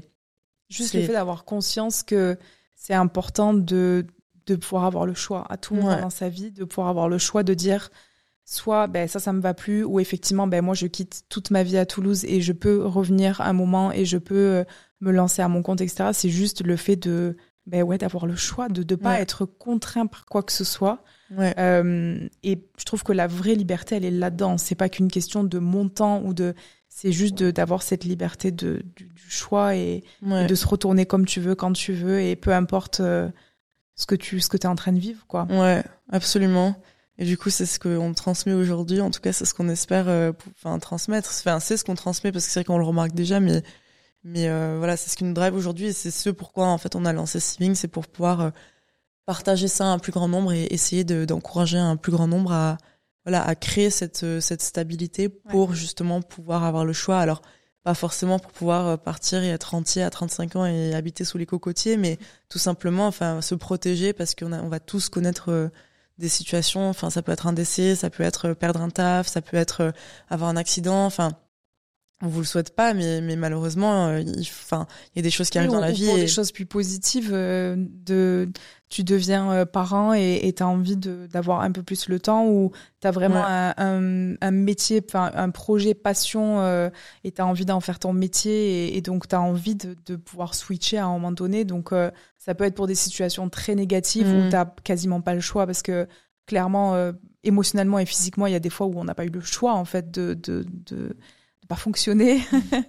Juste 0.70 0.94
le 0.96 1.02
fait 1.04 1.12
d'avoir 1.14 1.44
conscience 1.46 2.02
que 2.02 2.38
c'est 2.76 2.94
important 2.96 3.54
de, 3.54 4.08
de 4.48 4.56
pouvoir 4.56 4.86
avoir 4.86 5.06
le 5.06 5.14
choix 5.14 5.46
à 5.50 5.58
tout 5.58 5.76
moment 5.76 5.90
Ouais. 5.90 6.02
dans 6.02 6.10
sa 6.10 6.30
vie, 6.30 6.52
de 6.52 6.64
pouvoir 6.64 6.88
avoir 6.88 7.08
le 7.10 7.18
choix 7.20 7.44
de 7.44 7.54
dire 7.54 7.92
soit 8.46 8.88
ben 8.88 9.08
ça 9.08 9.20
ça 9.20 9.34
me 9.34 9.42
va 9.42 9.54
plus 9.54 9.84
ou 9.84 10.00
effectivement 10.00 10.46
ben 10.48 10.64
moi 10.64 10.76
je 10.76 10.86
quitte 10.88 11.24
toute 11.30 11.50
ma 11.52 11.64
vie 11.64 11.78
à 11.78 11.86
Toulouse 11.86 12.24
et 12.26 12.42
je 12.42 12.54
peux 12.54 12.86
revenir 12.86 13.42
un 13.42 13.54
moment 13.54 13.92
et 13.92 14.06
je 14.06 14.18
peux 14.18 14.36
euh, 14.36 14.64
me 15.02 15.12
lancer 15.12 15.42
à 15.42 15.48
mon 15.48 15.64
compte 15.64 15.82
etc 15.82 16.10
c'est 16.14 16.30
juste 16.30 16.64
le 16.64 16.76
fait 16.76 16.96
de 16.96 17.36
ben 17.66 17.82
ouais 17.82 17.98
d'avoir 17.98 18.28
le 18.28 18.36
choix 18.36 18.70
de 18.70 18.84
ne 18.88 18.96
pas 18.96 19.16
Ouais. 19.16 19.22
être 19.22 19.46
contraint 19.46 20.06
par 20.06 20.26
quoi 20.28 20.44
que 20.44 20.52
ce 20.52 20.64
soit 20.64 21.04
ouais, 21.36 21.56
euh, 21.58 22.20
et 22.44 22.64
je 22.78 22.84
trouve 22.86 23.02
que 23.04 23.12
la 23.14 23.26
vraie 23.26 23.56
liberté, 23.56 23.96
elle 23.96 24.06
est 24.06 24.12
là-dedans. 24.12 24.60
C'est 24.60 24.76
pas 24.76 24.88
qu'une 24.90 25.10
question 25.10 25.44
de 25.44 25.58
montant 25.58 26.22
ou 26.24 26.36
de. 26.36 26.54
C'est 26.90 27.12
juste 27.12 27.42
d'avoir 27.44 27.82
cette 27.82 28.04
liberté 28.04 28.52
de, 28.52 28.84
du, 28.96 29.06
du 29.08 29.30
choix 29.32 29.76
et, 29.76 30.04
ouais. 30.22 30.44
et 30.44 30.48
de 30.48 30.54
se 30.54 30.68
retourner 30.68 31.08
comme 31.08 31.26
tu 31.26 31.42
veux, 31.42 31.56
quand 31.56 31.74
tu 31.74 31.94
veux, 31.94 32.22
et 32.22 32.36
peu 32.36 32.54
importe 32.54 33.00
euh, 33.00 33.28
ce 33.96 34.06
que 34.06 34.14
tu 34.14 34.40
ce 34.40 34.48
que 34.48 34.58
es 34.58 34.68
en 34.68 34.76
train 34.76 34.94
de 34.94 35.00
vivre, 35.00 35.26
quoi. 35.28 35.48
Ouais, 35.50 35.84
absolument. 36.12 36.76
Et 37.18 37.26
du 37.26 37.38
coup, 37.38 37.50
c'est 37.50 37.66
ce 37.66 37.80
qu'on 37.80 38.14
transmet 38.14 38.54
aujourd'hui. 38.54 39.00
En 39.02 39.10
tout 39.12 39.22
cas, 39.22 39.32
c'est 39.32 39.46
ce 39.46 39.54
qu'on 39.54 39.70
espère 39.70 40.10
euh, 40.10 40.34
enfin, 40.58 40.78
transmettre. 40.80 41.30
Enfin, 41.30 41.60
c'est 41.60 41.78
ce 41.78 41.86
qu'on 41.86 41.96
transmet 41.96 42.32
parce 42.32 42.46
que 42.46 42.52
c'est 42.52 42.60
vrai 42.60 42.66
qu'on 42.66 42.78
le 42.78 42.84
remarque 42.84 43.14
déjà, 43.14 43.40
mais, 43.40 43.64
mais 44.24 44.50
euh, 44.50 44.76
voilà, 44.80 44.98
c'est 44.98 45.10
ce 45.10 45.16
qui 45.16 45.24
nous 45.24 45.34
drive 45.34 45.56
aujourd'hui 45.56 45.88
et 45.88 45.94
c'est 45.94 46.12
ce 46.12 46.30
pourquoi 46.30 46.68
en 46.68 46.78
fait 46.78 46.96
on 46.96 47.06
a 47.06 47.14
lancé 47.14 47.40
Siving, 47.40 47.74
c'est 47.76 47.88
pour 47.88 48.08
pouvoir 48.08 48.42
euh, 48.42 48.50
partager 49.26 49.68
ça 49.70 49.86
à 49.86 49.88
un 49.88 50.00
plus 50.00 50.12
grand 50.12 50.28
nombre 50.28 50.52
et 50.52 50.66
essayer 50.72 51.04
de- 51.04 51.26
d'encourager 51.26 51.78
un 51.78 51.96
plus 51.96 52.12
grand 52.12 52.28
nombre 52.28 52.52
à 52.52 52.78
voilà 53.24 53.42
à 53.44 53.56
créer 53.56 53.90
cette 53.90 54.40
cette 54.40 54.62
stabilité 54.62 55.30
pour 55.30 55.74
justement 55.74 56.22
pouvoir 56.22 56.64
avoir 56.64 56.86
le 56.86 56.94
choix. 56.94 57.20
Alors 57.20 57.42
pas 57.84 57.94
forcément 57.96 58.38
pour 58.40 58.52
pouvoir 58.52 59.00
partir 59.00 59.44
et 59.44 59.50
être 59.50 59.74
entier 59.74 60.04
à 60.04 60.10
35 60.12 60.56
ans 60.58 60.66
et 60.66 60.94
habiter 60.94 61.24
sous 61.24 61.38
les 61.40 61.46
cocotiers, 61.48 61.98
mais 61.98 62.18
tout 62.50 62.60
simplement 62.60 63.08
enfin 63.08 63.42
se 63.42 63.56
protéger 63.56 64.12
parce 64.14 64.36
qu'on 64.36 64.54
on 64.54 64.70
va 64.70 64.80
tous 64.80 65.10
connaître 65.10 65.72
des 66.18 66.30
situations 66.30 66.90
enfin 66.90 67.10
ça 67.10 67.22
peut 67.22 67.32
être 67.32 67.48
un 67.48 67.54
décès 67.54 67.96
ça 67.96 68.10
peut 68.10 68.24
être 68.24 68.50
euh, 68.50 68.54
perdre 68.54 68.82
un 68.82 68.90
taf 68.90 69.28
ça 69.28 69.42
peut 69.42 69.58
être 69.58 69.82
euh, 69.82 69.92
avoir 70.30 70.50
un 70.50 70.56
accident 70.56 71.06
enfin 71.06 71.32
on 72.22 72.28
vous 72.28 72.40
le 72.40 72.46
souhaite 72.46 72.74
pas 72.76 72.94
mais 72.94 73.20
mais 73.20 73.36
malheureusement 73.36 74.08
euh, 74.08 74.22
il 74.22 74.46
y 75.16 75.20
a 75.20 75.22
des 75.22 75.30
choses 75.30 75.50
qui 75.50 75.58
arrivent 75.58 75.72
Oui, 75.72 75.76
dans 75.76 75.82
la 75.82 75.92
vie 75.92 76.10
et 76.10 76.16
des 76.16 76.28
choses 76.28 76.52
plus 76.54 76.66
positives, 76.66 77.32
euh, 77.34 77.76
de, 77.78 78.50
tu 78.88 79.04
deviens 79.04 79.52
euh, 79.52 79.66
parent 79.66 80.14
et 80.14 80.54
tu 80.56 80.64
as 80.64 80.68
envie 80.68 80.96
d'avoir 80.96 81.60
un 81.60 81.72
peu 81.72 81.84
plus 81.84 82.08
le 82.08 82.20
temps 82.20 82.48
ou 82.48 82.72
tu 83.02 83.08
as 83.08 83.12
vraiment 83.12 83.42
Ouais. 83.42 83.46
un, 83.46 83.74
un, 83.78 84.36
un 84.40 84.52
métier, 84.52 85.04
un 85.14 85.50
projet 85.50 85.94
passion 85.94 86.62
euh, 86.62 86.90
et 87.26 87.32
tu 87.34 87.42
as 87.42 87.46
envie 87.46 87.66
d'en 87.66 87.82
faire 87.82 88.00
ton 88.00 88.14
métier 88.14 88.88
et, 88.88 88.98
et 88.98 89.02
donc 89.02 89.28
tu 89.28 89.36
as 89.36 89.42
envie 89.42 89.76
de, 89.76 89.98
de 90.06 90.16
pouvoir 90.16 90.56
switcher 90.56 90.98
à 91.00 91.06
un 91.06 91.10
moment 91.12 91.34
donné. 91.34 91.66
Donc 91.66 91.92
ça 92.38 92.56
peut 92.56 92.64
être 92.64 92.76
pour 92.76 92.88
des 92.88 92.96
situations 92.96 93.50
très 93.50 93.76
négatives 93.76 94.28
où 94.34 94.50
tu 94.50 94.58
quasiment 94.84 95.20
pas 95.20 95.34
le 95.34 95.42
choix 95.42 95.66
parce 95.66 95.82
que 95.82 96.08
clairement, 96.46 97.12
émotionnellement 97.44 98.00
et 98.00 98.06
physiquement, 98.06 98.48
il 98.48 98.54
y 98.54 98.56
a 98.56 98.60
des 98.60 98.70
fois 98.70 98.88
où 98.88 98.94
on 98.98 99.04
n'a 99.04 99.16
pas 99.16 99.26
eu 99.26 99.30
le 99.30 99.42
choix 99.42 99.74
en 99.74 99.84
fait 99.86 100.12
de, 100.12 100.34
de, 100.34 100.64
de 100.86 100.96
de 100.98 101.16
pas 101.68 101.76
fonctionner. 101.76 102.40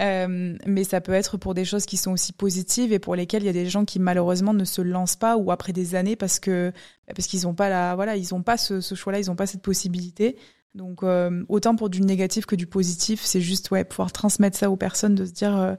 Euh, 0.00 0.56
mais 0.64 0.84
ça 0.84 1.00
peut 1.00 1.12
être 1.12 1.36
pour 1.38 1.54
des 1.54 1.64
choses 1.64 1.84
qui 1.84 1.96
sont 1.96 2.12
aussi 2.12 2.32
positives 2.32 2.92
et 2.92 3.00
pour 3.00 3.16
lesquelles 3.16 3.42
il 3.42 3.46
y 3.46 3.48
a 3.48 3.52
des 3.52 3.68
gens 3.68 3.84
qui 3.84 3.98
malheureusement 3.98 4.54
ne 4.54 4.64
se 4.64 4.80
lancent 4.80 5.16
pas 5.16 5.36
ou 5.36 5.50
après 5.50 5.72
des 5.72 5.96
années 5.96 6.14
parce 6.14 6.38
que 6.38 6.72
parce 7.16 7.26
qu'ils 7.26 7.42
n'ont 7.42 7.54
pas 7.54 7.68
la 7.68 7.96
voilà 7.96 8.14
ils 8.14 8.32
ont 8.32 8.42
pas 8.42 8.56
ce, 8.56 8.80
ce 8.80 8.94
choix-là, 8.94 9.18
ils 9.18 9.26
n'ont 9.26 9.34
pas 9.34 9.46
cette 9.48 9.62
possibilité. 9.62 10.36
Donc 10.76 11.02
euh, 11.02 11.44
autant 11.48 11.74
pour 11.74 11.90
du 11.90 12.00
négatif 12.00 12.46
que 12.46 12.54
du 12.54 12.66
positif, 12.68 13.22
c'est 13.24 13.40
juste 13.40 13.72
ouais 13.72 13.82
pouvoir 13.82 14.12
transmettre 14.12 14.56
ça 14.56 14.70
aux 14.70 14.76
personnes, 14.76 15.16
de 15.16 15.24
se 15.24 15.32
dire 15.32 15.56
euh, 15.56 15.74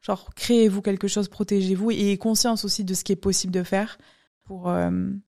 genre 0.00 0.30
créez-vous 0.34 0.80
quelque 0.80 1.08
chose, 1.08 1.28
protégez-vous 1.28 1.90
et 1.90 2.16
conscience 2.16 2.64
aussi 2.64 2.84
de 2.84 2.94
ce 2.94 3.04
qui 3.04 3.12
est 3.12 3.16
possible 3.16 3.52
de 3.52 3.62
faire 3.62 3.98
pour 4.44 4.64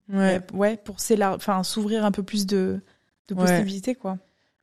ouais 0.08 0.40
ouais 0.54 0.78
pour 0.78 0.96
s'ouvrir 1.00 2.06
un 2.06 2.10
peu 2.12 2.22
plus 2.22 2.46
de 2.46 2.80
de 3.28 3.34
Ouais. 3.34 3.42
possibilités 3.42 3.94
quoi. 3.94 4.16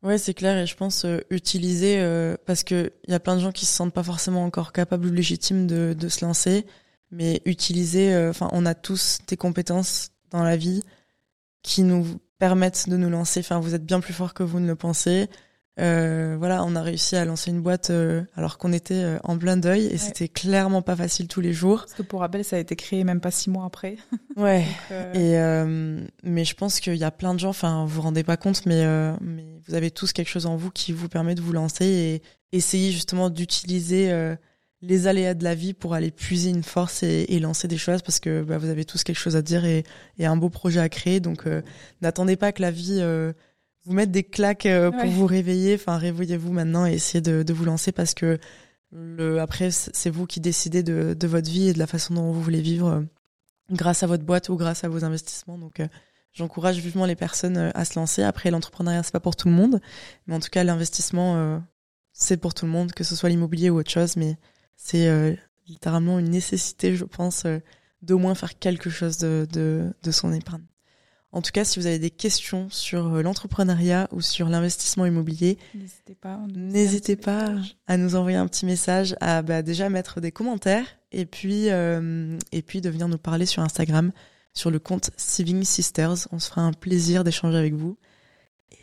Ouais, 0.07 0.17
c'est 0.17 0.33
clair 0.33 0.57
et 0.57 0.65
je 0.65 0.73
pense 0.77 1.03
euh, 1.03 1.19
utiliser 1.29 1.99
euh, 1.99 2.37
parce 2.45 2.63
que 2.63 2.93
il 3.05 3.11
y 3.11 3.13
a 3.13 3.19
plein 3.19 3.35
de 3.35 3.41
gens 3.41 3.51
qui 3.51 3.65
se 3.65 3.73
sentent 3.73 3.93
pas 3.93 4.03
forcément 4.03 4.45
encore 4.45 4.71
capables 4.71 5.05
ou 5.05 5.11
légitimes 5.11 5.67
de, 5.67 5.93
de 5.99 6.07
se 6.07 6.23
lancer, 6.23 6.65
mais 7.11 7.41
utiliser 7.43 8.13
euh, 8.13 8.29
enfin 8.29 8.47
on 8.53 8.65
a 8.65 8.73
tous 8.73 9.19
des 9.27 9.35
compétences 9.35 10.11
dans 10.31 10.43
la 10.43 10.55
vie 10.55 10.81
qui 11.61 11.83
nous 11.83 12.05
permettent 12.39 12.87
de 12.87 12.95
nous 12.95 13.09
lancer. 13.09 13.41
Enfin, 13.41 13.59
vous 13.59 13.75
êtes 13.75 13.85
bien 13.85 13.99
plus 13.99 14.13
fort 14.13 14.33
que 14.33 14.43
vous 14.43 14.61
ne 14.61 14.67
le 14.67 14.75
pensez. 14.75 15.27
Euh, 15.79 16.35
voilà, 16.39 16.63
on 16.63 16.75
a 16.75 16.81
réussi 16.81 17.15
à 17.15 17.25
lancer 17.25 17.51
une 17.51 17.61
boîte 17.61 17.91
euh, 17.91 18.23
alors 18.35 18.57
qu'on 18.57 18.73
était 18.73 18.95
euh, 18.95 19.19
en 19.23 19.37
plein 19.37 19.57
deuil 19.57 19.85
et 19.85 19.97
c'était 19.97 20.27
clairement 20.27 20.81
pas 20.81 20.95
facile 20.95 21.27
tous 21.27 21.41
les 21.41 21.53
jours. 21.53 21.81
Parce 21.81 21.93
que 21.93 22.01
pour 22.01 22.21
rappel, 22.21 22.43
ça 22.43 22.55
a 22.55 22.59
été 22.59 22.75
créé 22.75 23.03
même 23.03 23.21
pas 23.21 23.31
six 23.31 23.49
mois 23.49 23.65
après. 23.65 23.97
Ouais. 24.35 24.59
Donc, 24.59 24.91
euh, 24.91 25.13
Et 25.13 25.39
euh, 25.39 26.05
mais 26.23 26.45
je 26.45 26.53
pense 26.53 26.79
qu'il 26.79 26.95
y 26.95 27.03
a 27.03 27.09
plein 27.09 27.33
de 27.33 27.39
gens, 27.39 27.49
enfin 27.49 27.85
vous 27.85 27.95
vous 27.95 28.01
rendez 28.03 28.23
pas 28.23 28.37
compte, 28.37 28.67
mais 28.67 28.83
euh, 28.85 29.13
mais 29.19 29.45
vous 29.67 29.73
avez 29.73 29.89
tous 29.89 30.13
quelque 30.13 30.29
chose 30.29 30.45
en 30.45 30.55
vous 30.55 30.69
qui 30.69 30.91
vous 30.91 31.09
permet 31.09 31.33
de 31.33 31.41
vous 31.41 31.53
lancer 31.53 31.85
et 31.85 32.21
essayer 32.55 32.91
justement 32.91 33.31
d'utiliser 33.31 34.11
euh, 34.11 34.35
les 34.83 35.07
aléas 35.07 35.33
de 35.33 35.43
la 35.43 35.55
vie 35.55 35.73
pour 35.73 35.95
aller 35.95 36.11
puiser 36.11 36.51
une 36.51 36.63
force 36.63 37.01
et, 37.01 37.25
et 37.29 37.39
lancer 37.39 37.67
des 37.67 37.77
choses 37.77 38.03
parce 38.03 38.19
que 38.19 38.43
bah, 38.43 38.59
vous 38.59 38.69
avez 38.69 38.85
tous 38.85 39.03
quelque 39.03 39.17
chose 39.17 39.35
à 39.35 39.41
dire 39.41 39.65
et, 39.65 39.83
et 40.19 40.27
un 40.27 40.37
beau 40.37 40.49
projet 40.49 40.79
à 40.79 40.89
créer. 40.89 41.19
Donc 41.19 41.47
euh, 41.47 41.63
n'attendez 42.01 42.35
pas 42.35 42.51
que 42.51 42.61
la 42.61 42.69
vie 42.69 42.99
euh, 43.01 43.33
vous 43.87 43.93
mette 43.93 44.11
des 44.11 44.23
claques 44.23 44.65
euh, 44.67 44.91
pour 44.91 45.01
Ouais. 45.01 45.09
vous 45.09 45.25
réveiller. 45.25 45.75
Enfin 45.75 45.97
réveillez-vous 45.97 46.51
maintenant 46.51 46.85
et 46.85 46.93
essayez 46.93 47.21
de, 47.21 47.41
de 47.43 47.53
vous 47.53 47.65
lancer 47.65 47.91
parce 47.91 48.13
que 48.13 48.37
le 48.91 49.39
après 49.41 49.69
c'est 49.71 50.09
vous 50.09 50.25
qui 50.27 50.39
décidez 50.39 50.83
de, 50.83 51.13
de 51.19 51.27
votre 51.27 51.49
vie 51.49 51.69
et 51.69 51.73
de 51.73 51.79
la 51.79 51.87
façon 51.87 52.13
dont 52.13 52.31
vous 52.31 52.41
voulez 52.41 52.61
vivre. 52.61 52.87
euh, 52.87 53.01
grâce 53.71 54.01
à 54.03 54.07
votre 54.07 54.23
boîte 54.23 54.47
ou 54.49 54.55
grâce 54.55 54.83
à 54.85 54.87
vos 54.89 55.03
investissements. 55.03 55.57
Donc, 55.57 55.81
euh, 55.81 55.87
j'encourage 56.31 56.77
vivement 56.79 57.05
les 57.05 57.17
personnes 57.17 57.57
à 57.75 57.83
se 57.83 57.99
lancer. 57.99 58.23
Après, 58.23 58.49
l'entrepreneuriat, 58.49 59.03
c'est 59.03 59.11
pas 59.11 59.19
pour 59.19 59.35
tout 59.35 59.49
le 59.49 59.53
monde, 59.55 59.81
mais 60.25 60.35
en 60.35 60.39
tout 60.39 60.47
cas, 60.49 60.63
l'investissement, 60.63 61.61
c'est 62.13 62.37
pour 62.37 62.53
tout 62.53 62.65
le 62.65 62.71
monde, 62.71 62.93
que 62.93 63.03
ce 63.03 63.13
soit 63.13 63.27
l'immobilier 63.27 63.69
ou 63.69 63.77
autre 63.79 63.91
chose. 63.91 64.15
Mais 64.15 64.37
c'est 64.77 65.37
littéralement 65.67 66.17
une 66.17 66.29
nécessité, 66.29 66.95
je 66.95 67.03
pense, 67.03 67.45
d'au 68.01 68.17
moins 68.19 68.35
faire 68.35 68.57
quelque 68.57 68.89
chose 68.89 69.17
de, 69.17 69.45
de, 69.51 69.93
de 70.01 70.11
son 70.11 70.31
épargne. 70.31 70.63
En 71.33 71.41
tout 71.41 71.51
cas, 71.51 71.65
si 71.65 71.77
vous 71.79 71.85
avez 71.87 71.99
des 71.99 72.09
questions 72.09 72.69
sur 72.69 73.15
euh, 73.15 73.21
l'entrepreneuriat 73.21 74.07
ou 74.11 74.21
sur 74.21 74.47
l'investissement 74.49 75.05
immobilier, 75.05 75.57
N'hésitez 75.75 76.15
pas. 76.15 76.33
à 76.35 76.47
nous 76.47 76.71
N'hésitez 76.71 77.15
pas 77.17 77.53
à 77.87 77.97
envoyer 77.97 78.37
un 78.37 78.47
petit 78.47 78.65
message, 78.65 79.15
à 79.19 79.41
bah, 79.41 79.61
déjà 79.61 79.89
mettre 79.89 80.21
des 80.21 80.31
commentaires 80.31 80.85
et 81.11 81.25
puis, 81.25 81.69
euh, 81.69 82.37
et 82.51 82.61
puis 82.61 82.81
de 82.81 82.89
venir 82.89 83.07
nous 83.07 83.17
parler 83.17 83.45
sur 83.45 83.61
Instagram, 83.61 84.11
sur 84.53 84.71
le 84.71 84.79
compte 84.79 85.11
Saving 85.17 85.63
Sisters. 85.63 86.27
On 86.31 86.39
se 86.39 86.49
fera 86.49 86.61
un 86.61 86.73
plaisir 86.73 87.23
d'échanger 87.23 87.57
avec 87.57 87.73
vous. 87.73 87.97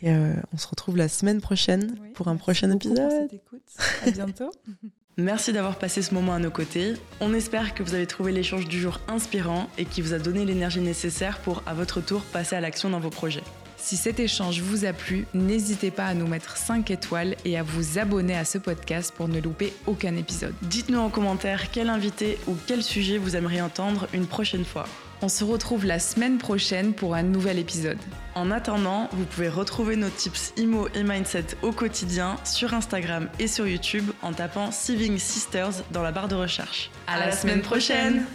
Et 0.01 0.11
euh, 0.11 0.33
on 0.53 0.57
se 0.57 0.67
retrouve 0.67 0.97
la 0.97 1.07
semaine 1.07 1.41
prochaine 1.41 1.95
Oui, 2.01 2.11
pour 2.13 2.27
un 2.27 2.35
prochain 2.37 2.67
beaucoup 2.69 2.89
pour 2.89 2.97
épisode. 2.97 3.11
cette 3.11 3.33
écoute. 3.33 3.63
À 4.05 4.11
bientôt. 4.11 4.51
Merci 5.17 5.53
d'avoir 5.53 5.77
passé 5.77 6.01
ce 6.01 6.13
moment 6.13 6.33
à 6.33 6.39
nos 6.39 6.51
côtés. 6.51 6.95
On 7.21 7.33
espère 7.33 7.73
que 7.73 7.83
vous 7.83 7.93
avez 7.93 8.05
trouvé 8.05 8.33
l'échange 8.33 8.67
du 8.67 8.81
jour 8.81 8.99
inspirant 9.07 9.69
et 9.77 9.85
qui 9.85 10.01
vous 10.01 10.13
a 10.13 10.19
donné 10.19 10.43
l'énergie 10.43 10.81
nécessaire 10.81 11.39
pour, 11.39 11.63
à 11.65 11.73
votre 11.73 12.01
tour, 12.01 12.21
passer 12.21 12.57
à 12.57 12.59
l'action 12.59 12.89
dans 12.89 12.99
vos 12.99 13.09
projets. 13.09 13.43
Si 13.77 13.95
cet 13.95 14.19
échange 14.19 14.59
vous 14.59 14.83
a 14.83 14.91
plu, 14.91 15.25
n'hésitez 15.33 15.89
pas 15.89 16.07
à 16.07 16.13
nous 16.13 16.27
mettre 16.27 16.57
5 16.57 16.91
étoiles 16.91 17.37
et 17.45 17.57
à 17.57 17.63
vous 17.63 17.97
abonner 17.97 18.35
à 18.35 18.43
ce 18.43 18.57
podcast 18.57 19.13
pour 19.15 19.29
ne 19.29 19.39
louper 19.39 19.71
aucun 19.85 20.17
épisode. 20.17 20.53
Dites-nous 20.63 20.99
en 20.99 21.09
commentaire 21.09 21.71
quel 21.71 21.87
invité 21.87 22.37
ou 22.47 22.57
quel 22.67 22.83
sujet 22.83 23.17
vous 23.17 23.37
aimeriez 23.37 23.61
entendre 23.61 24.09
une 24.13 24.27
prochaine 24.27 24.65
fois. 24.65 24.85
On 25.21 25.29
se 25.29 25.43
retrouve 25.43 25.85
la 25.85 25.99
semaine 25.99 26.37
prochaine 26.37 26.93
pour 26.93 27.15
un 27.15 27.23
nouvel 27.23 27.57
épisode. 27.57 27.97
En 28.35 28.51
attendant, 28.51 29.07
vous 29.13 29.25
pouvez 29.25 29.47
retrouver 29.47 29.95
nos 29.95 30.09
tips 30.09 30.53
IMO 30.57 30.89
et 30.93 31.03
Mindset 31.03 31.45
au 31.61 31.71
quotidien 31.71 32.35
sur 32.43 32.73
Instagram 32.73 33.29
et 33.39 33.47
sur 33.47 33.65
YouTube 33.65 34.11
en 34.21 34.33
tapant 34.33 34.71
Saving 34.71 35.17
Sisters 35.17 35.83
dans 35.91 36.03
la 36.03 36.11
barre 36.11 36.27
de 36.27 36.35
recherche. 36.35 36.91
À, 37.07 37.17
la, 37.17 37.31
semaine 37.31 37.61
prochaine 37.61 38.25